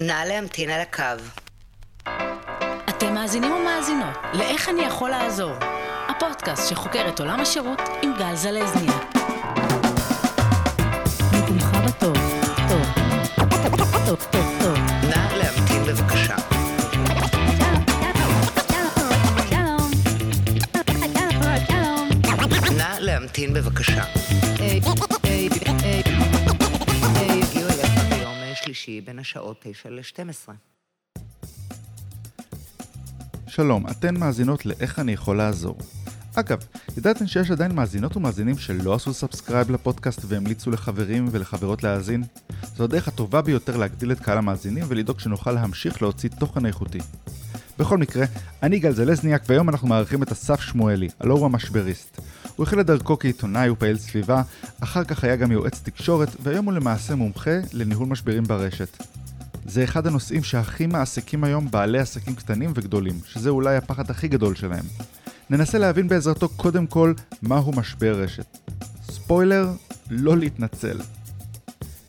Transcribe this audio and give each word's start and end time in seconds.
נא 0.00 0.24
להמתין 0.24 0.70
על 0.70 0.80
הקו. 0.80 1.22
אתם 2.88 3.14
מאזינים 3.14 3.52
ומאזינות 3.52 4.16
ל"איך 4.32 4.68
אני 4.68 4.82
יכול 4.82 5.10
לעזור", 5.10 5.52
הפודקאסט 6.08 6.68
שחוקר 6.68 7.08
את 7.08 7.20
עולם 7.20 7.40
השירות 7.40 7.80
עם 8.02 8.12
גל 8.18 8.34
זלזניה. 8.34 8.98
לתמוך 11.32 11.66
בטוב, 11.86 12.16
טוב, 12.68 12.86
טוב, 14.06 14.26
טוב, 14.32 14.48
טוב. 14.60 14.78
נא 15.02 15.36
להמתין 15.36 15.84
בבקשה. 15.84 16.36
נא 22.76 22.98
להמתין 22.98 23.54
בבקשה. 23.54 24.02
בין 29.16 29.20
השעות 29.20 29.56
9 29.62 29.90
ל-12. 29.90 30.52
שלום, 33.48 33.86
אתן 33.90 34.16
מאזינות 34.16 34.66
ל"איך 34.66 34.98
אני 34.98 35.12
יכול 35.12 35.36
לעזור". 35.36 35.78
אגב, 36.34 36.58
ידעתם 36.96 37.26
שיש 37.26 37.50
עדיין 37.50 37.74
מאזינות 37.74 38.16
ומאזינים 38.16 38.58
שלא 38.58 38.94
עשו 38.94 39.14
subscribe 39.14 39.70
לפודקאסט 39.70 40.20
והמליצו 40.26 40.70
לחברים 40.70 41.28
ולחברות 41.30 41.82
להאזין? 41.82 42.22
זו 42.76 42.84
הדרך 42.84 43.08
הטובה 43.08 43.42
ביותר 43.42 43.76
להגדיל 43.76 44.12
את 44.12 44.20
קהל 44.20 44.38
המאזינים 44.38 44.84
ולדאוג 44.88 45.20
שנוכל 45.20 45.52
להמשיך 45.52 46.02
להוציא 46.02 46.30
תוכן 46.38 46.66
איכותי. 46.66 47.00
בכל 47.78 47.98
מקרה, 47.98 48.26
אני 48.62 48.78
גל 48.78 48.92
זלזניאק 48.92 49.42
והיום 49.48 49.68
אנחנו 49.68 49.88
מארחים 49.88 50.22
את 50.22 50.32
אסף 50.32 50.60
שמואלי, 50.60 51.08
הלא 51.20 51.34
הוא 51.34 51.44
המשבריסט. 51.44 52.20
הוא 52.56 52.64
החל 52.64 52.80
את 52.80 52.86
דרכו 52.86 53.18
כעיתונאי 53.18 53.70
ופעיל 53.70 53.98
סביבה, 53.98 54.42
אחר 54.80 55.04
כך 55.04 55.24
היה 55.24 55.36
גם 55.36 55.52
יועץ 55.52 55.80
תקשורת, 55.82 56.28
והיום 56.42 56.64
הוא 56.64 56.72
למעשה 56.72 57.14
מומחה 57.14 57.58
לניהול 57.72 58.08
משברים 58.08 58.44
ברשת. 58.44 59.15
זה 59.68 59.84
אחד 59.84 60.06
הנושאים 60.06 60.42
שהכי 60.42 60.86
מעסיקים 60.86 61.44
היום 61.44 61.70
בעלי 61.70 61.98
עסקים 61.98 62.34
קטנים 62.34 62.72
וגדולים, 62.74 63.20
שזה 63.26 63.50
אולי 63.50 63.76
הפחד 63.76 64.10
הכי 64.10 64.28
גדול 64.28 64.54
שלהם. 64.54 64.84
ננסה 65.50 65.78
להבין 65.78 66.08
בעזרתו 66.08 66.48
קודם 66.48 66.86
כל 66.86 67.14
מהו 67.42 67.72
משבר 67.72 68.20
רשת. 68.20 68.58
ספוילר, 69.02 69.68
לא 70.10 70.36
להתנצל. 70.36 71.00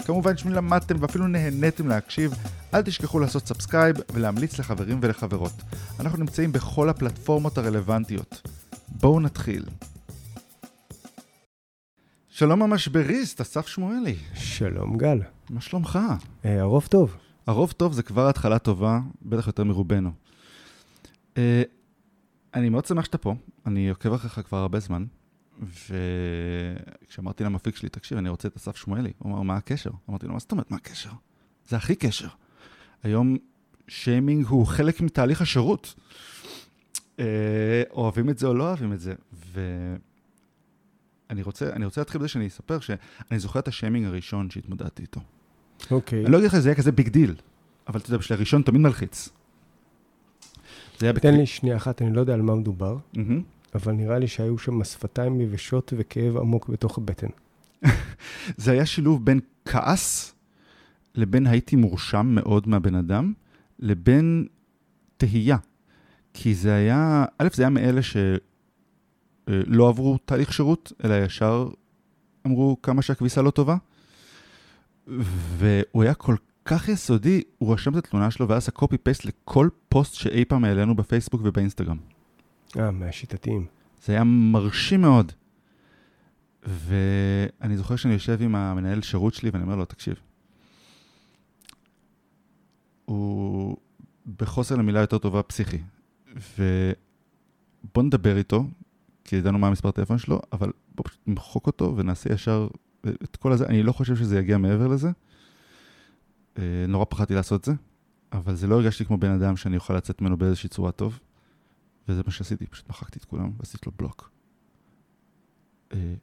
כמובן 0.05 0.38
שאם 0.38 0.52
למדתם 0.52 0.95
ואפילו 0.99 1.27
נהניתם 1.27 1.88
להקשיב, 1.88 2.33
אל 2.73 2.81
תשכחו 2.81 3.19
לעשות 3.19 3.47
subscribe 3.47 3.95
ולהמליץ 4.14 4.59
לחברים 4.59 4.99
ולחברות. 5.02 5.53
אנחנו 5.99 6.19
נמצאים 6.19 6.52
בכל 6.52 6.89
הפלטפורמות 6.89 7.58
הרלוונטיות. 7.58 8.42
בואו 8.89 9.19
נתחיל. 9.19 9.66
שלום 12.30 12.64
המשבריסט, 12.64 13.42
אסף 13.42 13.67
שמואלי. 13.67 14.16
שלום 14.33 14.97
גל, 14.97 15.19
מה 15.49 15.61
שלומך? 15.61 15.99
אה, 16.45 16.61
הרוב 16.61 16.88
טוב. 16.89 17.27
הרוב 17.48 17.72
טוב 17.72 17.94
זה 17.94 18.03
כבר 18.03 18.30
התחלה 18.30 18.59
טובה, 18.59 19.00
בטח 19.22 19.48
יותר 19.48 19.64
מרובנו. 19.64 20.12
אה, 21.38 21.64
אני 22.54 22.70
מאוד 22.70 22.86
שמח 22.86 23.06
שאתה 23.06 23.17
פה, 23.17 23.36
אני 23.66 23.89
עוקב 23.89 24.14
אחריך 24.14 24.48
כבר 24.48 24.58
הרבה 24.58 24.80
זמן, 24.80 25.06
וכשאמרתי 25.62 27.44
למפיק 27.44 27.76
שלי, 27.76 27.89
תקשיב, 27.89 28.17
אני 28.17 28.30
רוצה 28.30 28.48
את 28.48 28.56
אסף 28.56 28.76
שמואלי, 28.76 29.12
הוא 29.17 29.34
אמר, 29.34 29.42
מה 29.42 29.56
הקשר? 29.56 29.89
אמרתי 30.09 30.28
לו, 30.28 30.34
מה 30.34 30.39
זאת 30.39 30.52
אומרת, 30.52 30.72
מה 30.72 30.78
הקשר? 30.78 31.12
זה 31.67 31.76
הכי 31.76 31.95
קשר. 31.95 32.28
היום 33.04 33.38
שיימינג 33.88 34.45
הוא 34.45 34.66
חלק 34.66 35.02
מתהליך 35.02 35.42
השירות. 35.42 35.95
אה, 37.20 37.84
אוהבים 37.92 38.30
את 38.30 38.38
זה 38.38 38.48
או 38.48 38.54
לא 38.54 38.64
אוהבים 38.64 38.94
את 38.94 39.00
זה. 39.00 39.14
ואני 41.30 41.42
רוצה, 41.42 41.73
אני 41.73 41.86
רוצה 41.86 42.02
להתחיל 42.02 42.20
בזה 42.20 42.28
שאני 42.28 42.48
אספר 42.48 42.80
שאני 42.80 43.39
זוכר 43.39 43.59
את 43.59 43.67
השיימינג 43.67 44.06
הראשון 44.06 44.50
שהתמודדתי 44.50 45.02
איתו. 45.02 45.22
אוקיי. 45.92 46.23
אני 46.23 46.31
לא 46.31 46.38
אגיד 46.38 46.47
לך 46.47 46.56
שזה 46.56 46.70
היה 46.70 46.75
כזה 46.75 46.92
big 46.92 47.09
deal, 47.09 47.36
אבל 47.88 48.00
אתה 48.00 48.09
יודע, 48.09 48.17
בשביל 48.17 48.38
הראשון 48.38 48.61
תמיד 48.61 48.81
מלחיץ. 48.81 49.30
זה 51.00 51.06
היה 51.06 51.14
תן 51.14 51.38
לי 51.38 51.45
שנייה 51.45 51.78
אחת, 51.78 52.02
אני 52.02 52.14
לא 52.14 52.20
יודע 52.20 52.33
על 52.33 52.42
מה 52.42 52.56
מדובר. 52.56 52.97
אבל 53.75 53.94
נראה 53.94 54.20
לי 54.20 54.28
שהיו 54.28 54.58
שם 54.58 54.83
שפתיים 54.83 55.42
יבשות 55.42 55.93
וכאב 55.98 56.38
עמוק 56.38 56.70
בתוך 56.70 56.98
הבטן. 56.98 57.27
זה 58.58 58.71
היה 58.71 58.86
שילוב 58.86 59.26
בין 59.26 59.39
כעס 59.65 60.36
לבין 61.15 61.48
הייתי 61.48 61.76
מורשם 61.76 62.27
מאוד 62.30 62.67
מהבן 62.67 62.95
אדם, 62.95 63.33
לבין 63.80 64.48
תהייה. 65.17 65.58
כי 66.33 66.55
זה 66.55 66.76
היה, 66.76 67.26
א', 67.38 67.48
זה 67.54 67.64
היה 67.64 67.70
מאלה 67.70 68.02
שלא 68.02 69.89
עברו 69.89 70.17
תהליך 70.26 70.54
שירות, 70.54 70.94
אלא 71.04 71.14
ישר 71.26 71.70
אמרו 72.48 72.77
כמה 72.83 73.02
שהכביסה 73.02 73.42
לא 73.42 73.52
טובה. 73.52 73.77
והוא 75.08 76.04
היה 76.04 76.14
כל 76.14 76.36
כך 76.66 76.90
יסודי, 76.90 77.42
הוא 77.58 77.73
רשם 77.73 77.92
את 77.92 77.98
התלונה 77.98 78.32
שלו 78.32 78.48
ואז 78.48 78.64
עשה 78.64 78.72
קופי 78.72 78.98
פייסט 78.98 79.26
לכל 79.26 79.70
פוסט 79.90 80.14
שאי 80.14 80.45
פעם 80.45 80.66
העלינו 80.66 80.95
בפייסבוק 80.95 81.42
ובאינסטגרם. 81.44 81.98
אה, 82.80 82.92
מהשיטתיים. 82.92 83.66
זה 84.06 84.14
היה 84.14 84.23
מרשים 84.23 85.02
מאוד. 85.02 85.32
ואני 86.64 87.78
זוכר 87.78 87.95
שאני 87.95 88.14
יושב 88.14 88.42
עם 88.42 88.56
המנהל 88.56 89.02
שירות 89.02 89.34
שלי 89.34 89.50
ואני 89.50 89.64
אומר 89.64 89.76
לו, 89.76 89.86
תקשיב, 89.86 90.16
הוא 93.06 93.78
בחוסר 94.38 94.76
למילה 94.76 95.00
יותר 95.00 95.18
טובה 95.18 95.44
פסיכי, 95.44 95.78
ובוא 96.36 98.04
נדבר 98.04 98.38
איתו, 98.38 98.66
כי 99.24 99.36
ידענו 99.36 99.60
מה 99.60 99.68
המספר 99.68 99.92
טלפון 99.92 100.18
שלו, 100.18 100.39
אבל 100.52 100.72
בוא 100.95 101.06
פשוט 101.06 101.20
נמחוק 101.28 101.68
אותו 101.68 101.94
ונעשה 101.98 102.34
ישר 102.34 102.68
את 103.23 103.36
כל 103.36 103.52
הזה. 103.52 103.66
אני 103.66 103.84
לא 103.84 103.92
חושב 103.92 104.16
שזה 104.16 104.40
יגיע 104.40 104.58
מעבר 104.58 104.88
לזה. 104.88 105.10
אה, 106.58 106.86
נורא 106.88 107.06
פחדתי 107.10 107.34
לעשות 107.34 107.60
את 107.60 107.66
זה, 107.66 107.73
אבל 108.32 108.56
זה 108.56 108.68
לא 108.68 108.76
הרגשתי 108.76 109.06
כמו 109.06 109.18
בן 109.18 109.32
אדם 109.32 109.58
שאני 109.58 109.76
אוכל 109.76 109.94
לצאת 109.94 110.22
ממנו 110.22 110.38
באיזושהי 110.38 110.70
צורה 110.70 110.92
טוב, 110.92 111.20
וזה 112.10 112.22
מה 112.26 112.32
שעשיתי, 112.32 112.68
פשוט 112.68 112.90
מחקתי 112.90 113.20
את 113.20 113.26
כולם 113.26 113.52
ועשיתי 113.60 113.86
לו 113.86 113.92
בלוק. 113.98 114.32
אה, 115.94 116.14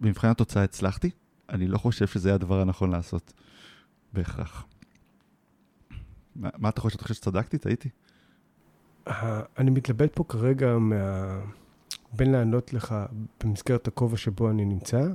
במבחן 0.00 0.28
התוצאה 0.28 0.64
הצלחתי, 0.64 1.10
אני 1.48 1.66
לא 1.66 1.78
חושב 1.78 2.06
שזה 2.06 2.28
היה 2.28 2.34
הדבר 2.34 2.60
הנכון 2.60 2.90
לעשות, 2.90 3.32
בהכרח. 4.12 4.66
מה, 6.36 6.48
מה 6.58 6.68
אתה 6.68 6.80
חושב? 6.80 6.94
אתה 6.94 7.02
חושב 7.02 7.14
שצדקתי? 7.14 7.58
טעיתי? 7.58 7.88
אה, 9.08 9.40
אני 9.58 9.70
מתלבט 9.70 10.10
פה 10.14 10.24
כרגע 10.28 10.78
מה... 10.78 11.40
בין 12.16 12.32
לענות 12.32 12.72
לך 12.72 12.94
במסגרת 13.44 13.88
הכובע 13.88 14.16
שבו 14.16 14.50
אני 14.50 14.64
נמצא, 14.64 15.06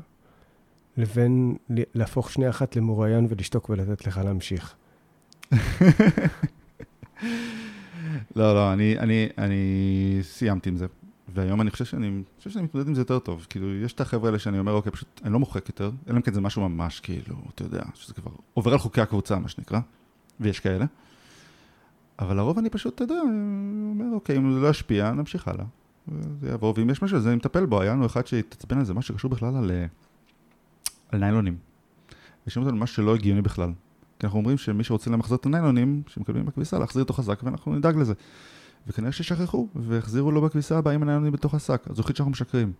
לבין 0.99 1.55
להפוך 1.69 2.31
שנייה 2.31 2.49
אחת 2.49 2.75
למרואיין 2.75 3.27
ולשתוק 3.29 3.69
ולתת 3.69 4.07
לך 4.07 4.17
להמשיך. 4.17 4.75
לא, 8.35 8.53
לא, 8.53 8.73
אני, 8.73 8.99
אני, 8.99 9.29
אני 9.37 10.19
סיימתי 10.21 10.69
עם 10.69 10.77
זה. 10.77 10.85
והיום 11.33 11.61
אני 11.61 11.71
חושב 11.71 11.85
שאני, 11.85 12.07
אני 12.07 12.23
חושב 12.37 12.49
שאני 12.49 12.65
מתמודד 12.65 12.87
עם 12.87 12.95
זה 12.95 13.01
יותר 13.01 13.19
טוב. 13.19 13.47
כאילו, 13.49 13.75
יש 13.75 13.93
את 13.93 14.01
החבר'ה 14.01 14.29
האלה 14.29 14.39
שאני 14.39 14.59
אומר, 14.59 14.71
אוקיי, 14.71 14.91
פשוט, 14.91 15.21
אני 15.23 15.33
לא 15.33 15.39
מוחק 15.39 15.69
יותר, 15.69 15.91
אלא 16.09 16.17
אם 16.17 16.21
כן 16.21 16.33
זה 16.33 16.41
משהו 16.41 16.69
ממש, 16.69 16.99
כאילו, 16.99 17.35
אתה 17.55 17.63
יודע, 17.63 17.81
שזה 17.93 18.13
כבר 18.13 18.31
עובר 18.53 18.71
על 18.71 18.77
חוקי 18.77 19.01
הקבוצה, 19.01 19.39
מה 19.39 19.47
שנקרא, 19.47 19.79
ויש 20.39 20.59
כאלה. 20.59 20.85
אבל 22.19 22.37
לרוב 22.37 22.57
אני 22.57 22.69
פשוט, 22.69 22.95
אתה 22.95 23.03
יודע, 23.03 23.21
אומר, 23.91 24.05
אוקיי, 24.13 24.37
אם 24.37 24.53
זה 24.53 24.59
לא 24.59 24.67
ישפיע, 24.67 25.11
נמשיך 25.11 25.47
הלאה. 25.47 25.65
זה 26.41 26.49
יעבור, 26.49 26.73
ואם 26.77 26.89
יש 26.89 27.01
משהו, 27.01 27.17
אז 27.17 27.27
אני 27.27 27.35
מטפל 27.35 27.65
בו. 27.65 27.81
היה 27.81 27.91
לנו 27.91 28.05
אחד 28.05 28.27
שהתעצבן 28.27 28.77
על 28.77 28.85
זה, 28.85 28.93
משהו 28.93 29.13
שקשור 29.13 29.31
בכלל 29.31 29.55
על, 29.55 29.71
על 31.09 31.19
ניילונים. 31.19 31.57
ושאלו 32.47 32.65
אותנו 32.65 32.79
משהו 32.79 32.95
שלא 32.95 33.15
הגיוני 33.15 33.41
בכלל. 33.41 33.71
כי 34.19 34.25
אנחנו 34.25 34.39
אומרים 34.39 34.57
שמי 34.57 34.83
שרוצה 34.83 35.09
למחזר 35.09 35.35
את 35.35 35.45
הניילונים, 35.45 36.01
שמקבלים 36.07 36.45
בכביסה, 36.45 36.79
להחזיר 36.79 37.03
אותו 37.03 37.13
חזק, 37.13 37.39
ואנחנו 37.43 37.75
נדאג 37.75 37.97
לזה. 37.97 38.13
וכנראה 38.87 39.11
ששכחו, 39.11 39.67
והחזירו 39.75 40.31
לו 40.31 40.41
בכביסה 40.41 40.77
הבאה 40.77 40.93
עם 40.93 41.03
הניילונים 41.03 41.31
בתוך 41.31 41.53
השק. 41.53 41.81
אז 41.89 41.99
החליט 41.99 42.17
שאנחנו 42.17 42.31
משקרים. 42.31 42.73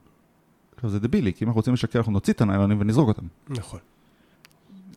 עכשיו 0.76 0.90
זה 0.90 1.00
דבילי, 1.00 1.34
כי 1.34 1.44
אם 1.46 1.50
אנחנו 1.50 1.60
רוצים 1.60 1.74
לשקר, 1.74 2.00
אנחנו 2.00 2.12
נוציא 2.12 2.34
את 2.34 2.42
הניילונים 2.42 2.78
ונזרוק 2.82 3.08
אותם. 3.08 3.26
נכון. 3.50 3.80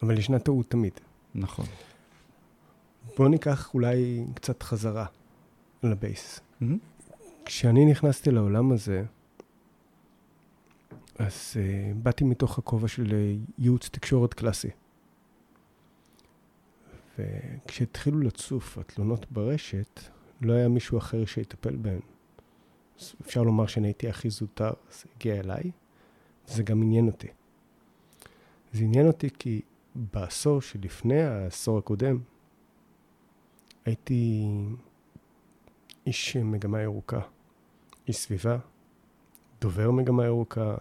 אבל 0.03 0.19
ישנה 0.19 0.39
טעות 0.39 0.71
תמיד. 0.71 0.93
נכון. 1.35 1.67
בוא 3.17 3.29
ניקח 3.29 3.75
אולי 3.75 4.25
קצת 4.35 4.63
חזרה 4.63 5.07
לבייס. 5.83 6.41
מהמם. 6.61 6.79
כשאני 7.45 7.85
נכנסתי 7.85 8.31
לעולם 8.31 8.73
הזה, 8.73 9.05
אז 11.19 11.55
uh, 11.55 11.95
באתי 11.97 12.25
מתוך 12.25 12.59
הכובע 12.59 12.89
של 12.89 13.07
uh, 13.07 13.53
ייעוץ 13.59 13.89
תקשורת 13.89 14.35
קלאסי. 14.35 14.71
וכשהתחילו 17.19 18.21
לצוף 18.21 18.79
התלונות 18.79 19.33
ברשת, 19.33 20.01
לא 20.41 20.53
היה 20.53 20.69
מישהו 20.69 20.99
אחר 20.99 21.25
שיטפל 21.25 21.77
בהן. 21.77 22.01
אז 23.01 23.15
אפשר 23.21 23.43
לומר 23.43 23.67
שאני 23.67 23.89
הייתי 23.89 24.09
הכי 24.09 24.31
זוטר, 24.31 24.73
זה 24.91 25.05
הגיע 25.17 25.41
אליי, 25.41 25.71
וזה 26.49 26.63
גם 26.63 26.83
עניין 26.83 27.07
אותי. 27.07 27.29
זה 28.73 28.85
עניין 28.85 29.07
אותי 29.07 29.29
כי 29.39 29.61
בעשור 29.95 30.61
שלפני 30.61 31.23
העשור 31.23 31.79
הקודם, 31.79 32.19
הייתי 33.85 34.49
איש 36.07 36.37
מגמה 36.37 36.83
ירוקה, 36.83 37.21
איש 38.09 38.17
סביבה, 38.17 38.59
דובר 39.61 39.91
מגמה 39.91 40.25
ירוקה, 40.25 40.77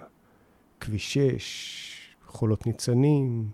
כביש 0.81 1.13
6, 1.13 2.15
חולות 2.25 2.67
ניצנים, 2.67 3.51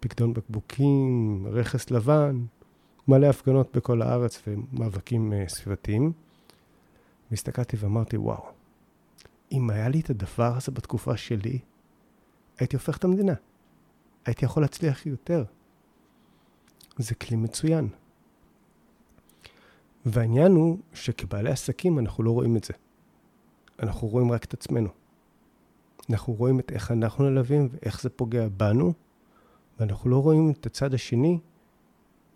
פקדון 0.00 0.32
בקבוקים, 0.32 1.46
רכס 1.50 1.90
לבן, 1.90 2.44
מלא 3.08 3.26
הפגנות 3.26 3.76
בכל 3.76 4.02
הארץ 4.02 4.42
ומאבקים 4.46 5.32
אה, 5.32 5.44
סביבתיים. 5.48 6.12
והסתכלתי 7.30 7.76
ואמרתי, 7.80 8.16
וואו, 8.16 8.46
אם 9.52 9.70
היה 9.70 9.88
לי 9.88 10.00
את 10.00 10.10
הדבר 10.10 10.56
הזה 10.56 10.72
בתקופה 10.72 11.16
שלי, 11.16 11.58
הייתי 12.58 12.76
הופך 12.76 12.96
את 12.96 13.04
המדינה. 13.04 13.34
הייתי 14.24 14.44
יכול 14.44 14.62
להצליח 14.62 15.06
יותר. 15.06 15.44
זה 16.96 17.14
כלי 17.14 17.36
מצוין. 17.36 17.88
והעניין 20.06 20.52
הוא 20.52 20.78
שכבעלי 20.94 21.50
עסקים 21.50 21.98
אנחנו 21.98 22.24
לא 22.24 22.30
רואים 22.30 22.56
את 22.56 22.64
זה. 22.64 22.74
אנחנו 23.82 24.08
רואים 24.08 24.32
רק 24.32 24.44
את 24.44 24.54
עצמנו. 24.54 24.88
אנחנו 26.10 26.32
רואים 26.32 26.60
את 26.60 26.72
איך 26.72 26.90
אנחנו 26.90 27.30
נלווים 27.30 27.68
ואיך 27.72 28.02
זה 28.02 28.10
פוגע 28.10 28.48
בנו, 28.56 28.92
ואנחנו 29.80 30.10
לא 30.10 30.22
רואים 30.22 30.50
את 30.50 30.66
הצד 30.66 30.94
השני 30.94 31.38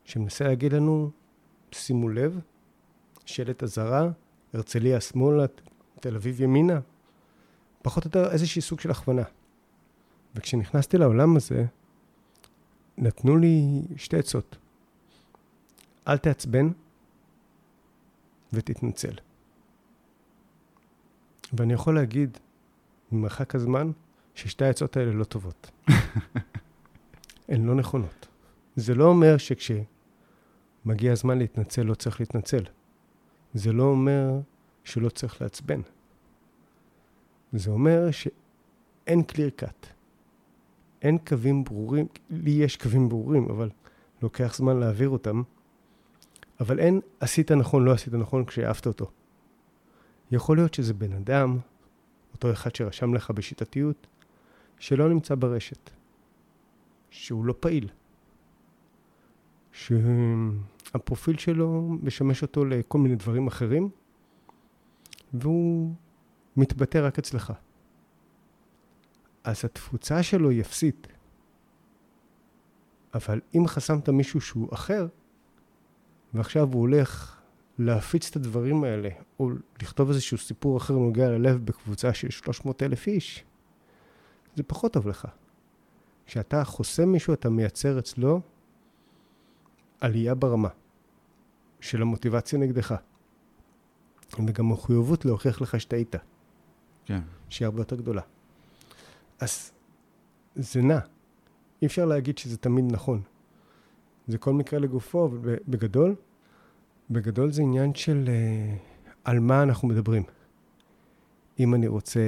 שמנסה 0.05 0.45
להגיד 0.45 0.73
לנו, 0.73 1.11
שימו 1.73 2.09
לב, 2.09 2.41
שלט 3.25 3.63
אזהרה, 3.63 4.11
הרצליה 4.53 5.01
שמאלה, 5.01 5.47
תל 6.01 6.17
אביב 6.17 6.41
ימינה, 6.41 6.81
פחות 7.83 8.05
או 8.05 8.09
יותר 8.09 8.31
איזשהי 8.33 8.63
סוג 8.63 8.81
של 8.81 8.91
הכוונה. 8.91 9.23
וכשנכנסתי 10.35 10.99
לעולם 10.99 11.37
הזה, 11.37 11.67
נתנו 12.99 13.37
לי 13.37 13.83
שתי 13.97 14.19
עצות. 14.19 14.57
אל 16.09 16.19
תעצבן 16.19 16.69
ותתנצל. 18.53 19.15
ואני 21.53 21.73
יכול 21.73 21.95
להגיד, 21.95 22.39
ממרחק 23.13 23.55
הזמן, 23.55 23.91
ששתי 24.35 24.65
העצות 24.65 24.97
האלה 24.97 25.13
לא 25.13 25.25
טובות. 25.25 25.71
הן 27.49 27.65
לא 27.65 27.75
נכונות. 27.75 28.29
זה 28.77 28.95
לא 28.95 29.05
אומר 29.05 29.37
שכשמגיע 29.37 31.13
הזמן 31.13 31.39
להתנצל, 31.39 31.83
לא 31.83 31.95
צריך 31.95 32.21
להתנצל. 32.21 32.65
זה 33.55 33.73
לא 33.73 33.83
אומר 33.83 34.41
שלא 34.85 35.09
צריך 35.09 35.43
לעצבן. 35.43 35.81
זה 37.53 37.71
אומר 37.71 38.11
שאין 38.11 39.23
clear 39.29 39.63
cut. 39.63 39.87
אין 41.03 41.19
קווים 41.19 41.65
ברורים, 41.65 42.07
לי 42.31 42.51
יש 42.51 42.77
קווים 42.77 43.09
ברורים, 43.09 43.51
אבל 43.51 43.71
לוקח 44.23 44.55
זמן 44.57 44.81
להעביר 44.81 45.09
אותם. 45.09 45.43
אבל 46.61 46.79
אין 46.79 47.01
עשית 47.21 47.53
נכון, 47.53 47.85
לא 47.85 47.93
עשית 47.93 48.15
נכון 48.15 48.45
כשהעפת 48.45 48.87
אותו. 48.87 49.11
יכול 50.31 50.57
להיות 50.57 50.75
שזה 50.75 50.95
בן 50.95 51.13
אדם, 51.13 51.59
אותו 52.33 52.53
אחד 52.53 52.75
שרשם 52.75 53.15
לך 53.15 53.31
בשיטתיות, 53.31 54.07
שלא 54.79 55.09
נמצא 55.09 55.35
ברשת, 55.35 55.91
שהוא 57.11 57.45
לא 57.45 57.55
פעיל, 57.61 57.89
שהפרופיל 59.73 61.39
שלו 61.39 61.89
משמש 62.03 62.43
אותו 62.43 62.65
לכל 62.65 62.99
מיני 62.99 63.17
דברים 63.17 63.47
אחרים, 63.47 63.89
והוא 65.35 65.95
מתבטא 66.57 66.99
רק 66.99 67.19
אצלך. 67.19 67.53
אז 69.45 69.65
התפוצה 69.65 70.23
שלו 70.23 70.51
היא 70.51 70.61
אפסית. 70.61 71.07
אבל 73.15 73.41
אם 73.55 73.67
חסמת 73.67 74.09
מישהו 74.09 74.41
שהוא 74.41 74.75
אחר, 74.75 75.07
ועכשיו 76.35 76.69
הוא 76.73 76.81
הולך 76.81 77.42
להפיץ 77.87 78.29
את 78.31 78.37
הדברים 78.37 78.85
האלה, 78.85 79.09
או 79.41 79.51
לכתוב 79.83 80.09
איזשהו 80.09 80.39
סיפור 80.39 80.77
אחר 80.77 80.95
נוגע 80.95 81.29
ללב 81.29 81.65
בקבוצה 81.65 82.15
של 82.15 82.31
300 82.31 82.83
אלף 82.83 83.07
איש, 83.07 83.45
זה 84.57 84.63
פחות 84.63 84.93
טוב 84.93 85.09
לך. 85.09 85.29
כשאתה 86.27 86.65
חוסם 86.65 87.09
מישהו, 87.09 87.35
אתה 87.35 87.51
מייצר 87.51 87.99
אצלו 87.99 88.41
עלייה 90.01 90.35
ברמה 90.35 90.69
של 91.81 92.03
המוטיבציה 92.03 92.59
נגדך. 92.59 92.95
וגם 94.47 94.69
מחויבות 94.69 95.25
להוכיח 95.25 95.61
לך 95.61 95.81
שטעית. 95.81 96.15
כן. 97.05 97.21
שהיא 97.49 97.67
הרבה 97.67 97.81
יותר 97.81 97.97
גדולה. 97.97 98.23
אז 99.41 99.73
זה 100.55 100.83
נע. 100.83 100.99
אי 101.83 101.87
אפשר 101.87 102.05
להגיד 102.05 102.39
שזה 102.39 102.57
תמיד 102.57 102.85
נכון. 102.93 103.23
זה 104.29 104.39
כל 104.39 104.53
מקרה 104.53 104.79
לגופו, 104.79 105.27
אבל 105.27 105.57
בגדול, 107.13 107.53
זה 107.53 107.63
עניין 107.63 107.95
של 107.95 108.25
uh, 108.27 108.79
על 109.25 109.41
מה 109.41 109.63
אנחנו 109.63 109.89
מדברים. 109.89 110.23
אם 111.61 111.75
אני 111.75 111.87
רוצה 111.87 112.21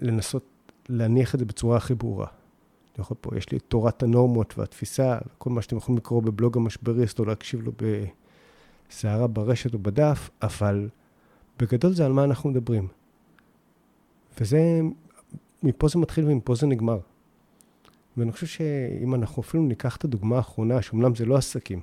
לנסות 0.00 0.44
להניח 0.88 1.34
את 1.34 1.38
זה 1.38 1.44
בצורה 1.44 1.76
הכי 1.76 1.94
ברורה. 1.94 2.26
אני 2.26 3.02
יכול 3.02 3.16
פה, 3.20 3.36
יש 3.36 3.52
לי 3.52 3.58
את 3.58 3.62
תורת 3.68 4.02
הנורמות 4.02 4.58
והתפיסה, 4.58 5.18
כל 5.38 5.50
מה 5.50 5.62
שאתם 5.62 5.76
יכולים 5.76 5.98
לקרוא 5.98 6.22
בבלוג 6.22 6.56
המשבריסט 6.56 7.18
או 7.18 7.24
להקשיב 7.24 7.62
לו 7.62 7.72
בסערה 8.88 9.26
ברשת 9.26 9.74
או 9.74 9.78
בדף, 9.78 10.30
אבל 10.42 10.88
בגדול 11.58 11.92
זה 11.92 12.06
על 12.06 12.12
מה 12.12 12.24
אנחנו 12.24 12.50
מדברים. 12.50 12.88
וזה, 14.40 14.80
מפה 15.62 15.88
זה 15.88 15.98
מתחיל 15.98 16.24
ומפה 16.28 16.54
זה 16.54 16.66
נגמר. 16.66 16.98
ואני 18.16 18.32
חושב 18.32 18.46
שאם 18.46 19.14
אנחנו 19.14 19.42
אפילו 19.42 19.62
ניקח 19.62 19.96
את 19.96 20.04
הדוגמה 20.04 20.36
האחרונה, 20.36 20.82
שאומנם 20.82 21.14
זה 21.14 21.24
לא 21.24 21.36
עסקים, 21.36 21.80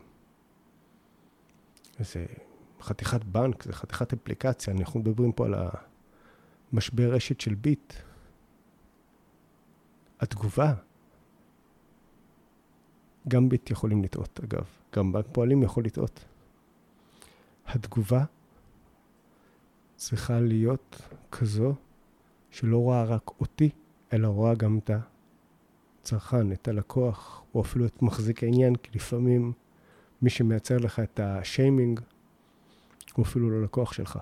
זה 1.99 2.25
חתיכת 2.81 3.23
בנק, 3.23 3.63
זה 3.63 3.73
חתיכת 3.73 4.13
אפליקציה, 4.13 4.73
אנחנו 4.73 4.99
מדברים 4.99 5.31
פה 5.31 5.45
על 5.45 5.53
המשבר 6.73 7.13
רשת 7.13 7.41
של 7.41 7.55
ביט. 7.55 7.93
התגובה, 10.19 10.73
גם 13.27 13.49
ביט 13.49 13.71
יכולים 13.71 14.03
לטעות, 14.03 14.39
אגב, 14.43 14.65
גם 14.95 15.11
בנק 15.11 15.25
פועלים 15.31 15.63
יכול 15.63 15.85
לטעות. 15.85 16.25
התגובה 17.65 18.23
צריכה 19.95 20.39
להיות 20.39 21.01
כזו 21.31 21.75
שלא 22.51 22.77
רואה 22.77 23.03
רק 23.03 23.31
אותי, 23.39 23.69
אלא 24.13 24.27
רואה 24.27 24.55
גם 24.55 24.77
את 24.77 24.91
הצרכן, 26.01 26.51
את 26.51 26.67
הלקוח, 26.67 27.43
או 27.55 27.61
אפילו 27.61 27.85
את 27.85 28.01
מחזיק 28.01 28.43
העניין, 28.43 28.75
כי 28.75 28.91
לפעמים 28.95 29.53
מי 30.23 30.29
שמייצר 30.29 30.77
לך 30.77 30.99
את 30.99 31.19
השיימינג 31.19 31.99
הוא 33.13 33.25
אפילו 33.25 33.49
לא 33.49 33.63
לקוח 33.63 33.93
שלך. 33.93 34.19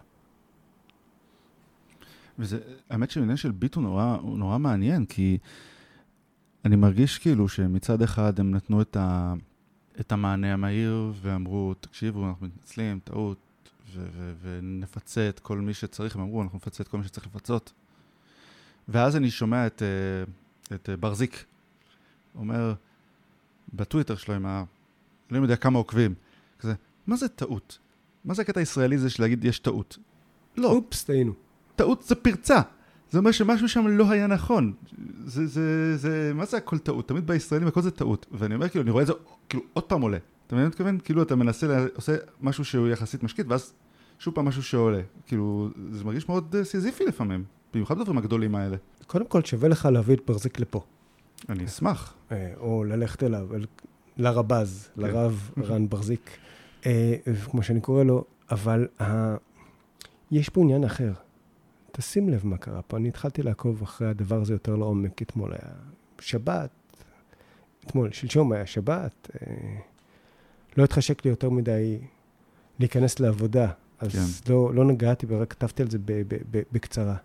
וזה, 2.40 2.60
האמת 2.90 3.12
שהעניין 3.12 3.38
של 3.38 3.52
ביט 3.52 3.76
הוא 3.76 3.84
נורא, 3.84 4.18
הוא 4.22 4.38
נורא 4.38 4.58
מעניין, 4.58 5.06
כי 5.06 5.38
אני 6.66 6.76
מרגיש 6.76 7.18
כאילו 7.18 7.50
שמצד 7.50 8.02
אחד 8.02 8.40
הם 8.40 8.52
נתנו 8.52 8.82
את, 8.82 8.96
ה, 8.96 9.34
את 10.00 10.12
המענה 10.12 10.54
המהיר 10.54 11.14
ואמרו, 11.22 11.74
תקשיבו, 11.80 12.28
אנחנו 12.30 12.46
מתנצלים, 12.46 13.00
טעות, 13.04 13.38
ו- 13.94 14.08
ו- 14.12 14.34
ונפצה 14.42 15.30
את 15.30 15.40
כל 15.40 15.58
מי 15.58 15.74
שצריך, 15.74 16.16
הם 16.16 16.22
אמרו, 16.22 16.42
אנחנו 16.42 16.58
נפצה 16.58 16.84
את 16.84 16.88
כל 16.88 16.98
מי 16.98 17.04
שצריך 17.04 17.28
לפצות. 17.28 17.74
ואז 18.88 19.16
אני 19.16 19.32
שומע 19.32 19.68
את, 19.68 19.82
אה, 19.82 20.76
את 20.76 20.90
אה, 20.90 20.98
ברזיק 20.98 21.46
אומר 22.36 22.74
בטוויטר 23.74 24.16
שלו 24.16 24.34
עם 24.34 24.46
לא 25.32 25.44
יודע 25.44 25.56
כמה 25.56 25.78
עוקבים, 25.78 26.14
כזה, 26.60 26.74
מה 27.08 27.16
זה 27.16 27.28
טעות? 27.28 27.78
מה 28.26 28.34
זה 28.34 28.42
הקטע 28.42 28.60
הישראלי 28.60 28.98
זה 28.98 29.10
של 29.10 29.24
להגיד 29.24 29.46
יש 29.46 29.60
טעות? 29.60 29.98
לא. 30.58 30.72
אופס, 30.72 31.04
טעינו. 31.04 31.34
טעות 31.76 32.04
זה 32.04 32.16
פרצה. 32.16 32.62
זה 33.12 33.18
אומר 33.18 33.32
שמשהו 33.32 33.70
שם 33.70 33.88
לא 33.88 34.12
היה 34.12 34.28
נכון. 34.28 34.74
זה, 35.26 35.48
זה, 35.48 35.98
זה, 35.98 36.32
מה 36.36 36.46
זה 36.46 36.58
הכל 36.58 36.78
טעות? 36.78 37.08
תמיד 37.08 37.28
בישראלים 37.28 37.68
הכל 37.68 37.82
זה 37.82 37.92
טעות. 37.92 38.26
ואני 38.32 38.56
אומר, 38.56 38.70
כאילו, 38.70 38.84
אני 38.84 38.92
רואה 38.92 39.02
את 39.02 39.08
זה, 39.08 39.14
כאילו, 39.50 39.64
עוד 39.74 39.84
פעם 39.84 40.02
עולה. 40.02 40.18
אתה 40.48 40.56
מבין 40.56 40.64
מה 40.64 40.70
מתכוון? 40.70 41.00
כאילו, 41.04 41.22
אתה 41.22 41.36
מנסה, 41.36 41.86
עושה 41.96 42.16
משהו 42.42 42.66
שהוא 42.66 42.88
יחסית 42.88 43.24
משקיט, 43.24 43.46
ואז 43.50 43.74
שוב 44.20 44.34
פעם 44.34 44.46
משהו 44.46 44.64
שעולה. 44.64 45.02
כאילו, 45.26 45.70
זה 45.92 46.04
מרגיש 46.04 46.30
מאוד 46.30 46.56
אה, 46.56 46.64
סיזיפי 46.64 47.06
לפעמים. 47.06 47.44
במיוחד 47.74 48.00
בדברים 48.00 48.18
הגדולים 48.18 48.56
האלה. 48.56 48.78
קודם 49.08 49.26
כל, 49.26 49.44
שווה 49.44 49.70
לך 49.70 49.86
להביא 49.92 50.16
את 50.16 50.22
ברזיק 50.28 50.60
לפה. 50.60 50.82
אני 51.50 51.66
אשמח. 51.66 52.14
אה, 52.32 52.54
או 52.58 52.84
ללכת 52.84 53.24
אליו, 53.24 53.56
אל, 53.56 53.66
לרבז, 54.18 54.90
כן. 54.96 55.02
לרב 55.02 55.52
רן 55.64 55.90
ברזיק, 55.90 56.38
אה, 56.86 57.16
כמו 57.52 57.64
שאני 57.64 57.82
קורא 57.82 58.04
לו, 58.04 58.24
אבל 58.52 58.88
ה... 59.02 59.36
יש 60.32 60.50
פה 60.50 60.62
עניין 60.62 60.84
אחר. 60.84 61.14
תשים 61.92 62.30
לב 62.30 62.48
מה 62.48 62.58
קרה 62.58 62.82
פה. 62.82 62.98
אני 62.98 63.08
התחלתי 63.08 63.44
לעקוב 63.44 63.82
אחרי 63.82 64.08
הדבר 64.08 64.42
הזה 64.42 64.54
יותר 64.54 64.76
לעומק. 64.76 65.22
אתמול 65.22 65.52
היה 65.52 65.74
שבת, 66.20 66.70
אתמול, 67.86 68.12
שלשום 68.12 68.52
היה 68.52 68.66
שבת. 68.66 69.30
אה, 69.42 69.78
לא 70.78 70.84
התחשק 70.84 71.26
לי 71.26 71.32
יותר 71.32 71.50
מדי 71.50 72.00
להיכנס 72.80 73.20
לעבודה, 73.20 73.72
אז 74.00 74.42
כן. 74.46 74.54
לא, 74.54 74.74
לא 74.74 74.86
נגעתי 74.86 75.26
ורק 75.30 75.52
כתבתי 75.52 75.82
על 75.82 75.90
זה 75.90 75.98
ב, 75.98 76.12
ב, 76.12 76.36
ב, 76.52 76.62
בקצרה. 76.72 77.16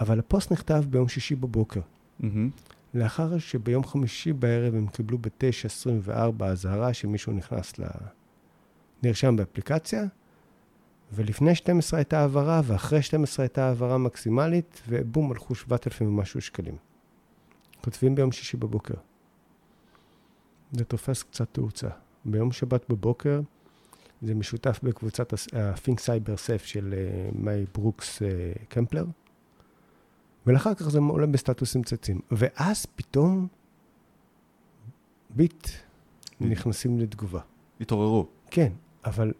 אבל 0.00 0.18
הפוסט 0.18 0.52
נכתב 0.52 0.84
ביום 0.90 1.08
שישי 1.08 1.34
בבוקר. 1.34 1.80
Mm-hmm. 1.80 2.24
לאחר 2.94 3.38
שביום 3.38 3.84
חמישי 3.84 4.32
בערב 4.32 4.74
הם 4.74 4.86
קיבלו 4.86 5.18
ב-9.24 5.18 6.44
אזהרה 6.44 6.94
שמישהו 6.94 7.32
נכנס 7.32 7.78
ל... 7.78 7.84
נרשם 9.02 9.36
באפליקציה, 9.36 10.04
ולפני 11.12 11.54
12 11.54 11.98
הייתה 11.98 12.20
העברה, 12.20 12.60
ואחרי 12.64 13.02
12 13.02 13.44
הייתה 13.44 13.66
העברה 13.66 13.98
מקסימלית, 13.98 14.82
ובום, 14.88 15.30
הלכו 15.30 15.54
7,000 15.54 16.08
ומשהו 16.08 16.40
שקלים. 16.40 16.76
כותבים 17.84 18.14
ביום 18.14 18.32
שישי 18.32 18.56
בבוקר. 18.56 18.94
זה 20.72 20.84
תופס 20.84 21.22
קצת 21.22 21.48
תאוצה. 21.52 21.88
ביום 22.24 22.52
שבת 22.52 22.84
בבוקר, 22.88 23.40
זה 24.22 24.34
משותף 24.34 24.80
בקבוצת 24.82 25.32
ה-Think 25.32 25.98
Cyber 25.98 26.36
Safe 26.46 26.64
של 26.64 26.94
אה, 26.96 27.30
מאי 27.32 27.64
ברוקס 27.74 28.22
אה, 28.22 28.28
קמפלר, 28.68 29.04
ולאחר 30.48 30.74
כך 30.74 30.88
זה 30.88 30.98
עולה 30.98 31.26
בסטטוסים 31.26 31.82
צצים. 31.82 32.20
ואז 32.30 32.86
פתאום 32.86 33.46
ביט 35.30 35.68
נכנסים 36.40 36.98
לתגובה. 36.98 37.40
התעוררו. 37.80 38.28
כן, 38.50 38.72
אבל 39.04 39.32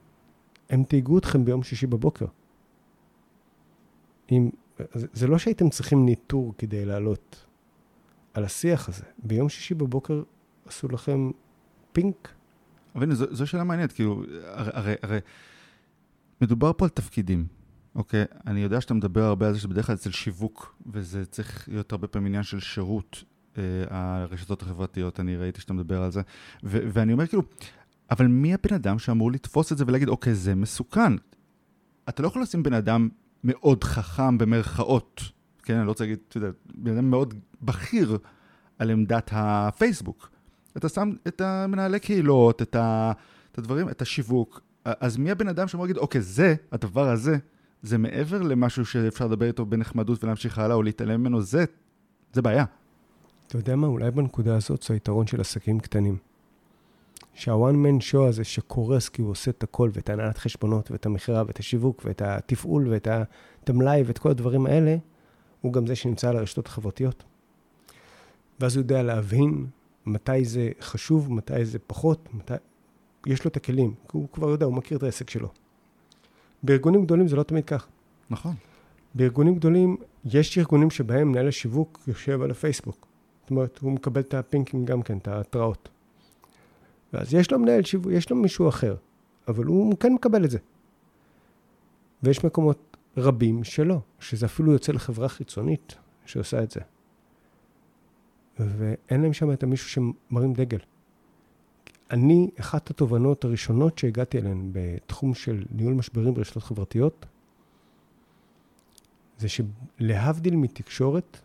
הם 0.71 0.85
תהיגו 0.85 1.19
אתכם 1.19 1.45
ביום 1.45 1.63
שישי 1.63 1.87
בבוקר. 1.87 2.27
אם, 4.33 4.51
זה, 4.95 5.27
לא 5.27 5.39
שהייתם 5.39 5.71
צריכים 5.71 6.05
ניטור 6.05 6.55
כדי 6.59 6.85
לעלות 6.85 7.47
על 8.35 8.45
השיח 8.45 8.89
הזה. 8.89 9.05
ביום 9.19 9.49
שישי 9.49 9.75
בבוקר 9.75 10.23
עשו 10.67 10.89
לכם 10.89 11.31
פינק. 11.93 12.29
אבל 12.95 13.03
הנה, 13.03 13.15
זו, 13.15 13.35
זו 13.35 13.47
שאלה 13.47 13.65
מעניינת, 13.65 13.93
כאילו, 13.93 14.23
הרי, 14.45 14.71
הרי, 14.75 14.95
הרי 15.03 15.19
מדובר 16.41 16.73
פה 16.73 16.85
על 16.85 16.89
תפקידים, 16.89 17.47
אוקיי? 17.99 18.25
אני 18.47 18.61
יודע 18.61 18.81
שאתה 18.81 18.95
מדבר 18.95 19.23
הרבה 19.23 19.47
על 19.47 19.55
זה 19.55 19.61
שבדרך 19.61 19.87
כלל 19.87 19.95
אצל 19.95 20.11
שיווק, 20.11 20.77
וזה 20.87 21.27
צריך 21.27 21.69
להיות 21.69 21.93
הרבה 21.93 22.07
פעמים 22.07 22.27
עניין 22.27 22.43
של 22.43 22.61
שירות, 22.61 23.25
אה, 23.59 23.63
הרשתות 23.91 24.63
החברתיות, 24.63 25.21
אני 25.21 25.37
ראיתי 25.37 25.61
שאתה 25.61 25.73
מדבר 25.73 26.03
על 26.03 26.11
זה, 26.11 26.21
ו- 26.65 26.89
ואני 26.93 27.13
אומר 27.13 27.27
כאילו, 27.27 27.43
אבל 28.11 28.27
מי 28.27 28.55
הבן 28.55 28.75
אדם 28.75 28.99
שאמור 28.99 29.33
לתפוס 29.33 29.73
את 29.73 29.79
זה 29.79 29.85
ולהגיד, 29.87 30.09
אוקיי, 30.09 30.35
זה 30.35 30.55
מסוכן? 30.55 31.13
אתה 32.09 32.23
לא 32.23 32.29
יכול 32.29 32.43
לשים 32.43 32.63
בן 32.63 32.73
אדם 32.73 33.09
מאוד 33.45 33.85
חכם 33.85 34.39
במרכאות, 34.39 35.23
כן, 35.63 35.77
אני 35.77 35.87
לא 35.87 35.91
רוצה 35.91 36.05
להגיד, 36.05 36.19
אתה 36.29 36.37
יודע, 36.37 36.51
בן 36.75 36.93
אדם 36.93 37.11
מאוד 37.11 37.35
בכיר 37.63 38.19
על 38.79 38.91
עמדת 38.91 39.31
הפייסבוק. 39.33 40.31
אתה 40.77 40.89
שם 40.89 41.13
את 41.29 41.41
המנהלי 41.41 42.01
קהילות, 42.01 42.63
את, 42.63 42.77
ה, 42.77 43.13
את 43.53 43.59
הדברים, 43.59 43.89
את 43.89 44.03
השיווק, 44.03 44.61
אז 44.85 45.17
מי 45.17 45.31
הבן 45.31 45.49
אדם 45.49 45.69
שאמור 45.69 45.87
להגיד, 45.87 45.97
אוקיי, 45.97 46.21
זה, 46.21 46.55
הדבר 46.73 47.09
הזה, 47.09 47.37
זה 47.83 47.99
מעבר 47.99 48.43
למשהו 48.43 48.87
שאפשר 48.87 49.27
לדבר 49.27 49.47
איתו 49.47 49.67
בנחמדות 49.67 50.25
ולהמשיך 50.25 50.59
הלאה 50.59 50.77
או 50.77 50.83
להתעלם 50.83 51.21
ממנו, 51.21 51.43
זה, 51.43 51.65
זה 52.33 52.43
בעיה. 52.43 52.65
אתה 53.47 53.57
יודע 53.57 53.77
מה, 53.77 53.87
אולי 53.87 54.11
בנקודה 54.11 54.57
הזאת 54.57 54.83
זה 54.83 54.95
היתרון 54.95 55.27
של 55.27 55.41
עסקים 55.41 55.81
קטנים. 55.81 56.17
שהוואן 57.35 57.77
מן 57.77 58.01
שואו 58.01 58.29
הזה 58.29 58.45
שקורס 58.45 59.09
כי 59.09 59.23
הוא 59.23 59.31
עושה 59.31 59.51
את 59.51 59.63
הכל, 59.63 59.91
ואת 59.93 60.11
הנהלת 60.11 60.39
חשבונות, 60.39 60.91
ואת 60.91 61.07
המכירה, 61.07 61.43
ואת 61.47 61.59
השיווק, 61.59 62.03
ואת 62.05 62.23
התפעול, 62.23 62.89
ואת 62.89 63.69
המלאי, 63.69 64.03
ואת 64.07 64.19
כל 64.19 64.31
הדברים 64.31 64.67
האלה, 64.67 64.97
הוא 65.61 65.73
גם 65.73 65.87
זה 65.87 65.97
שנמצא 65.97 66.29
על 66.29 66.37
הרשתות 66.37 66.67
החברתיות. 66.67 67.25
ואז 68.61 68.77
הוא 68.77 68.83
יודע 68.83 69.03
להבין 69.03 69.67
מתי 70.07 70.45
זה 70.45 70.71
חשוב, 70.81 71.33
מתי 71.33 71.65
זה 71.65 71.79
פחות, 71.79 72.29
מתי... 72.35 72.55
יש 73.27 73.45
לו 73.45 73.49
את 73.49 73.57
הכלים, 73.57 73.95
הוא 74.13 74.29
כבר 74.33 74.49
יודע, 74.49 74.67
הוא 74.67 74.75
מכיר 74.75 74.99
את 74.99 75.03
העסק 75.03 75.31
שלו. 75.31 75.49
בארגונים 76.63 77.05
גדולים 77.05 77.29
זה 77.29 77.37
לא 77.37 77.43
תמיד 77.43 77.65
כך. 77.65 77.87
נכון. 78.31 78.55
בארגונים 79.15 79.55
גדולים, 79.55 79.97
יש 80.25 80.59
ארגונים 80.59 80.91
שבהם 80.91 81.29
מנהל 81.29 81.49
השיווק 81.49 82.01
יושב 82.07 82.43
על 82.43 82.51
הפייסבוק. 82.51 83.07
זאת 83.41 83.51
אומרת, 83.51 83.79
הוא 83.79 83.93
מקבל 83.93 84.21
את 84.21 84.35
הפינקים 84.35 84.85
גם 84.85 85.03
כן, 85.03 85.19
את 85.19 85.29
ההתראות. 85.29 85.89
ואז 87.13 87.35
יש 87.35 87.53
לו 87.53 87.59
מנהל 87.59 87.83
שיווק, 87.85 88.13
יש 88.13 88.31
לו 88.31 88.37
מישהו 88.37 88.69
אחר, 88.69 88.97
אבל 89.49 89.65
הוא 89.65 89.97
כן 89.99 90.13
מקבל 90.13 90.45
את 90.45 90.51
זה. 90.51 90.59
ויש 92.23 92.45
מקומות 92.45 92.97
רבים 93.17 93.65
שלא, 93.65 94.01
שזה 94.21 94.47
אפילו 94.47 94.73
יוצא 94.73 94.93
לחברה 94.93 95.29
חיצונית 95.29 95.95
שעושה 96.27 96.63
את 96.63 96.71
זה. 96.71 96.81
ואין 98.59 99.23
להם 99.23 99.33
שם 99.33 99.53
את 99.53 99.63
המישהו 99.63 99.89
שמרים 99.89 100.53
דגל. 100.53 100.79
אני, 102.11 102.51
אחת 102.61 102.91
התובנות 102.91 103.45
הראשונות 103.45 103.99
שהגעתי 103.99 104.39
אליהן 104.39 104.71
בתחום 104.73 105.35
של 105.35 105.65
ניהול 105.71 105.95
משברים 105.95 106.35
ברשתות 106.35 106.63
חברתיות, 106.63 107.27
זה 109.39 109.47
שלהבדיל 109.49 110.57
מתקשורת, 110.57 111.41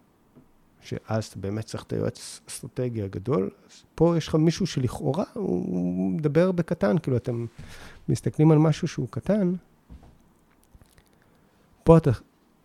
שאז 0.82 1.26
אתה 1.26 1.40
באמת 1.40 1.66
צריך 1.66 1.84
את 1.84 1.94
היועץ 1.94 2.42
אסטרטגי 2.50 3.02
הגדול, 3.02 3.50
פה 3.96 4.18
יש 4.18 4.28
לך 4.28 4.36
מישהו 4.36 4.68
שלכאורה 4.68 5.24
הוא 5.34 6.12
מדבר 6.12 6.52
בקטן, 6.52 6.98
כאילו 6.98 7.18
אתם 7.18 7.46
מסתכלים 8.10 8.52
על 8.52 8.58
משהו 8.58 8.88
שהוא 8.88 9.08
קטן, 9.10 9.56
פה 11.84 11.98
אתה 11.98 12.12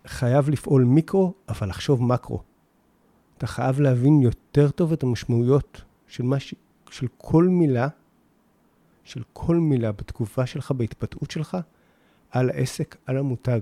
חייב 0.06 0.50
לפעול 0.50 0.84
מיקרו, 0.84 1.34
אבל 1.48 1.68
לחשוב 1.68 2.02
מקרו. 2.02 2.42
אתה 3.38 3.46
חייב 3.46 3.80
להבין 3.80 4.22
יותר 4.22 4.70
טוב 4.70 4.92
את 4.92 5.02
המשמעויות 5.02 5.82
של, 6.08 6.24
ש... 6.38 6.54
של 6.90 7.06
כל 7.16 7.44
מילה, 7.44 7.88
של 9.04 9.22
כל 9.32 9.56
מילה 9.56 9.92
בתגובה 9.92 10.46
שלך, 10.46 10.70
בהתבטאות 10.70 11.30
שלך, 11.30 11.56
על 12.30 12.50
העסק, 12.50 12.96
על 13.06 13.16
המותג. 13.16 13.60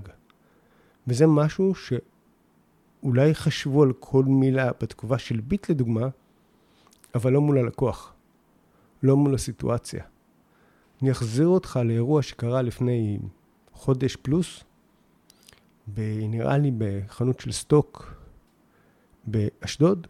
וזה 1.07 1.27
משהו 1.27 1.73
שאולי 1.75 3.35
חשבו 3.35 3.83
על 3.83 3.93
כל 3.99 4.23
מילה 4.23 4.71
בתגובה 4.81 5.17
של 5.17 5.39
ביט 5.39 5.69
לדוגמה, 5.69 6.07
אבל 7.15 7.33
לא 7.33 7.41
מול 7.41 7.57
הלקוח, 7.57 8.13
לא 9.03 9.17
מול 9.17 9.35
הסיטואציה. 9.35 10.03
אני 11.01 11.11
אחזיר 11.11 11.47
אותך 11.47 11.79
לאירוע 11.85 12.21
שקרה 12.21 12.61
לפני 12.61 13.19
חודש 13.71 14.15
פלוס, 14.15 14.63
נראה 15.97 16.57
לי 16.57 16.71
בחנות 16.77 17.39
של 17.39 17.51
סטוק 17.51 18.13
באשדוד, 19.25 20.07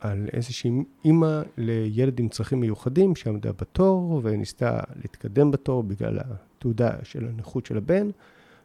על 0.00 0.28
איזושהי 0.32 0.70
אימא 1.04 1.42
לילד 1.56 2.20
עם 2.20 2.28
צרכים 2.28 2.60
מיוחדים 2.60 3.16
שעמדה 3.16 3.52
בתור 3.52 4.20
וניסתה 4.22 4.80
להתקדם 4.96 5.50
בתור 5.50 5.82
בגלל 5.82 6.18
התעודה 6.18 6.90
של 7.02 7.28
הנכות 7.28 7.66
של 7.66 7.76
הבן, 7.76 8.10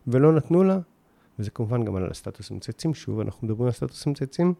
ולא 0.07 0.31
נתנו 0.31 0.63
לה, 0.63 0.79
וזה 1.39 1.51
כמובן 1.51 1.85
גם 1.85 1.95
על 1.95 2.09
הסטטוסים 2.11 2.59
צייצים, 2.59 2.93
שוב 2.93 3.19
אנחנו 3.19 3.47
מדברים 3.47 3.65
על 3.65 3.71
סטטוסים 3.71 4.13
צייצים. 4.13 4.53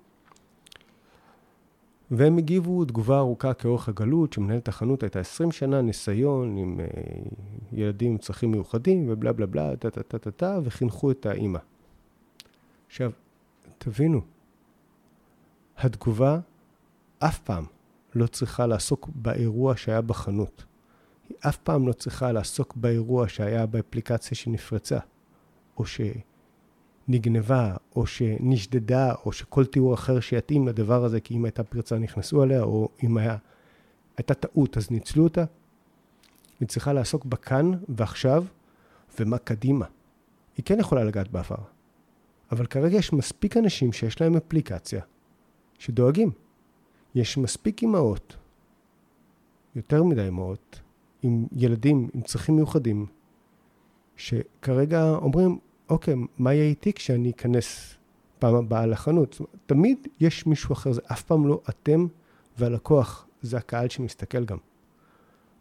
והם 2.11 2.37
הגיבו 2.37 2.85
תגובה 2.85 3.17
ארוכה 3.17 3.53
כאורך 3.53 3.89
הגלות, 3.89 4.33
שמנהלת 4.33 4.67
החנות 4.67 5.03
הייתה 5.03 5.19
20 5.19 5.51
שנה 5.51 5.81
ניסיון 5.81 6.57
עם 6.57 6.79
uh, 6.79 7.35
ילדים 7.71 8.11
עם 8.11 8.17
צרכים 8.17 8.51
מיוחדים 8.51 9.05
ובלה 9.09 9.33
בלה 9.33 9.45
בלה, 9.45 9.75
טה 9.75 9.89
טה 9.89 10.03
טה 10.03 10.17
טה 10.17 10.31
טה, 10.31 10.59
וחינכו 10.63 11.11
את 11.11 11.25
האימא. 11.25 11.59
עכשיו, 12.87 13.11
תבינו, 13.77 14.21
התגובה 15.77 16.39
אף 17.23 17.39
פעם 17.39 17.65
לא 18.15 18.27
צריכה 18.27 18.67
לעסוק 18.67 19.09
באירוע 19.15 19.77
שהיה 19.77 20.01
בחנות. 20.01 20.65
היא 21.29 21.37
אף 21.47 21.57
פעם 21.57 21.87
לא 21.87 21.93
צריכה 21.93 22.31
לעסוק 22.31 22.75
באירוע 22.75 23.27
שהיה 23.27 23.65
באפליקציה 23.65 24.37
שנפרצה, 24.37 24.99
או 25.77 25.83
שנגנבה, 27.07 27.75
או 27.95 28.05
שנשדדה, 28.05 29.13
או 29.25 29.31
שכל 29.31 29.65
תיאור 29.65 29.93
אחר 29.93 30.19
שיתאים 30.19 30.67
לדבר 30.67 31.05
הזה, 31.05 31.19
כי 31.19 31.33
אם 31.35 31.45
הייתה 31.45 31.63
פרצה 31.63 31.97
נכנסו 31.97 32.41
עליה, 32.41 32.61
או 32.61 32.89
אם 33.03 33.17
היה, 33.17 33.37
הייתה 34.17 34.33
טעות 34.33 34.77
אז 34.77 34.91
ניצלו 34.91 35.23
אותה. 35.23 35.45
היא 36.59 36.67
צריכה 36.67 36.93
לעסוק 36.93 37.25
בכאן 37.25 37.71
ועכשיו, 37.89 38.45
ומה 39.19 39.37
קדימה. 39.37 39.85
היא 40.57 40.65
כן 40.65 40.79
יכולה 40.79 41.03
לגעת 41.03 41.31
בעבר. 41.31 41.63
אבל 42.51 42.65
כרגע 42.65 42.97
יש 42.97 43.13
מספיק 43.13 43.57
אנשים 43.57 43.93
שיש 43.93 44.21
להם 44.21 44.35
אפליקציה 44.35 45.01
שדואגים. 45.79 46.31
יש 47.15 47.37
מספיק 47.37 47.81
אימהות, 47.81 48.37
יותר 49.75 50.03
מדי 50.03 50.21
אימהות, 50.21 50.79
עם 51.21 51.45
ילדים 51.55 52.09
עם 52.13 52.21
צרכים 52.21 52.55
מיוחדים, 52.55 53.05
שכרגע 54.15 55.09
אומרים, 55.09 55.59
אוקיי, 55.89 56.15
מה 56.37 56.53
יהיה 56.53 56.65
איתי 56.65 56.93
כשאני 56.93 57.29
אכנס 57.31 57.95
פעם 58.39 58.55
הבאה 58.55 58.85
לחנות? 58.85 59.37
אומרת, 59.39 59.55
תמיד 59.65 60.07
יש 60.19 60.45
מישהו 60.45 60.73
אחר, 60.73 60.91
זה 60.91 61.01
אף 61.11 61.23
פעם 61.23 61.47
לא 61.47 61.61
אתם 61.69 62.07
והלקוח, 62.57 63.27
זה 63.41 63.57
הקהל 63.57 63.89
שמסתכל 63.89 64.45
גם. 64.45 64.57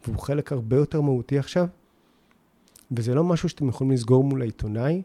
והוא 0.04 0.19
חלק 0.19 0.52
הרבה 0.52 0.76
יותר 0.76 1.00
מהותי 1.00 1.38
עכשיו, 1.38 1.66
וזה 2.92 3.14
לא 3.14 3.25
משהו 3.25 3.49
שאתם 3.49 3.69
יכולים 3.69 3.90
לסגור 3.90 4.25
מול 4.25 4.42
העיתונאי, 4.42 5.02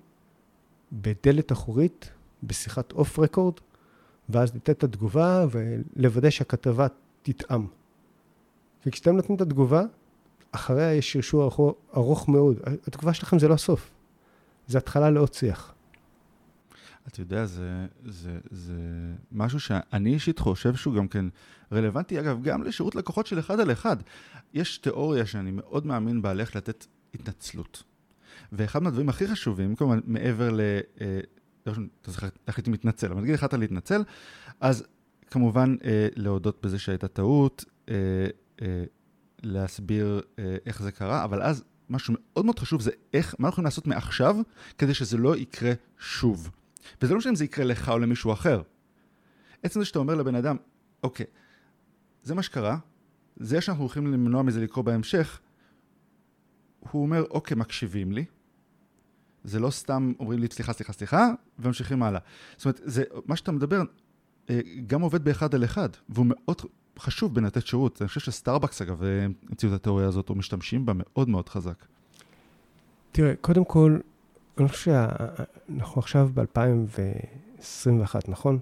בדלת 0.92 1.52
אחורית, 1.52 2.12
בשיחת 2.44 2.92
אוף 2.92 3.20
רקורד, 3.20 3.54
ואז 4.30 4.56
לתת 4.56 4.70
את 4.70 4.84
התגובה 4.84 5.46
ולוודא 5.52 6.30
שהכתבה 6.30 6.88
תטעם. 7.22 7.68
וכשאתם 8.86 9.16
נותנים 9.16 9.36
את 9.36 9.42
התגובה, 9.42 9.84
אחריה 10.52 10.94
יש 10.94 11.14
שרשור 11.14 11.44
ארוך, 11.44 11.60
ארוך 11.96 12.30
מאוד. 12.30 12.60
התגובה 12.88 13.14
שלכם 13.14 13.40
זה 13.40 13.48
לא 13.48 13.54
הסוף, 13.54 13.92
זה 14.68 14.78
התחלה 14.78 15.10
לעוד 15.10 15.34
שיח. 15.34 15.74
אתה 17.08 17.22
יודע, 17.22 17.46
זה, 17.46 17.86
זה, 18.06 18.38
זה 18.52 18.74
משהו 19.32 19.60
שאני 19.60 20.14
אישית 20.14 20.40
חושב 20.40 20.76
שהוא 20.76 20.96
גם 20.96 21.08
כן 21.08 21.26
רלוונטי, 21.72 22.20
אגב, 22.20 22.44
גם 22.44 22.64
לשירות 22.64 22.96
לקוחות 22.96 23.28
של 23.28 23.40
אחד 23.40 23.60
על 23.60 23.72
אחד. 23.72 23.98
יש 24.54 24.78
תיאוריה 24.78 25.26
שאני 25.26 25.52
מאוד 25.52 25.86
מאמין 25.86 26.22
בה, 26.22 26.32
על 26.32 26.40
איך 26.40 26.56
לתת 26.56 26.86
התנצלות. 27.14 27.84
ואחד 28.52 28.84
מהדברים 28.84 29.10
הכי 29.10 29.28
חשובים, 29.28 29.76
כלומר, 29.76 29.96
מעבר 30.06 30.52
ל... 30.52 30.60
אה, 31.68 31.74
להחליט 32.48 32.68
אם 32.68 32.74
להתנצל, 32.74 33.12
אבל 33.12 33.22
נגיד 33.22 33.36
החלטת 33.36 33.58
להתנצל, 33.58 34.04
אז 34.60 34.84
כמובן 35.32 35.76
אה, 35.84 36.08
להודות 36.16 36.66
בזה 36.66 36.80
שהייתה 36.80 37.08
טעות, 37.08 37.66
אה, 37.90 37.94
להסביר 39.44 40.22
אה, 40.40 40.58
איך 40.66 40.82
זה 40.82 40.92
קרה, 40.92 41.24
אבל 41.24 41.42
אז 41.42 41.64
משהו 41.90 42.14
מאוד 42.18 42.46
מאוד 42.46 42.60
חשוב 42.60 42.82
זה 42.82 42.92
איך, 43.14 43.36
מה 43.40 43.48
אנחנו 43.48 43.54
יכולים 43.54 43.66
לעשות 43.66 43.88
מעכשיו 43.88 44.38
כדי 44.78 44.94
שזה 44.94 45.18
לא 45.18 45.38
יקרה 45.38 45.74
שוב. 46.00 46.50
וזה 47.02 47.14
לא 47.14 47.18
משנה 47.18 47.30
אם 47.30 47.36
זה 47.36 47.46
יקרה 47.46 47.66
לך 47.66 47.90
או 47.90 48.00
למישהו 48.00 48.34
אחר. 48.34 48.62
עצם 49.64 49.80
זה 49.80 49.86
שאתה 49.86 50.00
אומר 50.00 50.16
לבן 50.16 50.36
אדם, 50.36 50.58
אוקיי, 51.04 51.26
זה 52.24 52.36
מה 52.36 52.44
שקרה, 52.44 52.78
זה 53.38 53.62
שאנחנו 53.62 53.84
הולכים 53.84 54.14
למנוע 54.14 54.42
מזה 54.42 54.62
לקרות 54.62 54.86
בהמשך, 54.86 55.40
הוא 56.80 57.02
אומר, 57.02 57.24
אוקיי, 57.30 57.58
מקשיבים 57.58 58.12
לי. 58.12 58.26
זה 59.46 59.60
לא 59.60 59.70
סתם 59.70 60.14
אומרים 60.20 60.40
לי 60.40 60.48
סליחה, 60.52 60.74
סליחה, 60.74 60.94
סליחה, 60.94 61.30
וממשיכים 61.60 62.04
הלאה. 62.04 62.20
זאת 62.58 62.66
אומרת, 62.66 62.82
זה, 62.84 63.04
מה 63.26 63.36
שאתה 63.36 63.52
מדבר 63.52 63.82
אה, 64.50 64.60
גם 64.88 65.02
עובד 65.02 65.24
באחד 65.24 65.56
על 65.56 65.64
אחד, 65.64 65.90
והוא 66.10 66.26
מאוד 66.30 66.62
חשוב 67.00 67.36
בלתת 67.36 67.66
שירות. 67.66 68.02
אני 68.02 68.08
חושב 68.08 68.20
שסטארבקס, 68.20 68.82
אגב, 68.82 69.02
המציאו 69.04 69.72
את 69.72 69.76
התיאוריה 69.76 70.08
הזאת, 70.08 70.30
או 70.30 70.36
משתמשים 70.36 70.86
בה 70.86 70.94
מאוד 70.96 71.30
מאוד 71.30 71.50
חזק. 71.50 71.86
תראה, 73.12 73.34
קודם 73.42 73.66
כל, 73.66 74.00
אני 74.58 74.68
חושב 74.68 74.92
שאנחנו 75.70 76.00
עכשיו 76.00 76.30
ב-2021, 76.34 78.16
נכון? 78.28 78.60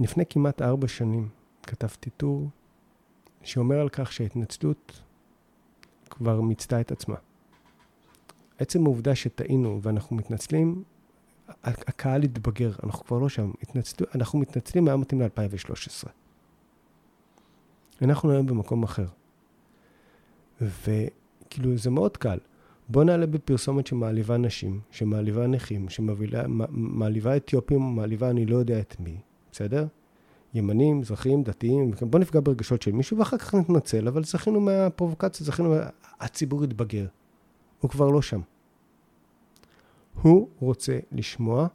לפני 0.00 0.24
כמעט 0.30 0.62
ארבע 0.62 0.88
שנים 0.88 1.28
כתבתי 1.62 2.10
טור 2.10 2.48
שאומר 3.42 3.80
על 3.80 3.88
כך 3.88 4.12
שההתנצלות 4.12 5.02
כבר 6.10 6.40
מיצתה 6.40 6.80
את 6.80 6.92
עצמה. 6.92 7.16
עצם 8.60 8.86
העובדה 8.86 9.14
שטעינו 9.14 9.78
ואנחנו 9.82 10.16
מתנצלים, 10.16 10.82
הקהל 11.64 12.22
התבגר, 12.22 12.72
אנחנו 12.82 13.04
כבר 13.04 13.18
לא 13.18 13.28
שם. 13.28 13.50
התנצלו, 13.62 14.06
אנחנו 14.14 14.38
מתנצלים, 14.38 14.88
היה 14.88 14.96
מתאים 14.96 15.22
ל-2013. 15.22 16.08
אנחנו 18.02 18.32
היום 18.32 18.46
במקום 18.46 18.82
אחר. 18.82 19.06
וכאילו, 20.60 21.76
זה 21.76 21.90
מאוד 21.90 22.16
קל. 22.16 22.38
בוא 22.88 23.04
נעלה 23.04 23.26
בפרסומת 23.26 23.86
שמעליבה 23.86 24.36
נשים, 24.36 24.80
שמעליבה 24.90 25.46
נכים, 25.46 25.88
שמעליבה 25.88 27.36
אתיופים, 27.36 27.80
מעליבה 27.80 28.30
אני 28.30 28.46
לא 28.46 28.56
יודע 28.56 28.80
את 28.80 28.96
מי, 29.00 29.16
בסדר? 29.52 29.86
ימנים, 30.54 30.98
מזרחים, 30.98 31.42
דתיים, 31.42 31.90
בוא 32.00 32.18
נפגע 32.18 32.40
ברגשות 32.40 32.82
של 32.82 32.92
מישהו 32.92 33.18
ואחר 33.18 33.38
כך 33.38 33.54
נתנצל, 33.54 34.08
אבל 34.08 34.24
זכינו 34.24 34.60
מהפרובוקציה, 34.60 35.46
זכינו. 35.46 35.74
הציבור 36.20 36.64
התבגר. 36.64 37.06
הוא 37.80 37.90
כבר 37.90 38.08
לא 38.08 38.22
שם. 38.22 38.40
הוא 40.22 40.48
רוצה 40.60 40.98
לשמוע, 41.12 41.66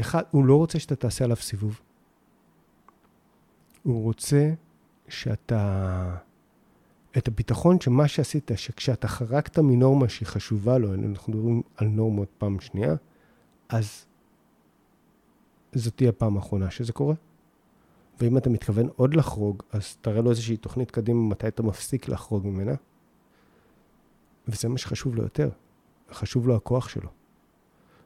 אחד, 0.00 0.22
הוא 0.30 0.44
לא 0.44 0.56
רוצה 0.56 0.78
שאתה 0.78 0.96
תעשה 0.96 1.24
עליו 1.24 1.36
סיבוב. 1.36 1.80
הוא 3.82 4.02
רוצה 4.02 4.52
שאתה, 5.08 6.16
את 7.18 7.28
הביטחון 7.28 7.80
שמה 7.80 8.08
שעשית, 8.08 8.50
שכשאתה 8.56 9.08
חרגת 9.08 9.58
מנורמה 9.58 10.08
שהיא 10.08 10.26
חשובה 10.26 10.78
לו, 10.78 10.94
אנחנו 10.94 11.32
מדברים 11.32 11.62
על 11.76 11.88
נורמות 11.88 12.28
פעם 12.38 12.60
שנייה, 12.60 12.94
אז 13.68 14.06
זאת 15.74 15.96
תהיה 15.96 16.10
הפעם 16.10 16.36
האחרונה 16.36 16.70
שזה 16.70 16.92
קורה. 16.92 17.14
ואם 18.20 18.38
אתה 18.38 18.50
מתכוון 18.50 18.88
עוד 18.96 19.14
לחרוג, 19.14 19.62
אז 19.72 19.96
תראה 19.96 20.20
לו 20.20 20.30
איזושהי 20.30 20.56
תוכנית 20.56 20.90
קדימה 20.90 21.28
מתי 21.28 21.48
אתה 21.48 21.62
מפסיק 21.62 22.08
לחרוג 22.08 22.46
ממנה. 22.46 22.74
וזה 24.48 24.68
מה 24.68 24.78
שחשוב 24.78 25.16
לו 25.16 25.22
יותר. 25.22 25.50
חשוב 26.12 26.48
לו 26.48 26.56
הכוח 26.56 26.88
שלו. 26.88 27.08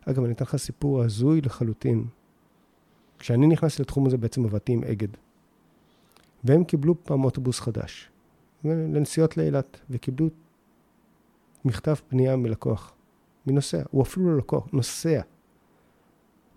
אגב, 0.06 0.24
אני 0.24 0.32
אתן 0.32 0.44
לך 0.44 0.56
סיפור 0.56 1.02
הזוי 1.02 1.40
לחלוטין. 1.40 2.04
כשאני 3.18 3.46
נכנסתי 3.46 3.82
לתחום 3.82 4.06
הזה, 4.06 4.16
בעצם 4.16 4.44
עבדתי 4.44 4.72
עם 4.72 4.84
אגד. 4.84 5.08
והם 6.44 6.64
קיבלו 6.64 7.04
פעם 7.04 7.24
אוטובוס 7.24 7.60
חדש, 7.60 8.10
לנסיעות 8.64 9.36
לאילת, 9.36 9.80
וקיבלו 9.90 10.28
מכתב 11.64 11.94
פנייה 12.08 12.36
מלקוח, 12.36 12.92
מנוסע. 13.46 13.82
הוא 13.90 14.02
אפילו 14.02 14.30
לא 14.30 14.38
לקוח, 14.38 14.68
נוסע. 14.72 15.20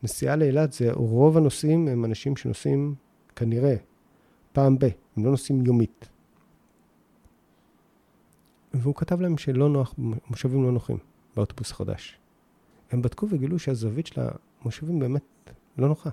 נסיעה 0.03 0.35
לאילת 0.35 0.73
זה, 0.73 0.91
רוב 0.91 1.37
הנוסעים 1.37 1.87
הם 1.87 2.05
אנשים 2.05 2.35
שנוסעים 2.35 2.95
כנראה 3.35 3.75
פעם 4.51 4.79
ב, 4.79 4.83
הם 5.17 5.25
לא 5.25 5.31
נוסעים 5.31 5.65
יומית. 5.65 6.09
והוא 8.73 8.95
כתב 8.95 9.21
להם 9.21 9.37
שלא 9.37 9.69
נוח, 9.69 9.95
מושבים 10.29 10.63
לא 10.63 10.71
נוחים 10.71 10.97
באוטובוס 11.35 11.71
החדש. 11.71 12.19
הם 12.91 13.01
בדקו 13.01 13.27
וגילו 13.29 13.59
שהזווית 13.59 14.07
של 14.07 14.21
המושבים 14.61 14.99
באמת 14.99 15.23
לא 15.77 15.87
נוחה, 15.87 16.09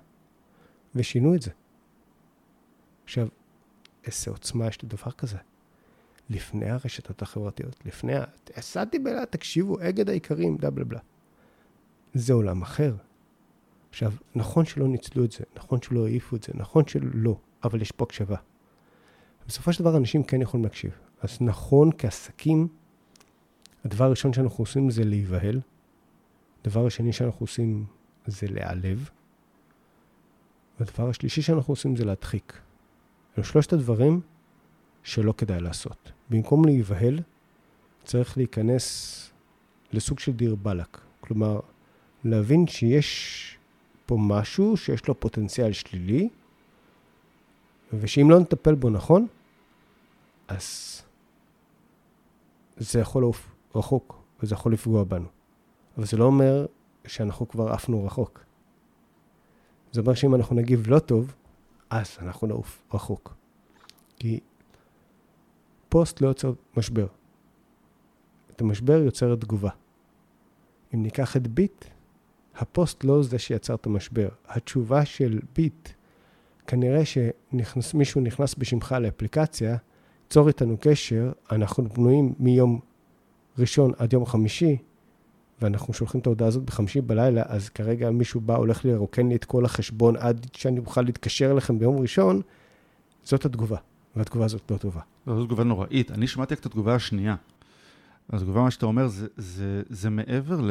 ושינו 0.94 1.34
את 1.34 1.42
זה. 1.42 1.50
עכשיו, 3.04 3.28
איזה 4.06 4.30
עוצמה 4.30 4.66
יש 4.66 4.84
לדבר 4.84 5.10
כזה. 5.10 5.38
לפני 6.30 6.70
הרשתות 6.70 7.22
החברתיות, 7.22 7.76
לפני 7.84 8.16
ה... 8.16 8.24
הסעתי 8.56 8.98
באילת, 8.98 9.32
תקשיבו, 9.32 9.80
אגד 9.80 10.08
העיקרים, 10.08 10.56
בלה 10.56 10.70
בלה 10.70 10.84
בלה. 10.84 11.00
זה 12.14 12.32
עולם 12.32 12.62
אחר. 12.62 12.94
עכשיו, 13.90 14.12
נכון 14.34 14.64
שלא 14.64 14.88
ניצלו 14.88 15.24
את 15.24 15.32
זה, 15.32 15.44
נכון 15.56 15.82
שלא 15.82 16.06
העיפו 16.06 16.36
את 16.36 16.42
זה, 16.42 16.52
נכון 16.54 16.86
שלא, 16.86 17.38
אבל 17.64 17.82
יש 17.82 17.92
פה 17.92 18.04
הקשבה. 18.04 18.36
בסופו 19.48 19.72
של 19.72 19.84
דבר 19.84 19.96
אנשים 19.96 20.22
כן 20.22 20.42
יכולים 20.42 20.64
להקשיב. 20.64 20.90
אז 21.20 21.38
נכון, 21.40 21.90
כעסקים, 21.98 22.68
הדבר 23.84 24.04
הראשון 24.04 24.32
שאנחנו 24.32 24.62
עושים 24.62 24.90
זה 24.90 25.04
להיבהל. 25.04 25.60
הדבר 26.62 26.86
השני 26.86 27.12
שאנחנו 27.12 27.44
עושים 27.44 27.84
זה 28.26 28.46
להיעלב. 28.46 29.10
והדבר 30.80 31.08
השלישי 31.08 31.42
שאנחנו 31.42 31.72
עושים 31.72 31.96
זה 31.96 32.04
להדחיק. 32.04 32.60
אלו 33.36 33.44
שלושת 33.44 33.72
הדברים 33.72 34.20
שלא 35.02 35.34
כדאי 35.38 35.60
לעשות. 35.60 36.12
במקום 36.30 36.64
להיבהל, 36.64 37.20
צריך 38.04 38.36
להיכנס 38.36 39.16
לסוג 39.92 40.18
של 40.18 40.32
דיר 40.32 40.54
באלק. 40.54 40.98
כלומר, 41.20 41.60
להבין 42.24 42.66
שיש 42.66 43.58
פה 44.06 44.16
משהו 44.20 44.76
שיש 44.76 45.08
לו 45.08 45.20
פוטנציאל 45.20 45.72
שלילי, 45.72 46.28
ושאם 47.92 48.30
לא 48.30 48.40
נטפל 48.40 48.74
בו 48.74 48.90
נכון, 48.90 49.26
אז 50.48 51.02
זה 52.80 53.00
יכול 53.00 53.22
לעוף 53.22 53.54
רחוק, 53.74 54.22
וזה 54.42 54.54
יכול 54.54 54.72
לפגוע 54.72 55.04
בנו. 55.04 55.28
אבל 55.96 56.06
זה 56.06 56.16
לא 56.16 56.24
אומר 56.24 56.66
שאנחנו 57.06 57.48
כבר 57.48 57.72
עפנו 57.72 58.04
רחוק. 58.04 58.44
זה 59.92 60.00
אומר 60.00 60.14
שאם 60.14 60.34
אנחנו 60.34 60.56
נגיב 60.56 60.88
לא 60.88 60.98
טוב, 60.98 61.34
אז 61.90 62.16
אנחנו 62.22 62.46
נעוף 62.46 62.82
רחוק. 62.94 63.34
כי 64.16 64.40
פוסט 65.88 66.20
לא 66.20 66.28
יוצר 66.28 66.52
משבר. 66.76 67.06
את 68.50 68.60
המשבר 68.60 69.02
יוצרת 69.02 69.40
תגובה. 69.40 69.70
אם 70.94 71.02
ניקח 71.02 71.36
את 71.36 71.48
ביט, 71.48 71.84
הפוסט 72.54 73.04
לא 73.04 73.22
זה 73.22 73.38
שיצר 73.38 73.74
את 73.74 73.86
המשבר. 73.86 74.28
התשובה 74.48 75.04
של 75.04 75.40
ביט, 75.56 75.88
כנראה 76.66 77.02
שמישהו 77.04 78.20
נכנס 78.20 78.54
בשמך 78.54 78.92
לאפליקציה, 79.00 79.76
צור 80.30 80.48
איתנו 80.48 80.76
קשר, 80.80 81.32
אנחנו 81.52 81.88
בנויים 81.88 82.34
מיום 82.38 82.80
ראשון 83.58 83.92
עד 83.98 84.12
יום 84.12 84.26
חמישי, 84.26 84.76
ואנחנו 85.62 85.94
שולחים 85.94 86.20
את 86.20 86.26
ההודעה 86.26 86.48
הזאת 86.48 86.62
בחמישי 86.62 87.00
בלילה, 87.00 87.42
אז 87.46 87.68
כרגע 87.68 88.10
מישהו 88.10 88.40
בא, 88.40 88.56
הולך 88.56 88.84
לרוקן 88.84 89.28
לי 89.28 89.36
את 89.36 89.44
כל 89.44 89.64
החשבון 89.64 90.16
עד 90.16 90.46
שאני 90.52 90.78
אוכל 90.78 91.02
להתקשר 91.02 91.50
אליכם 91.50 91.78
ביום 91.78 91.98
ראשון, 91.98 92.40
זאת 93.24 93.44
התגובה, 93.44 93.76
והתגובה 94.16 94.44
הזאת 94.44 94.70
לא 94.70 94.76
טובה. 94.76 95.00
לא, 95.26 95.36
זו 95.36 95.44
תגובה 95.46 95.64
נוראית. 95.64 96.10
אני 96.10 96.26
שמעתי 96.26 96.54
רק 96.54 96.60
את 96.60 96.66
התגובה 96.66 96.94
השנייה. 96.94 97.36
התגובה, 98.32 98.60
מה 98.60 98.70
שאתה 98.70 98.86
אומר, 98.86 99.08
זה, 99.08 99.26
זה, 99.36 99.82
זה 99.88 100.10
מעבר 100.10 100.60
ל, 100.60 100.70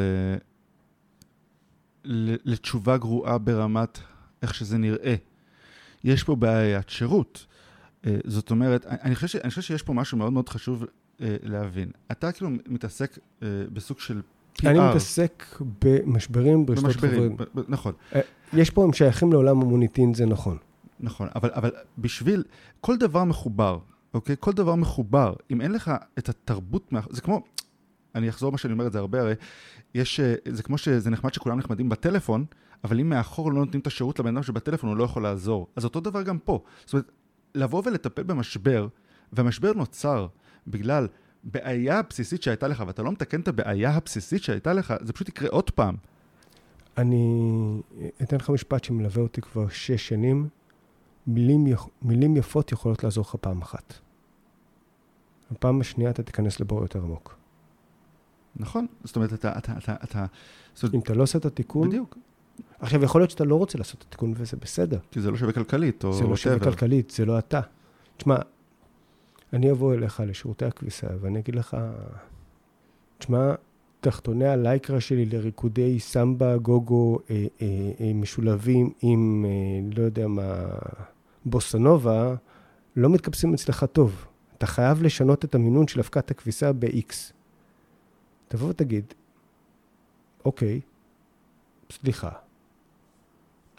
ל, 2.06 2.36
לתשובה 2.46 2.98
גרועה 2.98 3.38
ברמת 3.38 4.00
איך 4.42 4.54
שזה 4.54 4.78
נראה. 4.78 5.16
יש 6.04 6.24
פה 6.24 6.36
בעיית 6.36 6.90
שירות. 6.90 7.46
אה, 8.06 8.16
זאת 8.26 8.52
אומרת, 8.52 8.86
אני 8.86 9.16
חושב, 9.16 9.28
ש, 9.28 9.36
אני 9.36 9.50
חושב 9.50 9.62
שיש 9.62 9.84
פה 9.84 9.94
משהו 9.94 10.18
מאוד 10.18 10.34
מאוד 10.34 10.50
חשוב 10.50 10.86
אה, 11.22 11.36
להבין. 11.44 11.92
אתה 12.12 12.32
כאילו 12.32 12.50
מתעסק 12.68 13.18
אה, 13.44 13.48
בסוג 13.74 14.00
של 14.00 14.22
PR. 14.58 14.68
אני 14.68 14.80
מתעסק 14.80 15.60
במשברים 15.82 16.66
ברשתות 16.66 16.86
במשברים, 16.86 17.38
נכון. 17.68 17.94
יש 18.54 18.70
פה, 18.70 18.84
הם 18.84 18.94
שייכים 18.94 19.32
לעולם 19.34 19.62
המוניטין, 19.62 20.14
זה 20.14 20.26
נכון. 20.26 20.58
נכון, 21.00 21.28
אבל, 21.36 21.50
אבל 21.54 21.72
בשביל, 21.98 22.44
כל 22.82 22.98
דבר 22.98 23.24
מחובר, 23.24 23.80
אוקיי? 24.14 24.36
כל 24.40 24.52
דבר 24.52 24.76
מחובר. 24.76 25.34
אם 25.52 25.62
אין 25.62 25.72
לך 25.72 25.92
את 26.18 26.30
התרבות, 26.30 26.94
זה 27.10 27.22
כמו, 27.22 27.42
אני 28.16 28.30
אחזור 28.30 28.52
מה 28.52 28.58
שאני 28.58 28.74
אומר 28.74 28.88
את 28.88 28.92
זה 28.92 29.00
הרבה, 29.00 29.22
הרי 29.22 29.34
יש, 29.96 30.20
זה 30.50 30.64
כמו 30.64 30.78
שזה 30.78 31.10
נחמד 31.10 31.34
שכולם 31.34 31.60
נחמדים 31.60 31.90
בטלפון, 31.90 32.46
אבל 32.84 33.00
אם 33.00 33.10
מאחור 33.10 33.52
לא 33.52 33.60
נותנים 33.60 33.82
את 33.82 33.88
השירות 33.88 34.20
לבן 34.20 34.36
אדם 34.36 34.44
שבטלפון, 34.44 34.90
הוא 34.90 34.98
לא 34.98 35.04
יכול 35.04 35.24
לעזור. 35.24 35.68
אז 35.76 35.84
אותו 35.84 36.00
דבר 36.00 36.22
גם 36.22 36.40
פה. 36.40 36.64
זאת 36.86 36.94
אומרת, 36.94 37.12
לבוא 37.56 37.82
ולטפל 37.86 38.24
במשבר, 38.24 38.88
והמשבר 39.34 39.74
נוצר 39.74 40.28
בגלל 40.68 41.08
בעיה 41.44 42.02
בסיסית 42.02 42.44
שהייתה 42.44 42.68
לך, 42.68 42.84
ואתה 42.88 43.04
לא 43.04 43.12
מתקן 43.12 43.42
את 43.42 43.48
הבעיה 43.48 43.92
הבסיסית 43.92 44.44
שהייתה 44.44 44.74
לך, 44.74 44.94
זה 45.02 45.14
פשוט 45.14 45.30
יקרה 45.30 45.50
עוד 45.50 45.70
פעם. 45.70 45.96
אני 46.98 47.42
אתן 48.22 48.38
לך 48.38 48.50
משפט 48.50 48.84
שמלווה 48.84 49.24
אותי 49.24 49.42
כבר 49.42 49.70
שש 49.70 50.08
שנים. 50.08 50.50
מילים, 51.28 51.66
מילים 52.02 52.38
יפות 52.38 52.72
יכולות 52.72 53.04
לעזור 53.04 53.26
לך 53.28 53.36
פעם 53.42 53.62
אחת. 53.62 53.94
בפעם 55.52 55.82
השנייה 55.82 56.10
אתה 56.10 56.24
תיכנס 56.24 56.60
לבור 56.60 56.82
יותר 56.82 57.00
עמוק. 57.04 57.38
נכון, 58.56 58.88
זאת 59.04 59.16
אומרת, 59.16 59.34
אתה, 59.34 59.58
אתה, 59.58 59.78
אתה, 59.78 59.96
אתה, 60.04 60.26
זאת 60.76 60.94
אם 60.94 61.00
אתה 61.00 61.14
לא 61.14 61.24
עושה 61.24 61.38
את 61.38 61.46
התיקון, 61.46 61.90
בדיוק, 61.90 62.18
עכשיו, 62.80 63.04
יכול 63.04 63.22
להיות 63.22 63.32
שאתה 63.32 63.44
לא 63.44 63.56
רוצה 63.56 63.78
לעשות 63.78 63.96
את 64.02 64.06
התיקון, 64.08 64.34
וזה 64.36 64.58
בסדר. 64.58 64.98
כי 65.12 65.22
זה 65.22 65.32
לא 65.32 65.38
שווה 65.38 65.54
כלכלית, 65.54 66.04
או 66.04 66.14
זה 66.14 66.24
לא 66.24 66.36
שווה. 66.36 66.60
כלכלית, 66.60 67.10
זה 67.10 67.26
לא 67.26 67.40
אתה. 67.40 67.62
תשמע, 68.18 68.36
אני 69.54 69.72
אבוא 69.72 69.94
אליך 69.94 70.24
לשירותי 70.28 70.66
הכביסה, 70.66 71.08
ואני 71.22 71.40
אגיד 71.40 71.56
לך, 71.56 71.78
תשמע, 73.18 73.54
תחתוני 74.02 74.48
הלייקרה 74.48 75.00
שלי 75.00 75.26
לריקודי 75.26 76.00
סמבה, 76.00 76.58
גוגו, 76.58 77.20
אה, 77.30 77.46
אה, 77.62 77.92
אה, 78.02 78.14
משולבים 78.14 78.90
עם, 79.02 79.46
אה, 79.48 79.98
לא 79.98 80.04
יודע 80.04 80.28
מה, 80.28 80.66
בוסנובה, 81.46 82.36
לא 82.96 83.10
מתקבצים 83.10 83.54
אצלך 83.54 83.86
טוב. 83.92 84.26
אתה 84.58 84.68
חייב 84.68 85.04
לשנות 85.04 85.46
את 85.46 85.56
המינון 85.56 85.88
של 85.88 86.00
אבקת 86.00 86.32
הכביסה 86.32 86.74
ב-X. 86.74 87.14
תבוא 88.48 88.70
ותגיד, 88.70 89.14
אוקיי, 90.46 90.82
סליחה, 91.92 92.30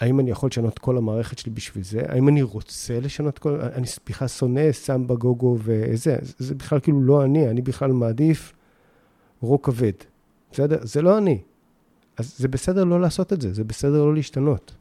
האם 0.01 0.21
אני 0.21 0.31
יכול 0.31 0.49
לשנות 0.49 0.79
כל 0.79 0.97
המערכת 0.97 1.39
שלי 1.39 1.53
בשביל 1.53 1.85
זה? 1.85 2.03
האם 2.09 2.29
אני 2.29 2.43
רוצה 2.43 3.01
לשנות 3.01 3.39
כל... 3.39 3.61
אני 3.61 3.87
בכלל 4.07 4.29
שונא 4.29 4.73
סמבה 4.73 5.15
גוגו 5.15 5.59
וזה, 5.61 6.17
זה, 6.39 6.55
בכלל 6.55 6.81
כאילו 6.81 7.03
לא 7.03 7.25
אני, 7.25 7.51
אני 7.51 7.63
בכלל 7.63 7.93
מעדיף 7.93 8.53
רוק 9.41 9.67
כבד. 9.67 9.93
בסדר? 10.53 10.79
זה 10.83 11.03
לא 11.03 11.19
אני. 11.19 11.41
אז 12.17 12.39
זה 12.39 12.49
בסדר 12.49 12.85
לא 12.85 13.01
לעשות 13.01 13.33
את 13.33 13.41
זה, 13.41 13.53
זה 13.53 13.65
בסדר 13.65 14.05
לא 14.05 14.15
להשתנות. 14.15 14.75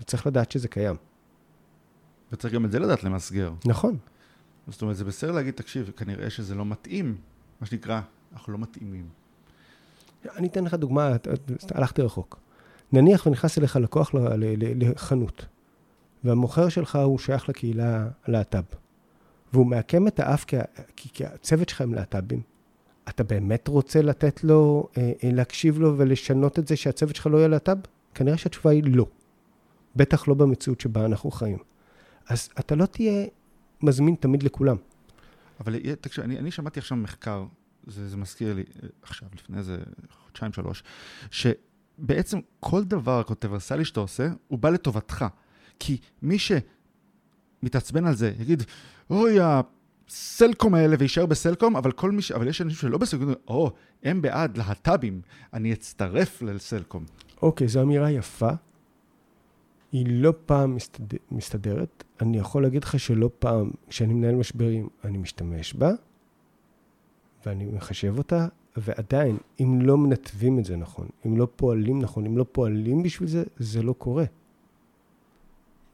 וצריך 0.00 0.26
לדעת 0.26 0.52
שזה 0.52 0.68
קיים. 0.68 0.96
וצריך 2.32 2.54
גם 2.54 2.64
את 2.64 2.72
זה 2.72 2.78
לדעת 2.78 3.04
למסגר. 3.04 3.52
נכון. 3.64 3.96
זאת 4.68 4.82
אומרת, 4.82 4.96
זה 4.96 5.04
בסדר 5.04 5.32
להגיד, 5.32 5.54
תקשיב, 5.54 5.90
כנראה 5.96 6.30
שזה 6.30 6.54
לא 6.54 6.66
מתאים, 6.66 7.16
מה 7.60 7.66
שנקרא, 7.66 8.00
אנחנו 8.32 8.52
לא 8.52 8.58
מתאימים. 8.58 9.08
אני 10.36 10.48
אתן 10.48 10.64
לך 10.64 10.74
דוגמה, 10.74 11.16
הלכתי 11.70 12.02
רחוק. 12.02 12.43
נניח 12.94 13.26
ונכנס 13.26 13.58
אליך 13.58 13.76
לקוח 13.76 14.10
לחנות, 14.76 15.46
והמוכר 16.24 16.68
שלך 16.68 16.96
הוא 16.96 17.18
שייך 17.18 17.48
לקהילה 17.48 18.08
הלהט"ב, 18.24 18.62
והוא 19.52 19.66
מעקם 19.66 20.06
את 20.08 20.20
האף 20.20 20.44
כי, 20.44 20.56
כי, 20.96 21.08
כי 21.12 21.24
הצוות 21.26 21.68
שלך 21.68 21.80
הם 21.80 21.94
להט"בים. 21.94 22.40
אתה 23.08 23.24
באמת 23.24 23.68
רוצה 23.68 24.02
לתת 24.02 24.44
לו, 24.44 24.88
אה, 24.98 25.12
אה, 25.24 25.30
להקשיב 25.32 25.78
לו 25.78 25.98
ולשנות 25.98 26.58
את 26.58 26.68
זה 26.68 26.76
שהצוות 26.76 27.16
שלך 27.16 27.26
לא 27.26 27.38
יהיה 27.38 27.48
להט"ב? 27.48 27.78
כנראה 28.14 28.36
שהתשובה 28.36 28.70
היא 28.70 28.82
לא. 28.86 29.06
בטח 29.96 30.28
לא 30.28 30.34
במציאות 30.34 30.80
שבה 30.80 31.04
אנחנו 31.04 31.30
חיים. 31.30 31.58
אז 32.28 32.48
אתה 32.60 32.74
לא 32.74 32.86
תהיה 32.86 33.26
מזמין 33.82 34.14
תמיד 34.14 34.42
לכולם. 34.42 34.76
אבל 35.60 35.74
יהיה- 35.74 35.96
תקשיב, 35.96 36.24
אני, 36.24 36.38
אני 36.38 36.50
שמעתי 36.50 36.80
עכשיו 36.80 36.96
מחקר, 36.98 37.44
זה, 37.86 38.08
זה 38.08 38.16
מזכיר 38.16 38.54
לי, 38.54 38.62
אה, 38.82 38.88
עכשיו, 39.02 39.28
לפני 39.34 39.58
איזה 39.58 39.78
חודשיים, 40.24 40.52
שלוש, 40.52 40.82
שבעצם 41.98 42.38
כל 42.60 42.84
דבר 42.84 43.22
קונטרוורסלי 43.22 43.84
שאתה 43.84 44.00
עושה, 44.00 44.28
הוא 44.48 44.58
בא 44.58 44.70
לטובתך. 44.70 45.24
כי 45.78 45.98
מי 46.22 46.36
שמתעצבן 46.38 48.06
על 48.06 48.14
זה, 48.14 48.32
יגיד, 48.38 48.62
אוי, 49.10 49.36
הסלקום 49.40 50.74
האלה, 50.74 50.96
ויישאר 50.98 51.26
בסלקום, 51.26 51.76
אבל 51.76 51.92
כל 51.92 52.10
מי 52.10 52.22
ש... 52.22 52.32
אבל 52.32 52.48
יש 52.48 52.60
אנשים 52.60 52.78
שלא 52.78 52.98
בסלקום, 52.98 53.32
או, 53.48 53.72
הם 54.02 54.22
בעד 54.22 54.56
להט"בים, 54.56 55.20
אני 55.52 55.72
אצטרף 55.72 56.42
לסלקום. 56.42 57.04
אוקיי, 57.42 57.68
זו 57.68 57.82
אמירה 57.82 58.10
יפה. 58.10 58.50
היא 59.92 60.06
לא 60.08 60.34
פעם 60.46 60.74
מסתד... 60.74 61.16
מסתדרת. 61.30 62.04
אני 62.20 62.38
יכול 62.38 62.62
להגיד 62.62 62.84
לך 62.84 63.00
שלא 63.00 63.30
פעם, 63.38 63.70
כשאני 63.88 64.14
מנהל 64.14 64.34
משברים, 64.34 64.88
אני 65.04 65.18
משתמש 65.18 65.74
בה, 65.74 65.90
ואני 67.46 67.64
מחשב 67.64 68.18
אותה, 68.18 68.46
ועדיין, 68.76 69.36
אם 69.60 69.78
לא 69.82 69.98
מנתבים 69.98 70.58
את 70.58 70.64
זה 70.64 70.76
נכון, 70.76 71.08
אם 71.26 71.36
לא 71.36 71.48
פועלים 71.56 72.02
נכון, 72.02 72.26
אם 72.26 72.38
לא 72.38 72.46
פועלים 72.52 73.02
בשביל 73.02 73.28
זה, 73.28 73.44
זה 73.56 73.82
לא 73.82 73.92
קורה. 73.92 74.24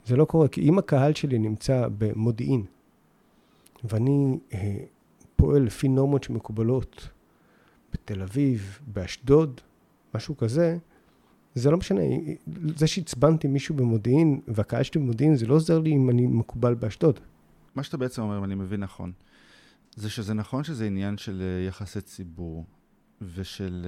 זה 0.07 0.17
לא 0.17 0.25
קורה, 0.25 0.49
כי 0.49 0.61
אם 0.61 0.79
הקהל 0.79 1.15
שלי 1.15 1.39
נמצא 1.39 1.89
במודיעין, 1.99 2.65
ואני 3.85 4.39
אה, 4.55 4.77
פועל 5.37 5.63
לפי 5.63 5.89
נורמות 5.89 6.23
שמקובלות 6.23 7.09
בתל 7.93 8.23
אביב, 8.23 8.79
באשדוד, 8.87 9.61
משהו 10.15 10.37
כזה, 10.37 10.79
זה 11.55 11.71
לא 11.71 11.77
משנה. 11.77 12.03
זה 12.77 12.87
שעצבנתי 12.87 13.49
מישהו 13.49 13.75
במודיעין, 13.75 14.41
והקהל 14.49 14.83
שלי 14.83 15.01
במודיעין, 15.01 15.37
זה 15.37 15.47
לא 15.47 15.55
עוזר 15.55 15.79
לי 15.79 15.93
אם 15.93 16.11
אני 16.11 16.27
מקובל 16.27 16.75
באשדוד. 16.75 17.21
מה 17.75 17.83
שאתה 17.83 17.97
בעצם 17.97 18.23
אומר, 18.23 18.39
אם 18.39 18.45
אני 18.45 18.55
מבין 18.55 18.81
נכון, 18.81 19.13
זה 19.97 20.11
שזה 20.11 20.35
נכון 20.35 20.65
שזה 20.65 20.87
עניין 20.87 21.17
של 21.19 21.43
אה, 21.43 21.67
יחסי 21.67 22.01
ציבור, 22.01 22.67
ושל... 23.35 23.87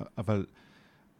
אה, 0.00 0.06
אבל, 0.18 0.46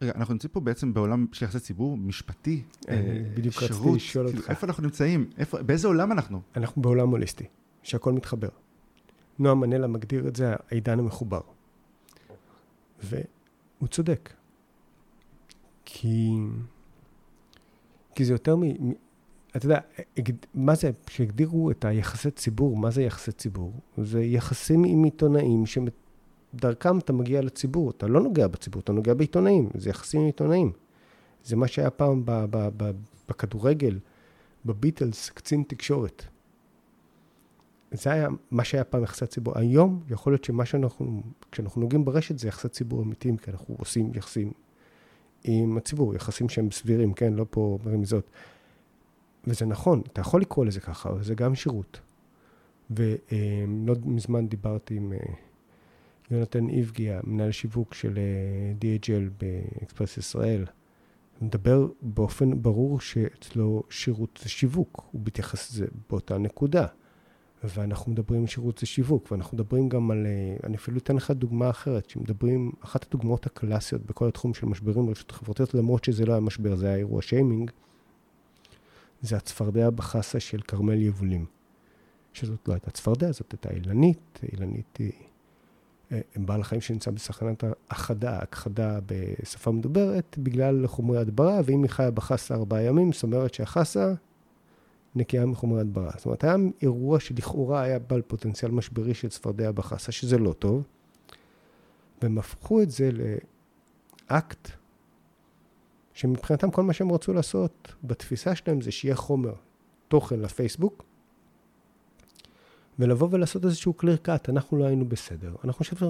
רגע, 0.01 0.11
אנחנו 0.15 0.33
נמצאים 0.33 0.51
פה 0.51 0.59
בעצם 0.59 0.93
בעולם 0.93 1.25
של 1.31 1.45
יחסי 1.45 1.59
ציבור 1.59 1.97
משפטי, 1.97 2.63
אה, 2.89 3.23
בדיוק 3.33 3.55
רציתי 3.55 3.73
שירות, 3.73 3.95
לשאול 3.95 4.25
כאילו, 4.27 4.39
אותך. 4.39 4.49
איפה 4.49 4.67
אנחנו 4.67 4.83
נמצאים? 4.83 5.29
איפה, 5.37 5.61
באיזה 5.63 5.87
עולם 5.87 6.11
אנחנו? 6.11 6.41
אנחנו 6.55 6.81
בעולם 6.81 7.09
הוליסטי, 7.09 7.45
שהכל 7.83 8.13
מתחבר. 8.13 8.49
נועם 9.39 9.59
מנלה 9.59 9.87
מגדיר 9.87 10.27
את 10.27 10.35
זה 10.35 10.53
העידן 10.69 10.99
המחובר. 10.99 11.41
והוא 13.03 13.87
צודק. 13.89 14.33
כי... 15.85 16.29
כי 18.15 18.25
זה 18.25 18.33
יותר 18.33 18.55
מ... 18.55 18.61
מ- 18.61 18.93
אתה 19.55 19.65
יודע, 19.65 19.79
מה 20.53 20.75
זה, 20.75 20.91
כשהגדירו 21.05 21.71
את 21.71 21.85
היחסי 21.85 22.31
ציבור, 22.31 22.77
מה 22.77 22.91
זה 22.91 23.03
יחסי 23.03 23.31
ציבור? 23.31 23.73
זה 23.97 24.23
יחסים 24.23 24.83
עם 24.83 25.03
עיתונאים 25.03 25.63
שדרכם 25.65 26.97
אתה 26.99 27.13
מגיע 27.13 27.41
לציבור. 27.41 27.91
אתה 27.91 28.07
לא 28.07 28.21
נוגע 28.21 28.47
בציבור, 28.47 28.81
אתה 28.81 28.91
נוגע 28.91 29.13
בעיתונאים. 29.13 29.69
זה 29.77 29.89
יחסים 29.89 30.19
עם 30.21 30.25
עיתונאים. 30.25 30.71
זה 31.43 31.55
מה 31.55 31.67
שהיה 31.67 31.89
פעם 31.89 32.25
ב- 32.25 32.45
ב- 32.49 32.69
ב- 32.77 32.91
בכדורגל, 33.29 33.99
בביטלס, 34.65 35.29
קצין 35.29 35.63
תקשורת. 35.67 36.23
זה 37.91 38.11
היה 38.11 38.27
מה 38.51 38.63
שהיה 38.63 38.83
פעם 38.83 39.03
יחסי 39.03 39.27
ציבור. 39.27 39.57
היום 39.57 40.03
יכול 40.09 40.33
להיות 40.33 40.43
שמה 40.43 40.65
שאנחנו, 40.65 41.21
כשאנחנו 41.51 41.81
נוגעים 41.81 42.05
ברשת 42.05 42.39
זה 42.39 42.47
יחסי 42.47 42.69
ציבור 42.69 43.03
אמיתיים, 43.03 43.37
כי 43.37 43.51
אנחנו 43.51 43.75
עושים 43.79 44.11
יחסים 44.15 44.51
עם 45.43 45.77
הציבור, 45.77 46.15
יחסים 46.15 46.49
שהם 46.49 46.71
סבירים, 46.71 47.13
כן? 47.13 47.33
לא 47.33 47.45
פה 47.49 47.77
ברמיזות. 47.83 48.29
וזה 49.47 49.65
נכון, 49.65 50.01
אתה 50.13 50.21
יכול 50.21 50.41
לקרוא 50.41 50.65
לזה 50.65 50.79
ככה, 50.79 51.09
אבל 51.09 51.23
זה 51.23 51.35
גם 51.35 51.55
שירות. 51.55 51.99
ולא 52.89 53.95
מזמן 54.05 54.47
דיברתי 54.47 54.95
עם 54.95 55.13
אה, 55.13 55.19
יונתן 56.31 56.69
איבגי, 56.69 57.11
המנהל 57.11 57.51
שיווק 57.51 57.93
של 57.93 58.17
אה, 58.17 58.73
DHL 58.81 59.41
באקספרס 59.41 60.17
ישראל. 60.17 60.65
הוא 61.39 61.45
מדבר 61.47 61.87
באופן 62.01 62.61
ברור 62.61 62.99
שאצלו 62.99 63.83
שירות 63.89 64.39
זה 64.43 64.49
שיווק, 64.49 65.03
הוא 65.11 65.21
מתייחס 65.25 65.71
לזה 65.71 65.85
באותה 66.09 66.37
נקודה. 66.37 66.85
ואנחנו 67.63 68.11
מדברים 68.11 68.41
על 68.41 68.47
שירות 68.47 68.77
זה 68.77 68.85
שיווק, 68.85 69.31
ואנחנו 69.31 69.57
מדברים 69.57 69.89
גם 69.89 70.11
על, 70.11 70.25
אה, 70.25 70.57
אני 70.63 70.75
אפילו 70.75 70.97
אתן 70.97 71.15
לך 71.15 71.31
דוגמה 71.31 71.69
אחרת, 71.69 72.09
שמדברים, 72.09 72.71
אחת 72.81 73.05
הדוגמאות 73.07 73.45
הקלאסיות 73.45 74.05
בכל 74.05 74.27
התחום 74.27 74.53
של 74.53 74.65
משברים 74.65 75.05
ברשתות 75.05 75.31
חברתיות, 75.31 75.73
למרות 75.73 76.03
שזה 76.03 76.25
לא 76.25 76.31
היה 76.31 76.41
משבר, 76.41 76.75
זה 76.75 76.87
היה 76.87 76.95
אירוע 76.95 77.21
שיימינג, 77.21 77.71
זה 79.21 79.37
הצפרדע 79.37 79.89
בחסה 79.89 80.39
של 80.39 80.61
כרמל 80.61 81.01
יבולים. 81.01 81.45
שזאת 82.33 82.67
לא 82.67 82.73
הייתה 82.73 82.91
צפרדע, 82.91 83.31
זאת 83.31 83.51
הייתה 83.51 83.69
אילנית, 83.69 84.39
אילנית 84.51 84.97
היא 84.97 85.11
אה, 86.11 86.19
בעל 86.35 86.63
חיים 86.63 86.81
שנמצא 86.81 87.11
בסכנת 87.11 87.63
הכחדה, 87.89 88.39
הכחדה 88.39 88.99
בשפה 89.05 89.71
מדוברת, 89.71 90.37
בגלל 90.39 90.87
חומרי 90.87 91.17
הדברה, 91.17 91.59
ואם 91.65 91.83
היא 91.83 91.89
חיה 91.89 92.11
בחסה 92.11 92.55
ארבעה 92.55 92.81
ימים, 92.81 93.13
זאת 93.13 93.23
אומרת 93.23 93.53
שהחסה 93.53 94.13
נקייה 95.15 95.45
מחומרי 95.45 95.81
הדברה. 95.81 96.11
זאת 96.15 96.25
אומרת, 96.25 96.43
היה 96.43 96.55
אירוע 96.81 97.19
שלכאורה 97.19 97.81
היה 97.81 97.99
בעל 97.99 98.21
פוטנציאל 98.21 98.71
משברי 98.71 99.13
של 99.13 99.29
צפרדע 99.29 99.71
בחסה, 99.71 100.11
שזה 100.11 100.37
לא 100.37 100.53
טוב, 100.53 100.83
והם 102.21 102.37
הפכו 102.37 102.81
את 102.81 102.91
זה 102.91 103.09
לאקט 104.29 104.69
שמבחינתם 106.17 106.71
כל 106.71 106.83
מה 106.83 106.93
שהם 106.93 107.11
רצו 107.11 107.33
לעשות 107.33 107.93
בתפיסה 108.03 108.55
שלהם 108.55 108.81
זה 108.81 108.91
שיהיה 108.91 109.15
חומר 109.15 109.53
תוכן 110.07 110.39
לפייסבוק, 110.39 111.03
ולבוא 112.99 113.27
ולעשות 113.31 113.65
איזשהו 113.65 113.93
clear 114.01 114.27
cut, 114.27 114.49
אנחנו 114.49 114.77
לא 114.77 114.85
היינו 114.85 115.05
בסדר. 115.09 115.55
אנחנו 115.63 115.81
משתפים, 115.81 116.07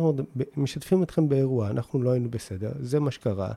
משתפים 0.57 1.03
אתכם 1.03 1.29
באירוע, 1.29 1.69
אנחנו 1.69 2.03
לא 2.03 2.09
היינו 2.09 2.29
בסדר, 2.29 2.71
זה 2.79 2.99
מה 2.99 3.11
שקרה, 3.11 3.51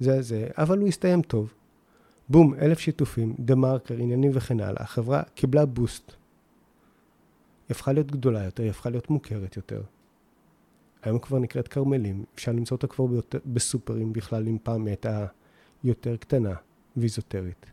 זה 0.00 0.22
זה, 0.22 0.48
אבל 0.58 0.78
הוא 0.78 0.88
הסתיים 0.88 1.22
טוב. 1.22 1.54
בום, 2.28 2.54
אלף 2.54 2.78
שיתופים, 2.78 3.34
דה 3.38 3.54
מרקר, 3.54 3.94
עניינים 3.94 4.30
וכן 4.34 4.60
הלאה. 4.60 4.82
החברה 4.82 5.22
קיבלה 5.34 5.66
בוסט. 5.66 6.08
היא 6.08 6.16
הפכה 7.70 7.92
להיות 7.92 8.10
גדולה 8.10 8.44
יותר, 8.44 8.62
היא 8.62 8.70
הפכה 8.70 8.90
להיות 8.90 9.10
מוכרת 9.10 9.56
יותר. 9.56 9.82
היום 11.02 11.18
כבר 11.18 11.38
נקראת 11.38 11.68
כרמלים, 11.68 12.24
אפשר 12.34 12.52
למצוא 12.52 12.76
אותה 12.76 12.86
כבר 12.86 13.06
ביותר, 13.06 13.38
בסופרים 13.46 14.12
בכלל, 14.12 14.48
אם 14.48 14.58
פעם 14.62 14.86
הייתה 14.86 15.26
יותר 15.84 16.16
קטנה 16.16 16.54
ואיזוטרית. 16.96 17.70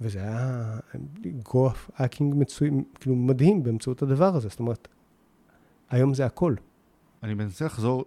וזה 0.00 0.18
היה 0.18 0.78
גרוף 1.26 1.90
האקינג 1.94 2.34
מצוי, 2.36 2.70
כאילו 3.00 3.16
מדהים 3.16 3.62
באמצעות 3.62 4.02
הדבר 4.02 4.36
הזה. 4.36 4.48
זאת 4.48 4.60
אומרת, 4.60 4.88
היום 5.90 6.14
זה 6.14 6.26
הכל. 6.26 6.54
אני 7.22 7.34
מנסה 7.34 7.64
לחזור, 7.64 8.04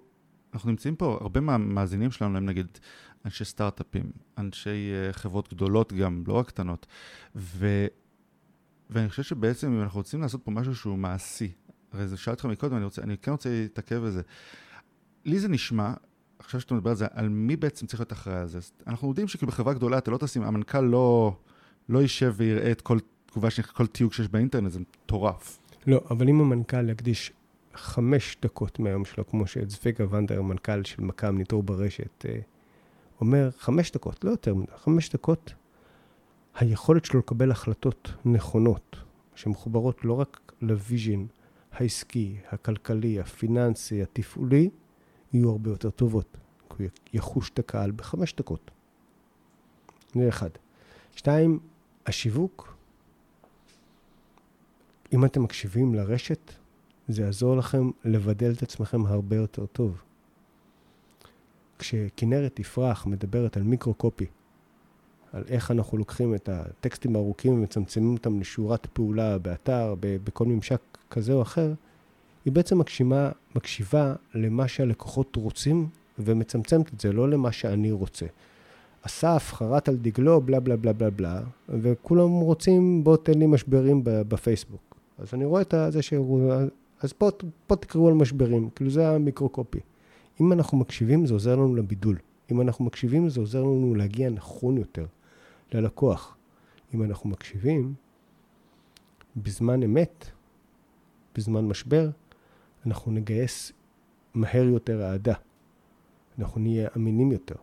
אנחנו 0.53 0.69
נמצאים 0.69 0.95
פה, 0.95 1.17
הרבה 1.21 1.39
מהמאזינים 1.39 2.11
שלנו 2.11 2.37
הם 2.37 2.45
נגיד 2.45 2.67
אנשי 3.25 3.45
סטארט-אפים, 3.45 4.11
אנשי 4.37 4.91
uh, 5.09 5.13
חברות 5.13 5.53
גדולות 5.53 5.93
גם, 5.93 6.23
לא 6.27 6.33
רק 6.33 6.47
קטנות. 6.47 6.85
ו, 7.35 7.87
ואני 8.89 9.09
חושב 9.09 9.23
שבעצם 9.23 9.71
אם 9.71 9.81
אנחנו 9.81 9.99
רוצים 9.99 10.21
לעשות 10.21 10.43
פה 10.43 10.51
משהו 10.51 10.75
שהוא 10.75 10.97
מעשי, 10.97 11.51
הרי 11.91 12.07
זה 12.07 12.17
שאלתי 12.17 12.37
אותך 12.37 12.45
מקודם, 12.45 12.75
אני, 12.75 12.83
רוצה, 12.83 13.01
אני 13.01 13.17
כן 13.17 13.31
רוצה 13.31 13.49
להתעכב 13.49 13.95
בזה. 13.95 14.21
לי 15.25 15.39
זה 15.39 15.47
נשמע, 15.47 15.93
עכשיו 16.43 16.61
שאתה 16.61 16.73
מדבר 16.73 16.89
על 16.89 16.95
זה, 16.95 17.05
על 17.13 17.29
מי 17.29 17.55
בעצם 17.55 17.85
צריך 17.85 17.99
להיות 17.99 18.11
אחראי 18.11 18.39
על 18.39 18.47
זה. 18.47 18.59
אנחנו 18.87 19.07
יודעים 19.07 19.27
שכאילו 19.27 19.51
בחברה 19.51 19.73
גדולה 19.73 19.97
אתה 19.97 20.11
לא 20.11 20.17
תשים, 20.17 20.43
המנכ"ל 20.43 20.81
לא, 20.81 21.35
לא 21.89 21.99
יישב 21.99 22.33
ויראה 22.37 22.71
את 22.71 22.81
כל 22.81 22.97
תגובה, 23.25 23.47
כל 23.73 23.87
תיוג 23.87 24.13
שיש 24.13 24.27
באינטרנט, 24.27 24.71
זה 24.71 24.79
מטורף. 24.79 25.59
לא, 25.87 26.01
אבל 26.11 26.29
אם 26.29 26.41
המנכ"ל 26.41 26.89
יקדיש 26.89 27.31
חמש 27.73 28.37
דקות 28.41 28.79
מהיום 28.79 29.05
שלו, 29.05 29.27
כמו 29.27 29.47
שצביקה 29.47 30.15
ונדר, 30.15 30.39
המנכ"ל 30.39 30.83
של 30.83 31.01
מכ"ם 31.01 31.37
ניטור 31.37 31.63
ברשת, 31.63 32.25
אה, 32.25 32.39
אומר, 33.21 33.49
חמש 33.57 33.91
דקות, 33.91 34.23
לא 34.23 34.31
יותר 34.31 34.55
מדי, 34.55 34.71
חמש 34.77 35.09
דקות, 35.09 35.53
היכולת 36.55 37.05
שלו 37.05 37.19
לקבל 37.19 37.51
החלטות 37.51 38.11
נכונות, 38.25 38.95
שמחוברות 39.35 40.05
לא 40.05 40.13
רק 40.13 40.51
לוויז'ין 40.61 41.27
העסקי, 41.71 42.35
הכלכלי, 42.49 43.19
הפיננסי, 43.19 44.01
התפעולי, 44.01 44.69
יהיו 45.33 45.49
הרבה 45.49 45.69
יותר 45.69 45.89
טובות. 45.89 46.37
הוא 46.67 46.87
יחוש 47.13 47.49
את 47.49 47.59
הקהל 47.59 47.91
בחמש 47.91 48.33
דקות. 48.33 48.71
זה 50.15 50.29
אחד. 50.29 50.49
שתיים, 51.15 51.59
השיווק. 52.05 52.75
אם 55.13 55.25
אתם 55.25 55.43
מקשיבים 55.43 55.95
לרשת, 55.95 56.51
זה 57.07 57.21
יעזור 57.21 57.57
לכם 57.57 57.89
לבדל 58.05 58.51
את 58.51 58.63
עצמכם 58.63 59.05
הרבה 59.05 59.35
יותר 59.35 59.65
טוב. 59.65 60.01
כשכנרת 61.79 62.59
יפרח 62.59 63.05
מדברת 63.05 63.57
על 63.57 63.63
מיקרו-קופי, 63.63 64.25
על 65.33 65.43
איך 65.47 65.71
אנחנו 65.71 65.97
לוקחים 65.97 66.35
את 66.35 66.49
הטקסטים 66.49 67.15
הארוכים 67.15 67.53
ומצמצמים 67.53 68.13
אותם 68.13 68.39
לשורת 68.39 68.87
פעולה 68.93 69.37
באתר, 69.37 69.95
בכל 69.99 70.45
ממשק 70.45 70.81
כזה 71.09 71.33
או 71.33 71.41
אחר, 71.41 71.73
היא 72.45 72.53
בעצם 72.53 72.79
מקשיבה, 72.79 73.31
מקשיבה 73.55 74.13
למה 74.33 74.67
שהלקוחות 74.67 75.35
רוצים 75.35 75.87
ומצמצמת 76.19 76.93
את 76.93 76.99
זה, 76.99 77.13
לא 77.13 77.29
למה 77.29 77.51
שאני 77.51 77.91
רוצה. 77.91 78.25
אסף 79.01 79.51
חרט 79.53 79.89
על 79.89 79.97
דגלו, 79.97 80.41
בלה 80.41 80.59
בלה 80.59 80.75
בלה 80.75 80.93
בלה 80.93 81.09
בלה, 81.09 81.41
וכולם 81.69 82.29
רוצים, 82.29 83.03
בוא 83.03 83.17
תן 83.17 83.39
לי 83.39 83.47
משברים 83.47 84.01
בפייסבוק. 84.03 84.95
אז 85.17 85.33
אני 85.33 85.45
רואה 85.45 85.61
את 85.61 85.73
זה 85.89 86.01
שהוא... 86.01 86.51
אז 87.01 87.13
פה, 87.13 87.29
פה 87.67 87.75
תקראו 87.75 88.07
על 88.07 88.13
משברים, 88.13 88.69
כאילו 88.75 88.91
זה 88.91 89.09
המיקרו-קופי. 89.09 89.79
אם 90.41 90.51
אנחנו 90.51 90.77
מקשיבים, 90.77 91.25
זה 91.25 91.33
עוזר 91.33 91.55
לנו 91.55 91.75
לבידול. 91.75 92.17
אם 92.51 92.61
אנחנו 92.61 92.85
מקשיבים, 92.85 93.29
זה 93.29 93.39
עוזר 93.39 93.63
לנו 93.63 93.95
להגיע 93.95 94.29
נכון 94.29 94.77
יותר 94.77 95.05
ללקוח. 95.73 96.37
אם 96.93 97.03
אנחנו 97.03 97.29
מקשיבים, 97.29 97.93
בזמן 99.37 99.83
אמת, 99.83 100.25
בזמן 101.35 101.65
משבר, 101.65 102.09
אנחנו 102.85 103.11
נגייס 103.11 103.71
מהר 104.33 104.63
יותר 104.63 105.03
אהדה. 105.03 105.33
אנחנו 106.39 106.61
נהיה 106.61 106.89
אמינים 106.95 107.31
יותר. 107.31 107.55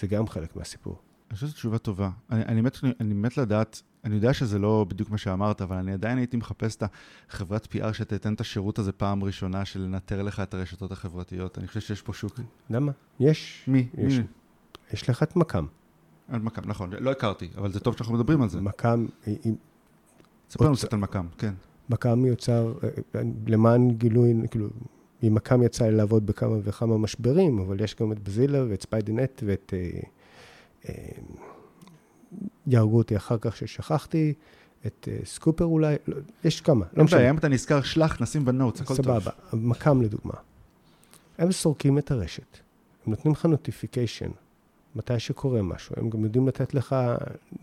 זה 0.00 0.06
גם 0.06 0.26
חלק 0.26 0.56
מהסיפור. 0.56 0.98
אני 1.30 1.34
חושב 1.34 1.46
שזו 1.46 1.56
תשובה 1.56 1.78
טובה. 1.78 2.10
אני, 2.30 2.44
אני, 2.44 2.60
מת, 2.60 2.76
אני 3.00 3.14
מת 3.14 3.36
לדעת, 3.36 3.82
אני 4.04 4.14
יודע 4.14 4.34
שזה 4.34 4.58
לא 4.58 4.86
בדיוק 4.88 5.10
מה 5.10 5.18
שאמרת, 5.18 5.62
אבל 5.62 5.76
אני 5.76 5.92
עדיין 5.92 6.18
הייתי 6.18 6.36
מחפש 6.36 6.76
את 6.76 6.82
החברת 7.28 7.68
PR 7.74 7.92
שתיתן 7.92 8.34
את 8.34 8.40
השירות 8.40 8.78
הזה 8.78 8.92
פעם 8.92 9.24
ראשונה 9.24 9.64
של 9.64 9.80
לנטר 9.80 10.22
לך 10.22 10.40
את 10.40 10.54
הרשתות 10.54 10.92
החברתיות. 10.92 11.58
אני 11.58 11.66
חושב 11.66 11.80
שיש 11.80 12.02
פה 12.02 12.12
שוק. 12.12 12.40
למה? 12.70 12.92
יש. 13.20 13.64
מי? 13.68 13.88
יש. 13.98 14.18
מי? 14.18 14.24
יש 14.92 15.10
לך 15.10 15.22
את 15.22 15.36
מכ"ם. 15.36 15.66
מכ"ם, 16.28 16.62
נכון. 16.66 16.90
לא 16.92 17.10
הכרתי, 17.10 17.48
אבל 17.56 17.72
זה 17.72 17.80
טוב 17.80 17.96
שאנחנו 17.96 18.14
מדברים 18.14 18.42
על 18.42 18.48
זה. 18.48 18.60
מכ"ם... 18.60 19.06
ספר 20.50 20.64
לנו 20.64 20.74
קצת 20.74 20.92
על 20.92 20.98
מכ"ם, 20.98 21.26
כן. 21.38 21.54
מכ"ם 21.90 22.26
יוצר, 22.26 22.72
אה, 22.84 22.88
אה, 23.14 23.20
למען 23.46 23.90
גילוי, 23.90 24.34
כאילו, 24.50 24.68
ממכ"ם 25.22 25.62
יצא 25.62 25.84
לי 25.84 25.96
לעבוד 25.96 26.26
בכמה 26.26 26.56
וכמה 26.62 26.98
משברים, 26.98 27.58
אבל 27.58 27.80
יש 27.80 27.96
גם 27.96 28.12
את 28.12 28.18
באזילה 28.18 28.64
ואת 28.68 28.82
ספיידנט 28.82 29.42
ואת... 29.46 29.74
אה, 29.76 30.00
אה, 30.88 30.94
יהרגו 32.66 32.98
אותי 32.98 33.16
אחר 33.16 33.36
כך 33.40 33.56
ששכחתי, 33.56 34.34
את 34.86 35.08
אה, 35.10 35.18
סקופר 35.24 35.64
אולי, 35.64 35.96
לא, 36.08 36.16
יש 36.44 36.60
כמה, 36.60 36.84
לא 36.92 37.04
משנה. 37.04 37.30
אם 37.30 37.38
אתה 37.38 37.48
נזכר, 37.48 37.82
שלח, 37.82 38.22
נשים 38.22 38.44
ב 38.44 38.49
notes, 38.49 38.80
הכל 38.80 38.96
טוב. 38.96 39.04
סבבה, 39.04 39.30
מכ"ם 39.52 40.02
לדוגמה. 40.02 40.34
הם 41.38 41.52
סורקים 41.52 41.98
את 41.98 42.10
הרשת, 42.10 42.58
הם 43.06 43.10
נותנים 43.12 43.34
לך 43.34 43.46
נוטיפיקיישן, 43.46 44.30
מתי 44.96 45.18
שקורה 45.18 45.62
משהו, 45.62 45.94
הם 45.98 46.10
גם 46.10 46.24
יודעים 46.24 46.48
לתת 46.48 46.74
לך 46.74 46.96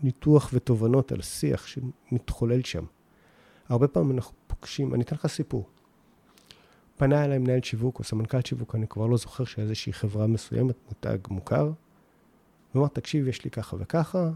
ניתוח 0.02 0.50
ותובנות 0.52 1.12
על 1.12 1.22
שיח 1.22 1.66
שמתחולל 1.66 2.62
שם. 2.62 2.84
הרבה 3.68 3.88
פעמים 3.88 4.16
אנחנו 4.16 4.34
פוגשים, 4.46 4.94
אני 4.94 5.02
אתן 5.02 5.16
לך 5.16 5.26
סיפור. 5.26 5.68
פנה 6.96 7.24
אליי 7.24 7.38
מנהל 7.38 7.62
שיווק 7.62 7.98
או 7.98 8.04
סמנכ"ל 8.04 8.40
שיווק, 8.44 8.74
אני 8.74 8.88
כבר 8.88 9.06
לא 9.06 9.16
זוכר 9.16 9.44
שאיזושהי 9.44 9.92
חברה 9.92 10.26
מסוימת, 10.26 10.74
מותג 10.88 11.18
מוכר, 11.30 11.70
ואמר, 12.74 12.88
תקשיב, 12.88 13.28
יש 13.28 13.44
לי 13.44 13.50
ככה 13.50 13.76
וככה, 13.78 14.30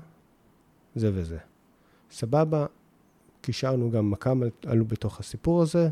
זה 0.94 1.10
וזה. 1.14 1.38
סבבה, 2.10 2.66
קישרנו 3.40 3.90
גם 3.90 4.10
מכ"ם, 4.10 4.42
עלו 4.66 4.84
בתוך 4.84 5.20
הסיפור 5.20 5.62
הזה. 5.62 5.88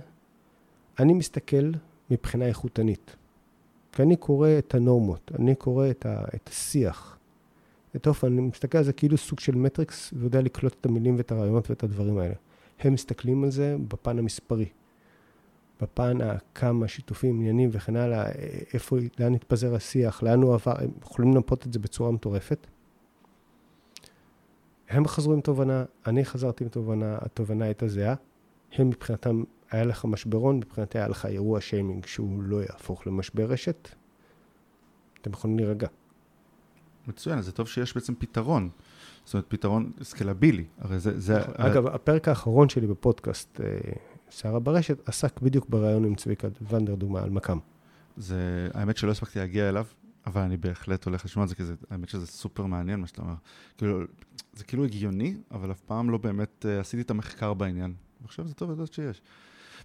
אני 0.98 1.14
מסתכל 1.14 1.70
מבחינה 2.10 2.46
איכותנית. 2.46 3.16
כי 3.92 4.02
אני 4.02 4.16
קורא 4.16 4.48
את 4.58 4.74
הנורמות, 4.74 5.32
אני 5.38 5.54
קורא 5.54 5.90
את, 5.90 6.06
ה, 6.06 6.24
את 6.34 6.48
השיח. 6.48 7.18
את 7.96 8.06
אופן, 8.06 8.26
אני 8.26 8.40
מסתכל 8.40 8.78
על 8.78 8.84
זה 8.84 8.92
כאילו 8.92 9.16
סוג 9.16 9.40
של 9.40 9.54
מטריקס, 9.54 10.14
ויודע 10.16 10.40
לקלוט 10.40 10.76
את 10.80 10.86
המילים 10.86 11.16
ואת 11.16 11.32
הרעיונות 11.32 11.70
ואת 11.70 11.82
הדברים 11.82 12.18
האלה. 12.18 12.34
הם 12.80 12.92
מסתכלים 12.92 13.44
על 13.44 13.50
זה 13.50 13.76
בפן 13.88 14.18
המספרי. 14.18 14.68
בפן 15.80 16.20
הכמה 16.20 16.88
שיתופים, 16.88 17.34
עניינים 17.34 17.70
וכן 17.72 17.96
הלאה, 17.96 18.24
איפה, 18.74 18.96
לאן 19.18 19.34
התפזר 19.34 19.74
השיח, 19.74 20.22
לאן 20.22 20.42
הוא 20.42 20.54
עבר, 20.54 20.74
הם 20.82 20.90
יכולים 21.02 21.34
למפות 21.34 21.66
את 21.66 21.72
זה 21.72 21.78
בצורה 21.78 22.10
מטורפת. 22.10 22.66
הם 24.88 25.06
חזרו 25.06 25.32
עם 25.32 25.40
תובנה, 25.40 25.84
אני 26.06 26.24
חזרתי 26.24 26.64
עם 26.64 26.70
תובנה, 26.70 27.18
התובנה 27.20 27.64
הייתה 27.64 27.88
זהה. 27.88 28.14
הם 28.72 28.88
מבחינתם, 28.88 29.42
היה 29.70 29.84
לך 29.84 30.04
משברון, 30.04 30.56
מבחינתי 30.56 30.98
היה 30.98 31.08
לך 31.08 31.26
אירוע 31.26 31.60
שיימינג 31.60 32.06
שהוא 32.06 32.42
לא 32.42 32.62
יהפוך 32.62 33.06
למשבר 33.06 33.44
רשת. 33.44 33.88
אתם 35.20 35.30
יכולים 35.30 35.58
להירגע. 35.58 35.88
מצוין, 37.06 37.42
זה 37.42 37.52
טוב 37.52 37.68
שיש 37.68 37.94
בעצם 37.94 38.14
פתרון. 38.14 38.68
זאת 39.30 39.34
אומרת, 39.34 39.46
פתרון 39.48 39.92
סקלבילי. 40.02 40.64
הרי 40.78 40.98
זה... 40.98 41.20
זה 41.20 41.38
אגב, 41.56 41.86
הפרק 41.86 42.28
האחרון 42.28 42.68
שלי 42.68 42.86
בפודקאסט, 42.86 43.60
שערה 44.30 44.54
אה, 44.54 44.60
ברשת, 44.60 45.08
עסק 45.08 45.40
בדיוק 45.40 45.68
ברעיון 45.68 46.04
עם 46.04 46.14
צביקה 46.14 46.48
ונדר, 46.70 46.94
דוגמה, 46.94 47.22
על 47.22 47.30
מכ"ם. 47.30 47.58
זה, 48.16 48.68
האמת 48.74 48.96
שלא 48.96 49.10
הספקתי 49.10 49.38
להגיע 49.38 49.68
אליו, 49.68 49.86
אבל 50.26 50.40
אני 50.40 50.56
בהחלט 50.56 51.04
הולך 51.04 51.24
לשמוע 51.24 51.44
את 51.44 51.48
זה, 51.48 51.54
כי 51.54 51.64
זה, 51.64 51.74
האמת 51.90 52.08
שזה 52.08 52.26
סופר 52.26 52.66
מעניין 52.66 53.00
מה 53.00 53.06
שאתה 53.06 53.22
אומר. 53.22 53.34
כאילו, 53.78 54.00
זה 54.52 54.64
כאילו 54.64 54.84
הגיוני, 54.84 55.36
אבל 55.50 55.70
אף 55.70 55.80
פעם 55.80 56.10
לא 56.10 56.18
באמת 56.18 56.66
uh, 56.68 56.80
עשיתי 56.80 57.02
את 57.02 57.10
המחקר 57.10 57.54
בעניין. 57.54 57.94
ועכשיו 58.22 58.48
זה 58.48 58.54
טוב 58.54 58.70
לדעת 58.70 58.92
שיש. 58.92 59.22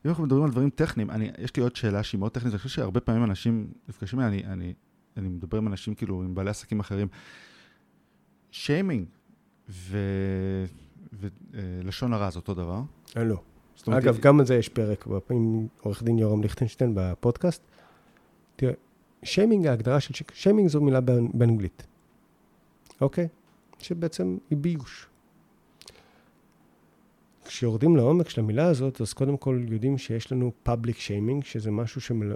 אם 0.06 0.10
אנחנו 0.10 0.24
מדברים 0.24 0.44
על 0.44 0.52
דברים 0.52 0.70
טכניים, 0.70 1.10
אני, 1.10 1.32
יש 1.38 1.56
לי 1.56 1.64
עוד 1.64 1.76
שאלה 1.76 2.04
שהיא 2.04 2.20
מאוד 2.20 2.32
טכנית, 2.32 2.54
אני 2.54 2.58
חושב 2.58 2.70
שהרבה 2.76 3.00
פעמים 3.00 3.24
אנשים 3.24 3.68
נפגשים, 3.90 4.20
אני, 4.20 4.46
אני, 4.46 4.74
אני 5.18 5.30
מדבר 5.30 5.58
עם 5.58 5.68
אנשים 5.68 5.96
כאילו, 5.96 6.24
עם 6.24 6.36
בעלי 6.36 6.50
עסקים 6.50 6.80
אחרים. 6.80 7.08
שיימינג 8.52 9.06
ולשון 11.54 12.13
הרע 12.13 12.30
זה 12.30 12.39
אותו 12.39 12.54
דבר? 12.54 12.82
אה, 13.17 13.23
לא. 13.23 13.41
אגב, 13.88 14.19
גם 14.19 14.39
על 14.39 14.45
זה 14.45 14.56
יש 14.56 14.69
פרק 14.69 15.08
עם 15.30 15.67
עורך 15.82 16.04
דין 16.04 16.17
יורם 16.17 16.41
ליכטנשטיין 16.41 16.91
בפודקאסט. 16.95 17.62
תראה, 18.56 18.73
שיימינג, 19.23 19.67
ההגדרה 19.67 19.99
של 19.99 20.25
שיימינג 20.34 20.69
זו 20.69 20.82
מילה 20.82 21.01
באנגלית, 21.34 21.84
אוקיי? 23.01 23.28
שבעצם 23.80 24.38
היא 24.49 24.58
ביוש. 24.58 25.08
כשיורדים 27.45 27.95
לעומק 27.95 28.30
של 28.30 28.41
המילה 28.41 28.67
הזאת, 28.67 29.01
אז 29.01 29.13
קודם 29.13 29.38
כל 29.38 29.62
יודעים 29.67 29.97
שיש 29.97 30.32
לנו 30.32 30.51
public 30.67 30.95
shaming, 31.08 31.43
שזה 31.43 31.71
משהו 31.71 32.01
שמל... 32.01 32.34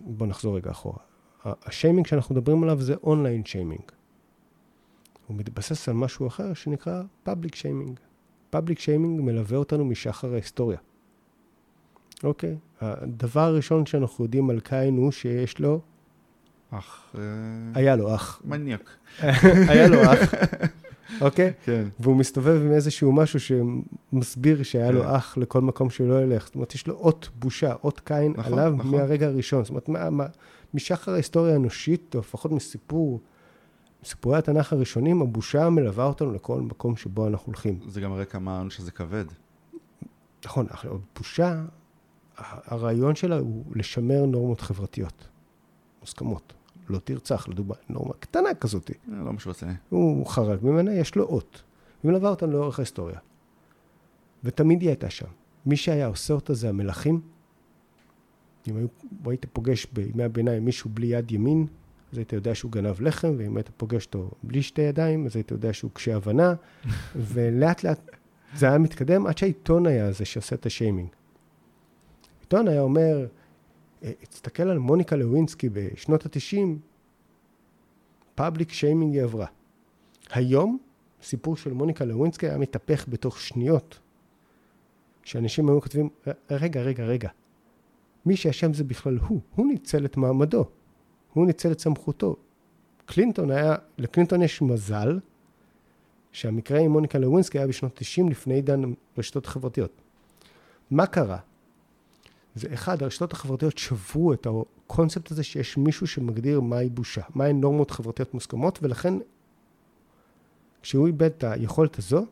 בואו 0.00 0.30
נחזור 0.30 0.56
רגע 0.56 0.70
אחורה. 0.70 0.98
השיימינג 1.44 2.06
שאנחנו 2.06 2.34
מדברים 2.34 2.62
עליו 2.62 2.80
זה 2.80 2.94
אונליין 3.02 3.44
שיימינג. 3.44 3.82
הוא 5.26 5.36
מתבסס 5.36 5.88
על 5.88 5.94
משהו 5.94 6.26
אחר 6.26 6.54
שנקרא 6.54 7.02
public 7.26 7.52
shaming. 7.52 7.98
public 8.56 8.76
shaming 8.76 9.22
מלווה 9.22 9.58
אותנו 9.58 9.84
משחר 9.84 10.32
ההיסטוריה. 10.32 10.78
אוקיי? 12.24 12.56
הדבר 12.80 13.40
הראשון 13.40 13.86
שאנחנו 13.86 14.24
יודעים 14.24 14.50
על 14.50 14.60
קין 14.60 14.96
הוא 14.96 15.12
שיש 15.12 15.58
לו... 15.58 15.80
אח... 16.70 17.14
היה 17.74 17.96
לו 17.96 18.14
אח. 18.14 18.42
מניאק. 18.44 18.90
היה 19.68 19.88
לו 19.88 20.02
אח. 20.02 20.18
אוקיי? 21.20 21.52
כן. 21.64 21.84
והוא 22.00 22.16
מסתובב 22.16 22.60
עם 22.64 22.72
איזשהו 22.72 23.12
משהו 23.12 23.40
שמסביר 23.40 24.62
שהיה 24.62 24.90
לו 24.90 25.02
כן. 25.02 25.08
אח 25.08 25.36
לכל 25.38 25.60
מקום 25.60 25.90
שהוא 25.90 26.08
לא 26.08 26.22
ילך. 26.22 26.46
זאת 26.46 26.54
אומרת, 26.54 26.74
יש 26.74 26.86
לו 26.86 26.94
אות 26.94 27.28
בושה, 27.38 27.74
אות 27.84 28.00
קין 28.00 28.34
נכון, 28.36 28.52
עליו 28.52 28.74
נכון. 28.76 28.90
מהרגע 28.90 29.26
הראשון. 29.26 29.64
זאת 29.64 29.70
אומרת, 29.70 29.88
מה, 29.88 30.10
מה, 30.10 30.26
משחר 30.74 31.12
ההיסטוריה 31.12 31.52
האנושית, 31.52 32.14
או 32.14 32.20
לפחות 32.20 32.52
מסיפור, 32.52 33.20
מסיפורי 34.04 34.38
התנ"ך 34.38 34.72
הראשונים, 34.72 35.22
הבושה 35.22 35.70
מלווה 35.70 36.04
אותנו 36.04 36.32
לכל 36.32 36.60
מקום 36.60 36.96
שבו 36.96 37.26
אנחנו 37.28 37.46
הולכים. 37.46 37.78
זה 37.88 38.00
גם 38.00 38.24
כמה 38.30 38.56
העונש 38.56 38.80
הזה 38.80 38.90
כבד. 38.90 39.24
נכון, 40.44 40.66
אך 40.70 40.86
בושה, 41.16 41.48
ה- 41.48 41.64
הרעיון 42.74 43.14
שלה 43.14 43.38
הוא 43.38 43.64
לשמר 43.74 44.26
נורמות 44.26 44.60
חברתיות, 44.60 45.28
מוסכמות. 46.00 46.52
לא 46.88 46.98
תרצח, 46.98 47.48
לדוגמה, 47.48 47.74
נורמה 47.88 48.14
קטנה 48.20 48.54
כזאת. 48.54 48.90
אה, 48.90 48.94
לא 49.24 49.32
משהו 49.32 49.50
רציני. 49.50 49.72
הוא 49.88 50.26
חרג 50.26 50.58
ממנה, 50.62 50.94
יש 50.94 51.16
לו 51.16 51.24
אות. 51.24 51.62
היא 52.02 52.10
מלווה 52.10 52.30
אותנו 52.30 52.52
לאורך 52.52 52.78
ההיסטוריה. 52.78 53.18
ותמיד 54.44 54.80
היא 54.80 54.88
הייתה 54.88 55.10
שם. 55.10 55.26
מי 55.66 55.76
שהיה 55.76 56.06
עושה 56.06 56.34
אותה 56.34 56.54
זה 56.54 56.68
המלכים. 56.68 57.20
אם 58.68 58.76
היו, 58.76 58.86
היית 59.26 59.46
פוגש 59.52 59.86
בימי 59.92 60.24
הביניים 60.24 60.64
מישהו 60.64 60.90
בלי 60.94 61.06
יד 61.06 61.32
ימין, 61.32 61.66
אז 62.14 62.18
היית 62.18 62.32
יודע 62.32 62.54
שהוא 62.54 62.72
גנב 62.72 63.00
לחם, 63.00 63.34
ואם 63.38 63.56
היית 63.56 63.70
פוגש 63.76 64.06
אותו 64.06 64.30
בלי 64.42 64.62
שתי 64.62 64.82
ידיים, 64.82 65.26
אז 65.26 65.36
היית 65.36 65.50
יודע 65.50 65.72
שהוא 65.72 65.90
קשה 65.90 66.16
הבנה, 66.16 66.54
ולאט 67.32 67.84
לאט 67.84 68.10
זה 68.54 68.68
היה 68.68 68.78
מתקדם 68.78 69.26
עד 69.26 69.38
שהעיתון 69.38 69.86
היה 69.86 70.12
זה 70.12 70.24
שעושה 70.24 70.56
את 70.56 70.66
השיימינג. 70.66 71.08
העיתון 72.38 72.68
היה 72.68 72.80
אומר, 72.80 73.26
אה, 74.02 74.12
תסתכל 74.28 74.62
על 74.62 74.78
מוניקה 74.78 75.16
לווינסקי 75.16 75.68
בשנות 75.68 76.26
ה-90, 76.26 76.58
פאבליק 78.34 78.72
שיימינג 78.72 79.14
היא 79.14 79.22
עברה. 79.22 79.46
היום, 80.30 80.78
סיפור 81.22 81.56
של 81.56 81.72
מוניקה 81.72 82.04
לווינסקי 82.04 82.48
היה 82.48 82.58
מתהפך 82.58 83.06
בתוך 83.08 83.40
שניות. 83.40 83.98
שאנשים 85.22 85.68
היו 85.68 85.80
כותבים, 85.80 86.08
"ר- 86.26 86.30
רגע, 86.50 86.82
רגע, 86.82 87.04
רגע. 87.04 87.28
מי 88.26 88.36
שאשם 88.36 88.72
זה 88.72 88.84
בכלל 88.84 89.18
הוא, 89.28 89.40
הוא 89.54 89.66
ניצל 89.66 90.04
את 90.04 90.16
מעמדו, 90.16 90.64
הוא 91.34 91.46
ניצל 91.46 91.72
את 91.72 91.80
סמכותו. 91.80 92.36
קלינטון 93.06 93.50
היה, 93.50 93.74
לקלינטון 93.98 94.42
יש 94.42 94.62
מזל 94.62 95.18
שהמקרה 96.32 96.80
עם 96.80 96.90
מוניקה 96.90 97.18
לווינסקי 97.18 97.58
היה 97.58 97.66
בשנות 97.66 97.92
90 97.94 98.28
לפני 98.28 98.54
עידן 98.54 98.82
הרשתות 99.16 99.46
החברתיות. 99.46 99.90
מה 100.90 101.06
קרה? 101.06 101.38
זה 102.54 102.68
אחד, 102.74 103.02
הרשתות 103.02 103.32
החברתיות 103.32 103.78
שברו 103.78 104.32
את 104.32 104.46
הקונספט 104.46 105.30
הזה 105.30 105.42
שיש 105.42 105.76
מישהו 105.76 106.06
שמגדיר 106.06 106.60
מהי 106.60 106.88
בושה, 106.88 107.22
מהי 107.34 107.52
נורמות 107.52 107.90
חברתיות 107.90 108.34
מוסכמות, 108.34 108.78
ולכן 108.82 109.14
כשהוא 110.82 111.06
איבד 111.06 111.22
את 111.22 111.44
היכולת 111.44 111.98
הזו, 111.98 112.26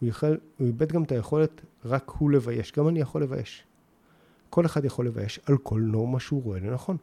הוא, 0.00 0.08
יכול, 0.08 0.38
הוא 0.58 0.66
איבד 0.66 0.92
גם 0.92 1.02
את 1.02 1.12
היכולת 1.12 1.60
רק 1.84 2.10
הוא 2.18 2.30
לבייש. 2.30 2.72
גם 2.72 2.88
אני 2.88 3.00
יכול 3.00 3.22
לבייש. 3.22 3.64
כל 4.50 4.66
אחד 4.66 4.84
יכול 4.84 5.06
לבייש 5.06 5.40
על 5.46 5.58
כל 5.58 5.80
נורמה 5.80 6.20
שהוא 6.20 6.42
רואה 6.42 6.60
לנכון. 6.60 6.96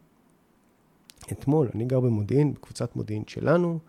אתמול, 1.31 1.69
אני 1.75 1.85
גר 1.85 1.99
במודיעין, 1.99 2.53
בקבוצת 2.53 2.95
מודיעין 2.95 3.23
שלנו, 3.27 3.79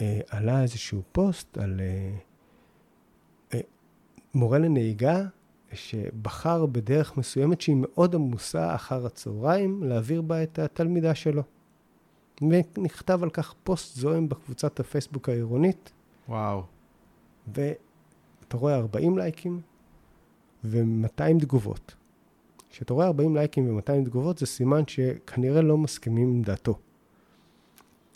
אה, 0.00 0.20
עלה 0.30 0.62
איזשהו 0.62 1.02
פוסט 1.12 1.58
על 1.58 1.80
אה, 1.80 2.16
אה, 3.54 3.60
מורה 4.34 4.58
לנהיגה 4.58 5.24
שבחר 5.72 6.66
בדרך 6.66 7.16
מסוימת 7.16 7.60
שהיא 7.60 7.76
מאוד 7.78 8.14
עמוסה 8.14 8.74
אחר 8.74 9.06
הצהריים 9.06 9.82
להעביר 9.82 10.22
בה 10.22 10.42
את 10.42 10.58
התלמידה 10.58 11.14
שלו. 11.14 11.42
ונכתב 12.42 13.22
על 13.22 13.30
כך 13.30 13.54
פוסט 13.64 13.96
זועם 13.96 14.28
בקבוצת 14.28 14.80
הפייסבוק 14.80 15.28
העירונית, 15.28 15.92
וואו. 16.28 16.62
ואתה 17.54 18.56
רואה 18.56 18.76
40 18.76 19.18
לייקים 19.18 19.60
ו-200 20.64 21.40
תגובות. 21.40 21.94
כשאתה 22.76 22.94
רואה 22.94 23.06
40 23.06 23.36
לייקים 23.36 23.76
ו-200 23.76 24.04
תגובות, 24.04 24.38
זה 24.38 24.46
סימן 24.46 24.82
שכנראה 24.86 25.62
לא 25.62 25.78
מסכימים 25.78 26.28
עם 26.28 26.42
דעתו. 26.42 26.78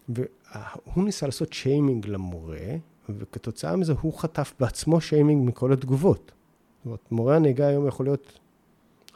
והוא 0.09 1.05
ניסה 1.05 1.27
לעשות 1.27 1.53
שיימינג 1.53 2.07
למורה, 2.07 2.77
וכתוצאה 3.09 3.77
מזה 3.77 3.93
הוא 4.01 4.19
חטף 4.19 4.55
בעצמו 4.61 5.01
שיימינג 5.01 5.49
מכל 5.49 5.73
התגובות. 5.73 6.33
זאת 6.79 6.87
אומרת, 6.87 7.13
מורה 7.13 7.37
הנהיגה 7.37 7.67
היום 7.67 7.87
יכול 7.87 8.07
להיות 8.07 8.39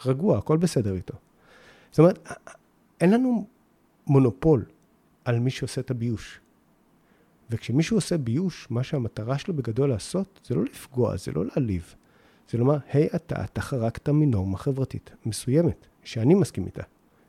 רגוע, 0.06 0.38
הכל 0.38 0.56
בסדר 0.56 0.94
איתו. 0.94 1.14
זאת 1.90 1.98
אומרת, 1.98 2.28
אין 3.00 3.10
לנו 3.10 3.46
מונופול 4.06 4.64
על 5.24 5.38
מי 5.38 5.50
שעושה 5.50 5.80
את 5.80 5.90
הביוש. 5.90 6.40
וכשמישהו 7.50 7.96
עושה 7.96 8.18
ביוש, 8.18 8.66
מה 8.70 8.82
שהמטרה 8.82 9.38
שלו 9.38 9.54
בגדול 9.54 9.88
לעשות, 9.88 10.40
זה 10.44 10.54
לא 10.54 10.64
לפגוע, 10.64 11.16
זה 11.16 11.32
לא 11.32 11.44
להעליב. 11.44 11.94
זה 12.50 12.58
לומר, 12.58 12.76
היי 12.92 13.08
אתה, 13.14 13.44
אתה 13.44 13.60
חרגת 13.60 14.08
מנורמה 14.08 14.58
חברתית 14.58 15.10
מסוימת, 15.26 15.86
שאני 16.04 16.34
מסכים 16.34 16.66
איתה. 16.66 16.82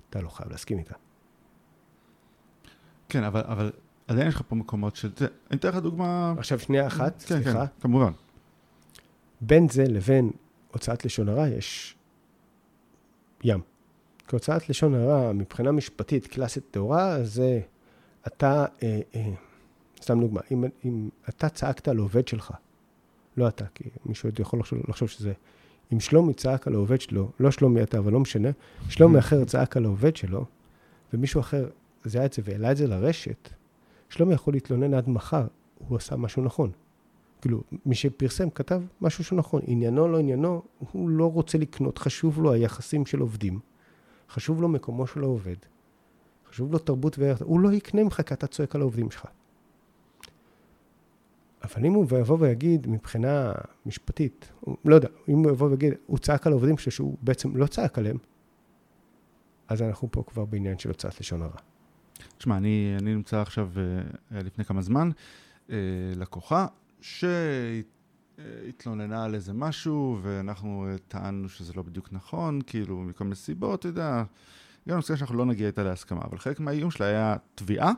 אתה 0.10 0.22
לא 0.22 0.30
חייב 0.30 0.52
להסכים 0.52 0.78
איתה. 0.78 0.94
כן, 3.10 3.24
אבל, 3.24 3.42
אבל 3.46 3.72
עדיין 4.08 4.28
יש 4.28 4.36
לך 4.36 4.42
פה 4.48 4.56
מקומות. 4.56 5.06
תראה, 5.16 5.30
אני 5.52 5.60
אתן 5.60 5.70
לך 5.70 5.76
דוגמה... 5.76 6.34
עכשיו, 6.38 6.60
שנייה 6.60 6.88
אחת, 6.88 7.22
כן, 7.22 7.28
סליחה. 7.28 7.68
כן, 7.68 7.82
כמובן. 7.82 8.12
בין 9.42 9.70
זה 9.70 9.84
לבין 9.88 10.32
הוצאת 10.72 11.06
לשון 11.06 11.30
הרע 11.30 11.48
יש 11.48 11.96
ים. 13.44 13.62
כי 14.28 14.36
הוצאת 14.36 14.70
לשון 14.70 14.94
הרע, 14.94 15.34
מבחינה 15.34 15.72
משפטית 15.72 16.28
קלאסית 16.28 16.64
טהורה, 16.72 17.24
זה 17.24 17.60
אתה, 18.28 18.66
אה, 18.84 19.00
אה, 19.16 19.32
סתם 20.02 20.20
דוגמה, 20.20 20.42
אם, 20.52 20.64
אם 20.86 21.10
אתה 21.30 21.50
צעקת 21.50 21.88
על 21.88 21.98
עובד 21.98 22.28
שלך, 22.28 22.52
לא 23.38 23.48
אתה, 23.48 23.66
כי 23.76 23.84
מישהו 24.06 24.30
עוד 24.30 24.40
יכול 24.40 24.60
לחשוב, 24.60 24.80
לחשוב 24.88 25.10
שזה, 25.10 25.34
אם 25.94 26.00
שלומי 26.00 26.34
צעק 26.34 26.68
על 26.68 26.74
העובד 26.74 27.02
שלו, 27.02 27.32
לא 27.40 27.52
שלומי 27.52 27.84
אתה, 27.84 27.98
אבל 27.98 28.12
לא 28.12 28.20
משנה, 28.20 28.50
שלומי 28.90 29.20
אחר 29.20 29.46
צעק 29.46 29.78
על 29.78 29.86
העובד 29.86 30.16
שלו, 30.16 30.46
ומישהו 31.14 31.40
אחר 31.40 31.70
זיהה 32.06 32.26
את 32.26 32.34
זה 32.34 32.42
והעלה 32.46 32.72
את 32.72 32.78
זה 32.78 32.88
לרשת, 32.88 33.50
שלומי 34.10 34.34
יכול 34.34 34.54
להתלונן 34.54 34.94
עד 34.94 35.10
מחר, 35.10 35.48
הוא 35.88 35.98
עשה 35.98 36.16
משהו 36.16 36.44
נכון. 36.44 36.72
כאילו, 37.42 37.64
מי 37.86 37.96
שפרסם 37.96 38.50
כתב 38.50 38.82
משהו 39.02 39.24
שהוא 39.24 39.38
נכון. 39.38 39.62
עניינו, 39.68 40.08
לא 40.08 40.20
עניינו, 40.20 40.62
הוא 40.92 41.10
לא 41.10 41.32
רוצה 41.32 41.58
לקנות, 41.58 41.98
חשוב 41.98 42.42
לו 42.42 42.52
היחסים 42.52 43.06
של 43.06 43.20
עובדים, 43.20 43.60
חשוב 44.30 44.62
לו 44.62 44.68
מקומו 44.68 45.08
של 45.08 45.24
העובד, 45.24 45.56
חשוב 46.50 46.72
לו 46.72 46.80
תרבות 46.80 47.20
וערך, 47.20 47.42
הוא 47.42 47.60
לא 47.60 47.74
יקנה 47.74 48.04
ממך 48.04 48.22
כי 48.26 48.34
אתה 48.34 48.48
צועק 48.48 48.76
על 48.76 48.82
העובדים 48.82 49.12
שלך. 49.12 49.26
אבל 51.66 51.86
אם 51.86 51.94
הוא 51.94 52.06
יבוא 52.20 52.38
ויגיד 52.40 52.88
מבחינה 52.88 53.52
משפטית, 53.86 54.52
הוא, 54.60 54.78
לא 54.86 54.96
יודע, 54.96 55.08
אם 55.30 55.38
הוא 55.38 55.52
יבוא 55.52 55.70
ויגיד, 55.70 55.94
הוא 56.06 56.18
צעק 56.18 56.48
על 56.48 56.54
העובדים 56.54 56.78
שלו 56.78 56.92
שהוא 56.92 57.18
בעצם 57.22 57.58
לא 57.58 57.68
צעק 57.68 57.98
עליהם, 57.98 58.18
אז 59.68 59.82
אנחנו 59.82 60.12
פה 60.12 60.24
כבר 60.28 60.46
בעניין 60.46 60.80
של 60.80 60.90
הוצאת 60.90 61.20
לשון 61.20 61.42
הרע. 61.42 61.58
תשמע, 62.38 62.58
אני, 62.58 62.96
אני 63.00 63.16
נמצא 63.16 63.42
עכשיו, 63.42 63.70
אה, 63.78 64.44
לפני 64.44 64.66
כמה 64.66 64.82
זמן, 64.82 65.10
אה, 65.70 65.78
לקוחה 66.16 66.68
שהתלוננה 67.02 67.96
על 69.26 69.36
איזה 69.36 69.54
משהו, 69.54 70.20
ואנחנו 70.22 70.88
אה, 70.90 70.96
טענו 71.08 71.50
שזה 71.50 71.74
לא 71.76 71.84
בדיוק 71.84 72.10
נכון, 72.12 72.60
כאילו, 72.68 72.98
מכל 72.98 73.24
מיני 73.24 73.36
סיבות, 73.36 73.80
אתה 73.80 73.88
יודע, 73.88 74.24
הגענו 74.86 75.00
לסיבה 75.00 75.18
שאנחנו 75.18 75.36
לא 75.36 75.46
נגיע 75.46 75.68
איתה 75.68 75.84
להסכמה, 75.84 76.22
אבל 76.24 76.38
חלק 76.38 76.60
מהאיום 76.60 76.92
שלה 76.92 77.06
היה 77.06 77.36
תביעה 77.56 77.92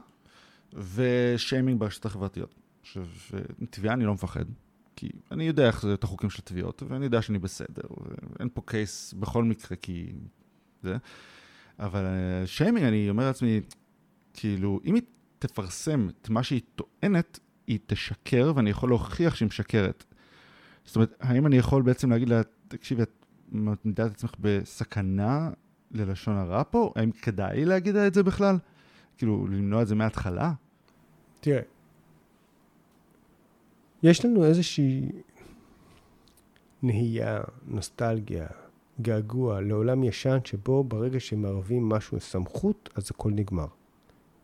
ושיימינג 0.73 1.79
ברשתות 1.79 2.05
החברתיות. 2.05 2.66
עכשיו, 2.87 3.05
תביעה 3.69 3.93
אני 3.93 4.05
לא 4.05 4.13
מפחד, 4.13 4.45
כי 4.95 5.09
אני 5.31 5.43
יודע 5.43 5.67
איך 5.67 5.81
זה 5.81 5.93
את 5.93 6.03
החוקים 6.03 6.29
של 6.29 6.41
התביעות, 6.45 6.83
ואני 6.87 7.05
יודע 7.05 7.21
שאני 7.21 7.39
בסדר, 7.39 7.87
ואין 7.89 8.49
פה 8.53 8.61
קייס 8.65 9.13
בכל 9.13 9.43
מקרה, 9.43 9.77
כי 9.77 10.13
זה. 10.83 10.97
אבל 11.79 12.05
אה, 12.05 12.47
שיימינג, 12.47 12.85
אני 12.85 13.09
אומר 13.09 13.25
לעצמי, 13.27 13.61
כאילו, 14.33 14.79
אם 14.85 14.95
היא 14.95 15.03
תפרסם 15.39 16.07
את 16.09 16.29
מה 16.29 16.43
שהיא 16.43 16.61
טוענת, 16.75 17.39
היא 17.67 17.79
תשקר, 17.85 18.51
ואני 18.55 18.69
יכול 18.69 18.89
להוכיח 18.89 19.35
שהיא 19.35 19.47
משקרת. 19.47 20.03
זאת 20.85 20.95
אומרת, 20.95 21.15
האם 21.19 21.47
אני 21.47 21.57
יכול 21.57 21.81
בעצם 21.81 22.09
להגיד 22.09 22.29
לה, 22.29 22.41
תקשיבי, 22.67 23.03
את 23.03 23.25
מעמידה 23.51 24.05
את 24.05 24.11
עצמך 24.11 24.33
בסכנה 24.39 25.49
ללשון 25.91 26.35
הרע 26.35 26.63
פה? 26.71 26.93
האם 26.95 27.11
כדאי 27.11 27.65
להגיד 27.65 27.95
לה 27.95 28.07
את 28.07 28.13
זה 28.13 28.23
בכלל? 28.23 28.57
כאילו, 29.17 29.47
למנוע 29.47 29.81
את 29.81 29.87
זה 29.87 29.95
מההתחלה? 29.95 30.53
תראה, 31.39 31.61
יש 34.03 34.25
לנו 34.25 34.45
איזושהי 34.45 35.11
נהייה, 36.81 37.41
נוסטלגיה, 37.65 38.47
געגוע 39.01 39.61
לעולם 39.61 40.03
ישן 40.03 40.37
שבו 40.43 40.83
ברגע 40.83 41.19
שמערבים 41.19 41.89
משהו 41.89 42.19
סמכות, 42.19 42.89
אז 42.95 43.07
הכל 43.11 43.31
נגמר. 43.31 43.67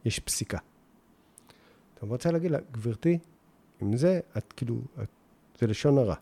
יש 0.05 0.19
פסיקה. 0.19 0.57
אתה 1.93 2.05
רוצה 2.05 2.31
להגיד 2.31 2.51
לה, 2.51 2.59
גברתי, 2.71 3.17
עם 3.81 3.97
זה, 3.97 4.19
את 4.37 4.53
כאילו, 4.53 4.75
את, 5.03 5.09
זה 5.59 5.67
לשון 5.67 5.97
הרע. 5.97 6.15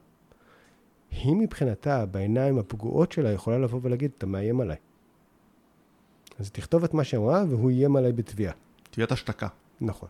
היא 1.11 1.35
מבחינתה, 1.35 2.05
בעיניים 2.05 2.59
הפגועות 2.59 3.11
שלה, 3.11 3.31
יכולה 3.31 3.57
לבוא 3.57 3.79
ולהגיד, 3.83 4.11
אתה 4.17 4.25
מאיים 4.25 4.61
עליי. 4.61 4.77
אז 6.39 6.51
תכתוב 6.51 6.83
את 6.83 6.93
מה 6.93 7.03
שאמרה, 7.03 7.43
והוא 7.49 7.69
איים 7.69 7.95
עליי 7.95 8.11
בתביעה. 8.11 8.53
תביעת 8.91 9.11
השתקה. 9.11 9.47
נכון. 9.81 10.09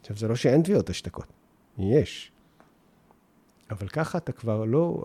עכשיו, 0.00 0.16
זה 0.16 0.28
לא 0.28 0.36
שאין 0.36 0.62
תביעות 0.62 0.90
השתקות. 0.90 1.26
יש. 1.78 2.32
אבל 3.70 3.88
ככה 3.88 4.18
אתה 4.18 4.32
כבר 4.32 4.64
לא, 4.64 5.04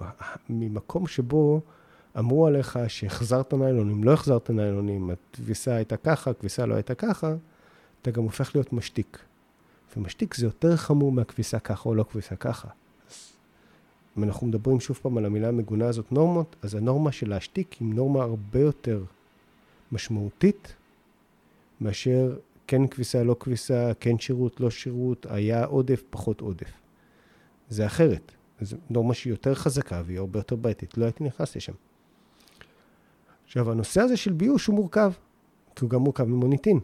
ממקום 0.49 1.07
שבו 1.07 1.61
אמרו 2.19 2.47
עליך 2.47 2.79
שהחזרת 2.87 3.53
ניילונים, 3.53 4.03
לא 4.03 4.13
החזרת 4.13 4.49
ניילונים, 4.49 5.09
הכביסה 5.09 5.75
הייתה 5.75 5.97
ככה, 5.97 6.31
הכביסה 6.31 6.65
לא 6.65 6.73
הייתה 6.73 6.95
ככה, 6.95 7.35
אתה 8.01 8.11
גם 8.11 8.23
הופך 8.23 8.55
להיות 8.55 8.73
משתיק. 8.73 9.19
ומשתיק 9.97 10.35
זה 10.35 10.45
יותר 10.45 10.75
חמור 10.75 11.11
מהכביסה 11.11 11.59
ככה 11.59 11.89
או 11.89 11.95
לא 11.95 12.03
כביסה 12.03 12.35
ככה. 12.35 12.67
אז 13.09 13.33
אם 14.17 14.23
אנחנו 14.23 14.47
מדברים 14.47 14.79
שוב 14.79 14.99
פעם 15.01 15.17
על 15.17 15.25
המילה 15.25 15.47
המגונה 15.47 15.87
הזאת, 15.87 16.11
נורמות, 16.11 16.55
אז 16.61 16.75
הנורמה 16.75 17.11
של 17.11 17.29
להשתיק 17.29 17.73
היא 17.73 17.93
נורמה 17.93 18.23
הרבה 18.23 18.59
יותר 18.59 19.03
משמעותית 19.91 20.73
מאשר 21.81 22.37
כן 22.69 22.87
כביסה, 22.87 23.23
לא 23.23 23.35
כביסה, 23.39 23.91
כן 23.99 24.19
שירות, 24.19 24.59
לא 24.59 24.69
שירות, 24.69 25.25
היה 25.29 25.65
עודף, 25.65 26.03
פחות 26.09 26.41
עודף. 26.41 26.71
זה 27.69 27.85
אחרת. 27.85 28.31
זו 28.61 28.77
נורמה 28.89 29.13
שהיא 29.13 29.33
יותר 29.33 29.55
חזקה 29.55 30.01
והיא 30.05 30.19
הרבה 30.19 30.39
יותר 30.39 30.55
בעייתית. 30.55 30.97
לא 30.97 31.05
הייתי 31.05 31.23
נכנס 31.23 31.55
לשם. 31.55 31.73
עכשיו, 33.45 33.71
הנושא 33.71 34.01
הזה 34.01 34.17
של 34.17 34.33
ביוש 34.33 34.67
הוא 34.67 34.75
מורכב, 34.75 35.11
כי 35.75 35.85
הוא 35.85 35.89
גם 35.89 36.01
מורכב 36.01 36.23
ממוניטין. 36.23 36.79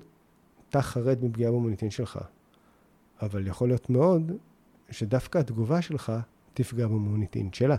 אתה 0.70 0.82
חרד 0.82 1.24
מפגיעה 1.24 1.52
במוניטין 1.52 1.90
שלך, 1.90 2.20
אבל 3.22 3.48
יכול 3.48 3.68
להיות 3.68 3.90
מאוד 3.90 4.32
שדווקא 4.92 5.38
התגובה 5.38 5.82
שלך 5.82 6.14
תפגע 6.54 6.88
במוניטין 6.88 7.54
שלה. 7.54 7.76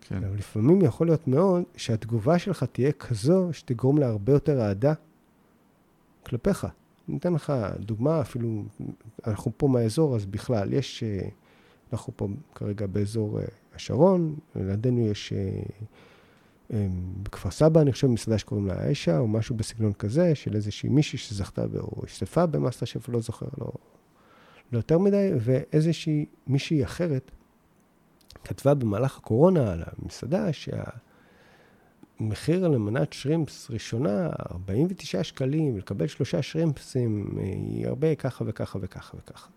כן. 0.00 0.24
אבל 0.24 0.36
לפעמים 0.36 0.82
יכול 0.82 1.06
להיות 1.06 1.28
מאוד 1.28 1.62
שהתגובה 1.76 2.38
שלך 2.38 2.64
תהיה 2.64 2.92
כזו 2.92 3.48
שתגרום 3.52 3.98
להרבה 3.98 4.32
יותר 4.32 4.60
אהדה 4.60 4.94
כלפיך. 6.26 6.66
אני 7.08 7.16
אתן 7.18 7.32
לך 7.32 7.52
דוגמה, 7.78 8.20
אפילו, 8.20 8.64
אנחנו 9.26 9.52
פה 9.56 9.68
מהאזור, 9.68 10.16
אז 10.16 10.26
בכלל, 10.26 10.72
יש, 10.72 11.02
אה, 11.02 11.28
אנחנו 11.92 12.12
פה 12.16 12.28
כרגע 12.54 12.86
באזור 12.86 13.40
אה, 13.40 13.44
השרון, 13.74 14.36
לידינו 14.56 15.06
יש 15.06 15.32
אה, 15.32 16.86
בכפר 17.22 17.50
סבא, 17.50 17.80
אני 17.80 17.92
חושב, 17.92 18.06
מסעדה 18.06 18.38
שקוראים 18.38 18.66
לה 18.66 18.74
האשה, 18.74 19.18
או 19.18 19.28
משהו 19.28 19.56
בסגנון 19.56 19.92
כזה, 19.92 20.34
של 20.34 20.54
איזושהי 20.54 20.88
מישהי 20.88 21.18
שזכתה 21.18 21.64
או 21.78 22.02
השתתפה 22.04 22.46
במאסטר 22.46 22.86
שף, 22.86 23.08
לא 23.08 23.20
זוכר, 23.20 23.46
לא, 23.58 23.72
לא 24.72 24.78
יותר 24.78 24.98
מדי, 24.98 25.30
ואיזושהי 25.40 26.26
מישהי 26.46 26.84
אחרת 26.84 27.30
כתבה 28.44 28.74
במהלך 28.74 29.18
הקורונה 29.18 29.72
על 29.72 29.82
המסעדה 29.86 30.52
שהמחיר 32.18 32.68
למנת 32.68 33.12
שרימפס 33.12 33.70
ראשונה, 33.70 34.30
49 34.50 35.24
שקלים, 35.24 35.74
ולקבל 35.74 36.06
שלושה 36.06 36.42
שרימפסים 36.42 37.38
היא 37.38 37.86
הרבה 37.86 38.14
ככה 38.14 38.44
וככה 38.46 38.78
וככה 38.82 39.16
וככה. 39.16 39.48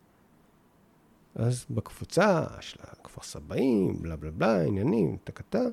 אז 1.35 1.65
בקבוצה 1.69 2.45
של 2.59 2.79
הכפר 2.81 3.21
סבאים, 3.21 4.01
בלה 4.01 4.15
בלה 4.15 4.31
בלה, 4.31 4.61
עניינים, 4.61 5.17
טקטה, 5.23 5.63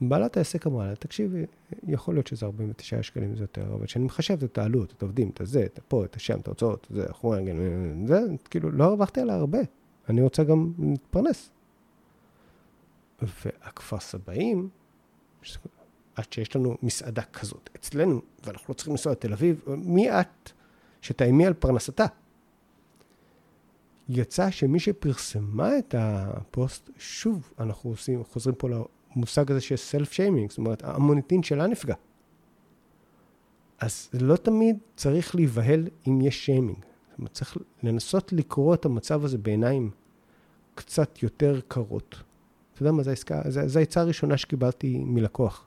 בעלת 0.00 0.36
העסק 0.36 0.66
אמרה 0.66 0.86
לה, 0.86 0.96
תקשיבי, 0.96 1.44
יכול 1.86 2.14
להיות 2.14 2.26
שזה 2.26 2.46
49 2.46 3.02
שקלים 3.02 3.36
זה 3.36 3.42
יותר, 3.44 3.74
אבל 3.74 3.86
כשאני 3.86 4.04
מחשב 4.04 4.44
את 4.44 4.58
העלות, 4.58 4.92
את 4.92 5.02
העובדים, 5.02 5.30
את 5.30 5.40
הזה, 5.40 5.64
את 5.64 5.78
הפה, 5.78 6.04
את 6.04 6.16
השם, 6.16 6.40
את 6.40 6.46
ההוצאות, 6.46 6.86
זה, 6.90 7.06
אחורי, 7.10 7.42
זה, 8.06 8.20
כאילו, 8.50 8.70
לא 8.70 8.84
הרווחתי 8.84 9.20
עליה 9.20 9.36
הרבה. 9.36 9.58
אני 10.08 10.22
רוצה 10.22 10.44
גם 10.44 10.72
להתפרנס. 10.78 11.50
והכפר 13.22 14.00
סבאים, 14.00 14.68
עד 16.14 16.32
שיש 16.32 16.56
לנו 16.56 16.76
מסעדה 16.82 17.22
כזאת 17.22 17.70
אצלנו, 17.76 18.20
ואנחנו 18.44 18.64
לא 18.68 18.74
צריכים 18.74 18.92
לנסוע 18.92 19.12
לתל 19.12 19.32
אביב, 19.32 19.64
מי 19.66 20.10
את 20.10 20.50
שתאיימי 21.00 21.46
על 21.46 21.54
פרנסתה? 21.54 22.06
יצא 24.08 24.50
שמי 24.50 24.80
שפרסמה 24.80 25.78
את 25.78 25.94
הפוסט, 25.98 26.90
שוב, 26.98 27.52
אנחנו 27.58 27.90
עושים, 27.90 28.24
חוזרים 28.24 28.56
פה 28.56 28.68
המושג 29.10 29.50
הזה 29.50 29.60
של 29.60 29.76
סלף 29.76 30.12
שיימינג, 30.12 30.50
זאת 30.50 30.58
אומרת, 30.58 30.84
המוניטין 30.84 31.42
שלה 31.42 31.66
נפגע. 31.66 31.94
אז 33.78 34.08
לא 34.12 34.36
תמיד 34.36 34.78
צריך 34.96 35.34
להיבהל 35.34 35.88
אם 36.08 36.20
יש 36.20 36.46
שיימינג. 36.46 36.78
זאת 37.10 37.18
אומרת, 37.18 37.32
צריך 37.32 37.56
לנסות 37.82 38.32
לקרוא 38.32 38.74
את 38.74 38.84
המצב 38.84 39.24
הזה 39.24 39.38
בעיניים 39.38 39.90
קצת 40.74 41.22
יותר 41.22 41.60
קרות. 41.68 42.16
אתה 42.74 42.82
יודע 42.82 42.92
מה, 42.92 43.02
זו 43.02 43.10
העסקה, 43.10 43.42
זו 43.48 43.78
העצה 43.78 44.00
הראשונה 44.00 44.36
שקיבלתי 44.36 45.04
מלקוח. 45.06 45.66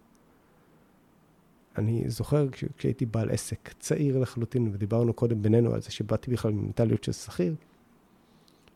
אני 1.77 2.03
זוכר 2.07 2.49
כש, 2.49 2.63
כשהייתי 2.77 3.05
בעל 3.05 3.29
עסק 3.29 3.73
צעיר 3.79 4.19
לחלוטין, 4.19 4.69
ודיברנו 4.73 5.13
קודם 5.13 5.41
בינינו 5.41 5.73
על 5.73 5.81
זה 5.81 5.91
שבאתי 5.91 6.31
בכלל 6.31 6.51
ממנטליות 6.51 7.03
של 7.03 7.11
שכיר, 7.11 7.55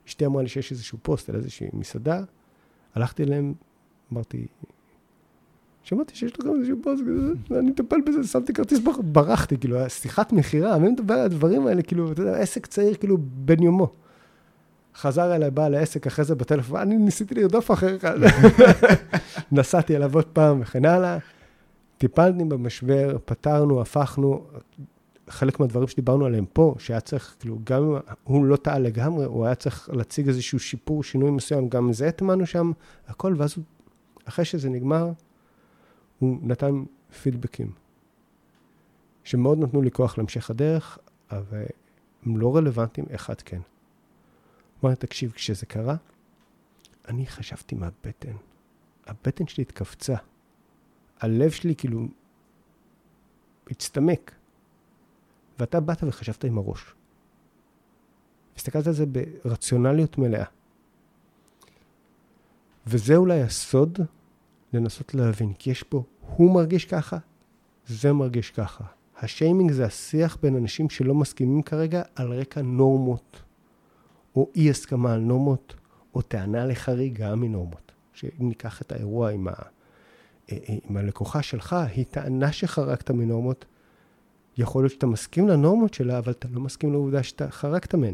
אשתי 0.08 0.26
אמרה 0.26 0.44
לי 0.44 0.50
שיש 0.50 0.72
איזשהו 0.72 0.98
פוסט 1.02 1.30
על 1.30 1.36
איזושהי 1.36 1.68
מסעדה, 1.74 2.24
הלכתי 2.96 3.24
אליהם 3.24 3.54
אמרתי, 4.14 4.48
שמעתי 5.84 6.16
שיש 6.16 6.40
לך 6.40 6.46
גם 6.46 6.56
איזשהו 6.56 6.78
בוס 6.82 7.00
כזה, 7.02 7.60
אני 7.60 7.70
מטפל 7.70 8.02
בזה, 8.08 8.24
שמתי 8.24 8.54
כרטיס, 8.54 8.80
ברחתי, 9.04 9.58
כאילו, 9.58 9.90
שיחת 9.90 10.34
מכירה, 10.34 10.78
מי 10.78 10.90
מדבר 10.90 11.14
על 11.14 11.26
הדברים 11.26 11.68
האלה, 11.68 11.82
כאילו, 11.82 12.12
אתה 12.12 12.22
יודע, 12.22 12.38
עסק 12.38 12.66
צעיר, 12.66 12.96
כאילו, 12.96 13.18
בן 13.18 13.64
יומו. 13.64 13.92
חזר 14.96 15.36
אליי 15.36 15.52
בעל 15.52 15.76
העסק 15.76 16.08
אחרי 16.08 16.26
זה 16.26 16.36
בטלפון, 16.36 16.80
אני 16.80 16.98
ניסיתי 16.98 17.36
לרדוף 17.36 17.72
אחריך, 17.72 18.08
נסעתי 19.52 19.96
אליו 19.96 20.16
עוד 20.16 20.26
פעם 20.26 20.62
וכן 20.62 20.86
הלאה. 20.86 21.18
טיפלנו 21.98 22.50
במשבר, 22.50 23.18
פתרנו, 23.26 23.82
הפכנו, 23.82 24.46
חלק 25.28 25.60
מהדברים 25.60 25.88
שדיברנו 25.88 26.26
עליהם 26.26 26.46
פה, 26.54 26.76
שהיה 26.80 27.00
צריך, 27.00 27.36
כאילו, 27.40 27.60
גם 27.64 27.84
אם 27.84 28.00
הוא 28.24 28.46
לא 28.46 28.56
טעה 28.56 28.80
לגמרי, 28.80 29.26
הוא 29.26 29.46
היה 29.46 29.56
צריך 29.56 29.90
להציג 29.94 30.28
איזשהו 30.28 30.60
שיפור, 30.60 31.04
שינוי 31.04 31.32
מסוים, 31.32 31.70
גם 31.70 31.94
זה 31.94 32.08
הטמנו 32.08 32.46
שם, 32.46 32.72
הכל, 33.08 33.34
ואז 33.38 33.54
הוא 33.58 33.64
אחרי 34.26 34.46
שזה 34.46 34.70
נגמר, 34.70 35.12
הוא 36.20 36.38
נתן 36.42 36.84
פידבקים, 37.22 37.72
שמאוד 39.24 39.60
נתנו 39.60 39.82
לי 39.82 39.92
כוח 39.92 40.18
להמשך 40.18 40.50
הדרך, 40.50 40.98
אבל 41.32 41.66
הם 42.26 42.38
לא 42.38 42.56
רלוונטיים, 42.56 43.08
אחד 43.16 43.42
כן. 43.42 43.60
הוא 44.82 44.88
אמר, 44.88 44.96
תקשיב, 44.96 45.32
כשזה 45.32 45.66
קרה, 45.66 45.96
אני 47.08 47.26
חשבתי 47.26 47.76
מהבטן. 47.76 48.36
הבטן 49.08 49.48
שלי 49.48 49.62
התכווצה. 49.62 50.16
הלב 51.20 51.52
שלי 51.52 51.76
כאילו 51.76 52.08
הצטמק. 53.70 54.32
ואתה 55.60 55.80
באת 55.80 56.04
וחשבת 56.04 56.44
עם 56.44 56.58
הראש. 56.58 56.94
הסתכלת 58.58 58.88
על 58.88 58.94
זה 58.94 59.06
ברציונליות 59.06 60.18
מלאה. 60.18 60.46
וזה 62.88 63.16
אולי 63.16 63.42
הסוד 63.42 64.00
לנסות 64.74 65.14
להבין, 65.14 65.54
כי 65.54 65.72
יש 65.72 65.84
פה, 65.84 66.04
הוא 66.22 66.56
מרגיש 66.56 66.86
ככה, 66.86 67.18
זה 67.88 68.14
מרגיש 68.14 68.52
ככה. 68.52 68.84
השיימינג 69.18 69.72
זה 69.72 69.86
השיח 69.86 70.38
בין 70.42 70.56
אנשים 70.56 70.90
שלא 70.90 71.16
מסכימים 71.16 71.62
כרגע 71.62 72.02
על 72.16 72.34
רקע 72.34 72.62
נורמות, 72.62 73.42
או 74.36 74.50
אי 74.56 74.70
הסכמה 74.70 75.14
על 75.14 75.20
נורמות, 75.20 75.76
או 76.16 76.22
טענה 76.22 76.66
לחריגה 76.66 77.36
מנורמות. 77.36 77.92
שאם 78.14 78.48
ניקח 78.50 78.82
את 78.82 78.92
האירוע 78.92 79.32
עם, 79.32 79.48
ה, 79.48 79.52
אה, 79.52 80.58
אה, 80.70 80.76
עם 80.90 80.98
הלקוחה 80.98 81.42
שלך, 81.42 81.74
היא 81.74 82.06
טענה 82.06 82.52
שחרגת 82.52 83.12
מנורמות. 83.12 83.66
יכול 84.58 84.84
להיות 84.84 84.92
שאתה 84.92 85.06
מסכים 85.06 85.48
לנורמות 85.48 85.94
שלה, 85.94 86.18
אבל 86.18 86.32
אתה 86.32 86.48
לא 86.52 86.62
מסכים 86.62 86.92
לעובדה 86.92 87.24
שאתה 87.24 87.52
חרגת 87.52 87.96
מהן. 87.96 88.14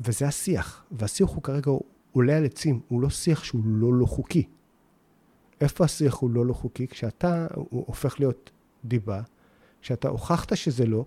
וזה 0.00 0.26
השיח, 0.26 0.84
והשיח 0.90 1.28
הוא 1.28 1.42
כרגע 1.42 1.70
עולה 2.12 2.36
על 2.36 2.44
עצים, 2.44 2.80
הוא 2.88 3.00
לא 3.00 3.10
שיח 3.10 3.44
שהוא 3.44 3.62
לא 3.64 3.94
לא 3.94 4.06
חוקי. 4.06 4.46
איפה 5.60 5.84
השיח 5.84 6.14
הוא 6.14 6.30
לא 6.30 6.46
לא 6.46 6.52
חוקי? 6.52 6.86
כשאתה, 6.86 7.46
הוא 7.54 7.84
הופך 7.86 8.20
להיות 8.20 8.50
דיבה, 8.84 9.22
כשאתה 9.82 10.08
הוכחת 10.08 10.56
שזה 10.56 10.86
לא, 10.86 11.04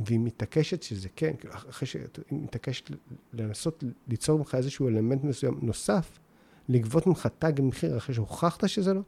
והיא 0.00 0.20
מתעקשת 0.20 0.82
שזה 0.82 1.08
כן, 1.16 1.32
אחרי 1.50 1.88
שהיא 1.88 2.02
מתעקשת 2.30 2.90
לנסות 3.32 3.84
ליצור 4.08 4.38
ממך 4.38 4.54
איזשהו 4.54 4.88
אלמנט 4.88 5.24
מסוים 5.24 5.58
נוסף, 5.62 6.18
לגבות 6.68 7.06
ממך 7.06 7.28
תג 7.38 7.52
מחיר 7.62 7.96
אחרי 7.96 8.14
שהוכחת 8.14 8.68
שזה 8.68 8.94
לא, 8.94 9.00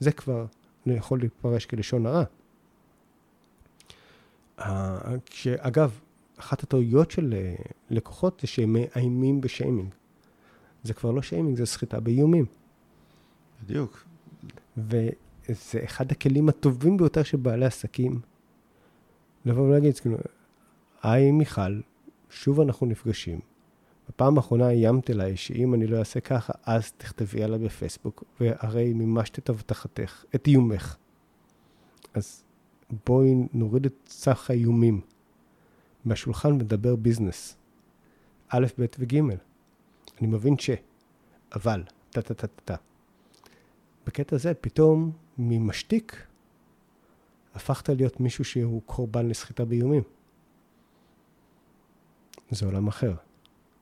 זה 0.00 0.12
כבר 0.12 0.46
יכול 0.86 1.20
להתפרש 1.20 1.66
כלשון 1.66 2.06
הרע. 2.06 2.24
אגב, 5.58 6.00
אחת 6.36 6.62
הטעויות 6.62 7.10
של 7.10 7.34
אה, 7.36 7.54
לקוחות 7.90 8.40
זה 8.40 8.46
שהם 8.46 8.72
מאיימים 8.72 9.40
בשיימינג. 9.40 9.94
זה 10.82 10.94
כבר 10.94 11.10
לא 11.10 11.22
שיימינג, 11.22 11.56
זה 11.56 11.66
סחיטה 11.66 12.00
באיומים. 12.00 12.46
בדיוק. 13.62 14.04
וזה 14.76 15.84
אחד 15.84 16.12
הכלים 16.12 16.48
הטובים 16.48 16.96
ביותר 16.96 17.22
של 17.22 17.36
בעלי 17.36 17.66
עסקים. 17.66 18.20
לבוא 19.44 19.62
ולהגיד, 19.62 19.98
כאילו, 19.98 20.16
היי 21.02 21.30
מיכל, 21.30 21.80
שוב 22.30 22.60
אנחנו 22.60 22.86
נפגשים. 22.86 23.40
בפעם 24.08 24.36
האחרונה 24.36 24.70
איימת 24.70 25.10
אליי 25.10 25.36
שאם 25.36 25.74
אני 25.74 25.86
לא 25.86 25.98
אעשה 25.98 26.20
ככה, 26.20 26.52
אז 26.62 26.92
תכתבי 26.92 27.42
עליי 27.42 27.58
בפייסבוק, 27.58 28.24
והרי 28.40 28.92
מימשת 28.92 29.38
את 29.38 29.48
הבטחתך, 29.48 30.24
את 30.34 30.46
איומך. 30.46 30.96
אז 32.14 32.44
בואי 33.06 33.34
נוריד 33.52 33.86
את 33.86 33.94
סך 34.06 34.50
האיומים 34.50 35.00
מהשולחן 36.04 36.52
ונדבר 36.52 36.96
ביזנס. 36.96 37.56
א', 38.48 38.66
ב' 38.78 38.84
וג'. 38.98 39.14
אני 40.20 40.26
מבין 40.26 40.58
ש... 40.58 40.70
אבל, 41.54 41.82
טה-טה-טה-טה. 42.10 42.74
בקטע 44.06 44.36
הזה, 44.36 44.54
פתאום 44.54 45.12
ממשתיק, 45.38 46.26
הפכת 47.54 47.88
להיות 47.88 48.20
מישהו 48.20 48.44
שהוא 48.44 48.82
קורבן 48.86 49.28
לסחיטה 49.28 49.64
באיומים. 49.64 50.02
זה 52.50 52.66
עולם 52.66 52.88
אחר. 52.88 53.14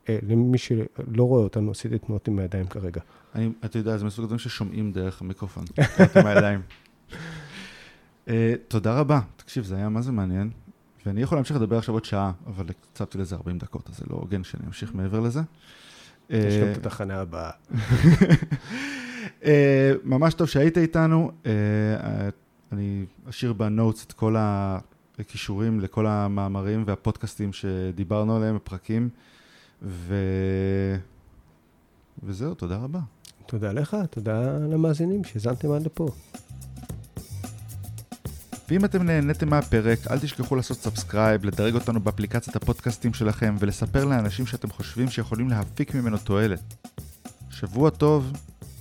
אה, 0.09 0.19
למי 0.27 0.57
שלא 0.57 1.23
רואה 1.23 1.43
אותנו, 1.43 1.71
עשיתי 1.71 1.99
תנועות 1.99 2.27
עם 2.27 2.39
הידיים 2.39 2.67
כרגע. 2.67 3.01
אני, 3.35 3.49
אתה 3.65 3.77
יודע, 3.77 3.97
זה 3.97 4.05
מסוג 4.05 4.23
הדברים 4.23 4.39
ששומעים 4.39 4.91
דרך 4.91 5.21
המיקרופון, 5.21 5.63
עם 6.19 6.25
הידיים. 6.25 6.61
Uh, 8.27 8.31
תודה 8.67 8.99
רבה. 8.99 9.19
תקשיב, 9.35 9.63
זה 9.63 9.75
היה 9.75 9.89
מה 9.89 10.01
זה 10.01 10.11
מעניין. 10.11 10.49
ואני 11.05 11.21
יכול 11.21 11.37
להמשיך 11.37 11.57
לדבר 11.57 11.77
עכשיו 11.77 11.95
עוד 11.95 12.05
שעה, 12.05 12.31
אבל 12.47 12.65
הקצבתי 12.69 13.17
לזה 13.17 13.35
40 13.35 13.57
דקות, 13.57 13.89
אז 13.89 13.97
זה 13.97 14.05
לא 14.09 14.15
הוגן 14.15 14.43
שאני 14.43 14.67
אמשיך 14.67 14.95
מעבר 14.95 15.19
לזה. 15.19 15.41
יש 16.29 16.57
גם 16.57 16.67
אה, 16.67 16.71
את 16.71 16.77
התחנה 16.77 17.21
הבאה. 17.21 17.51
אה, 19.45 19.93
ממש 20.03 20.33
טוב 20.33 20.47
שהיית 20.47 20.77
איתנו. 20.77 21.31
אני 22.73 23.05
אשאיר 23.29 23.53
בנוטס 23.53 24.05
את 24.05 24.11
כל 24.11 24.35
הכישורים 24.39 25.79
לכל 25.79 26.07
המאמרים 26.07 26.83
והפודקאסטים 26.87 27.53
שדיברנו 27.53 28.35
עליהם, 28.35 28.55
הפרקים. 28.55 29.09
ו... 29.81 30.15
וזהו, 32.23 32.53
תודה 32.53 32.77
רבה. 32.77 32.99
תודה 33.45 33.73
לך, 33.73 33.97
תודה 34.09 34.57
למאזינים 34.57 35.23
שהאזנתם 35.23 35.71
עד 35.71 35.85
לפה. 35.85 36.07
ואם 38.69 38.85
אתם 38.85 39.03
נהניתם 39.03 39.49
מהפרק, 39.49 39.99
אל 40.11 40.19
תשכחו 40.19 40.55
לעשות 40.55 40.77
subscribe, 40.77 41.45
לדרג 41.45 41.75
אותנו 41.75 41.99
באפליקציית 41.99 42.55
הפודקאסטים 42.55 43.13
שלכם 43.13 43.55
ולספר 43.59 44.05
לאנשים 44.05 44.45
שאתם 44.45 44.69
חושבים 44.69 45.09
שיכולים 45.09 45.49
להפיק 45.49 45.95
ממנו 45.95 46.17
תועלת. 46.17 46.87
שבוע 47.49 47.89
טוב 47.89 48.31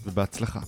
ובהצלחה. 0.05 0.61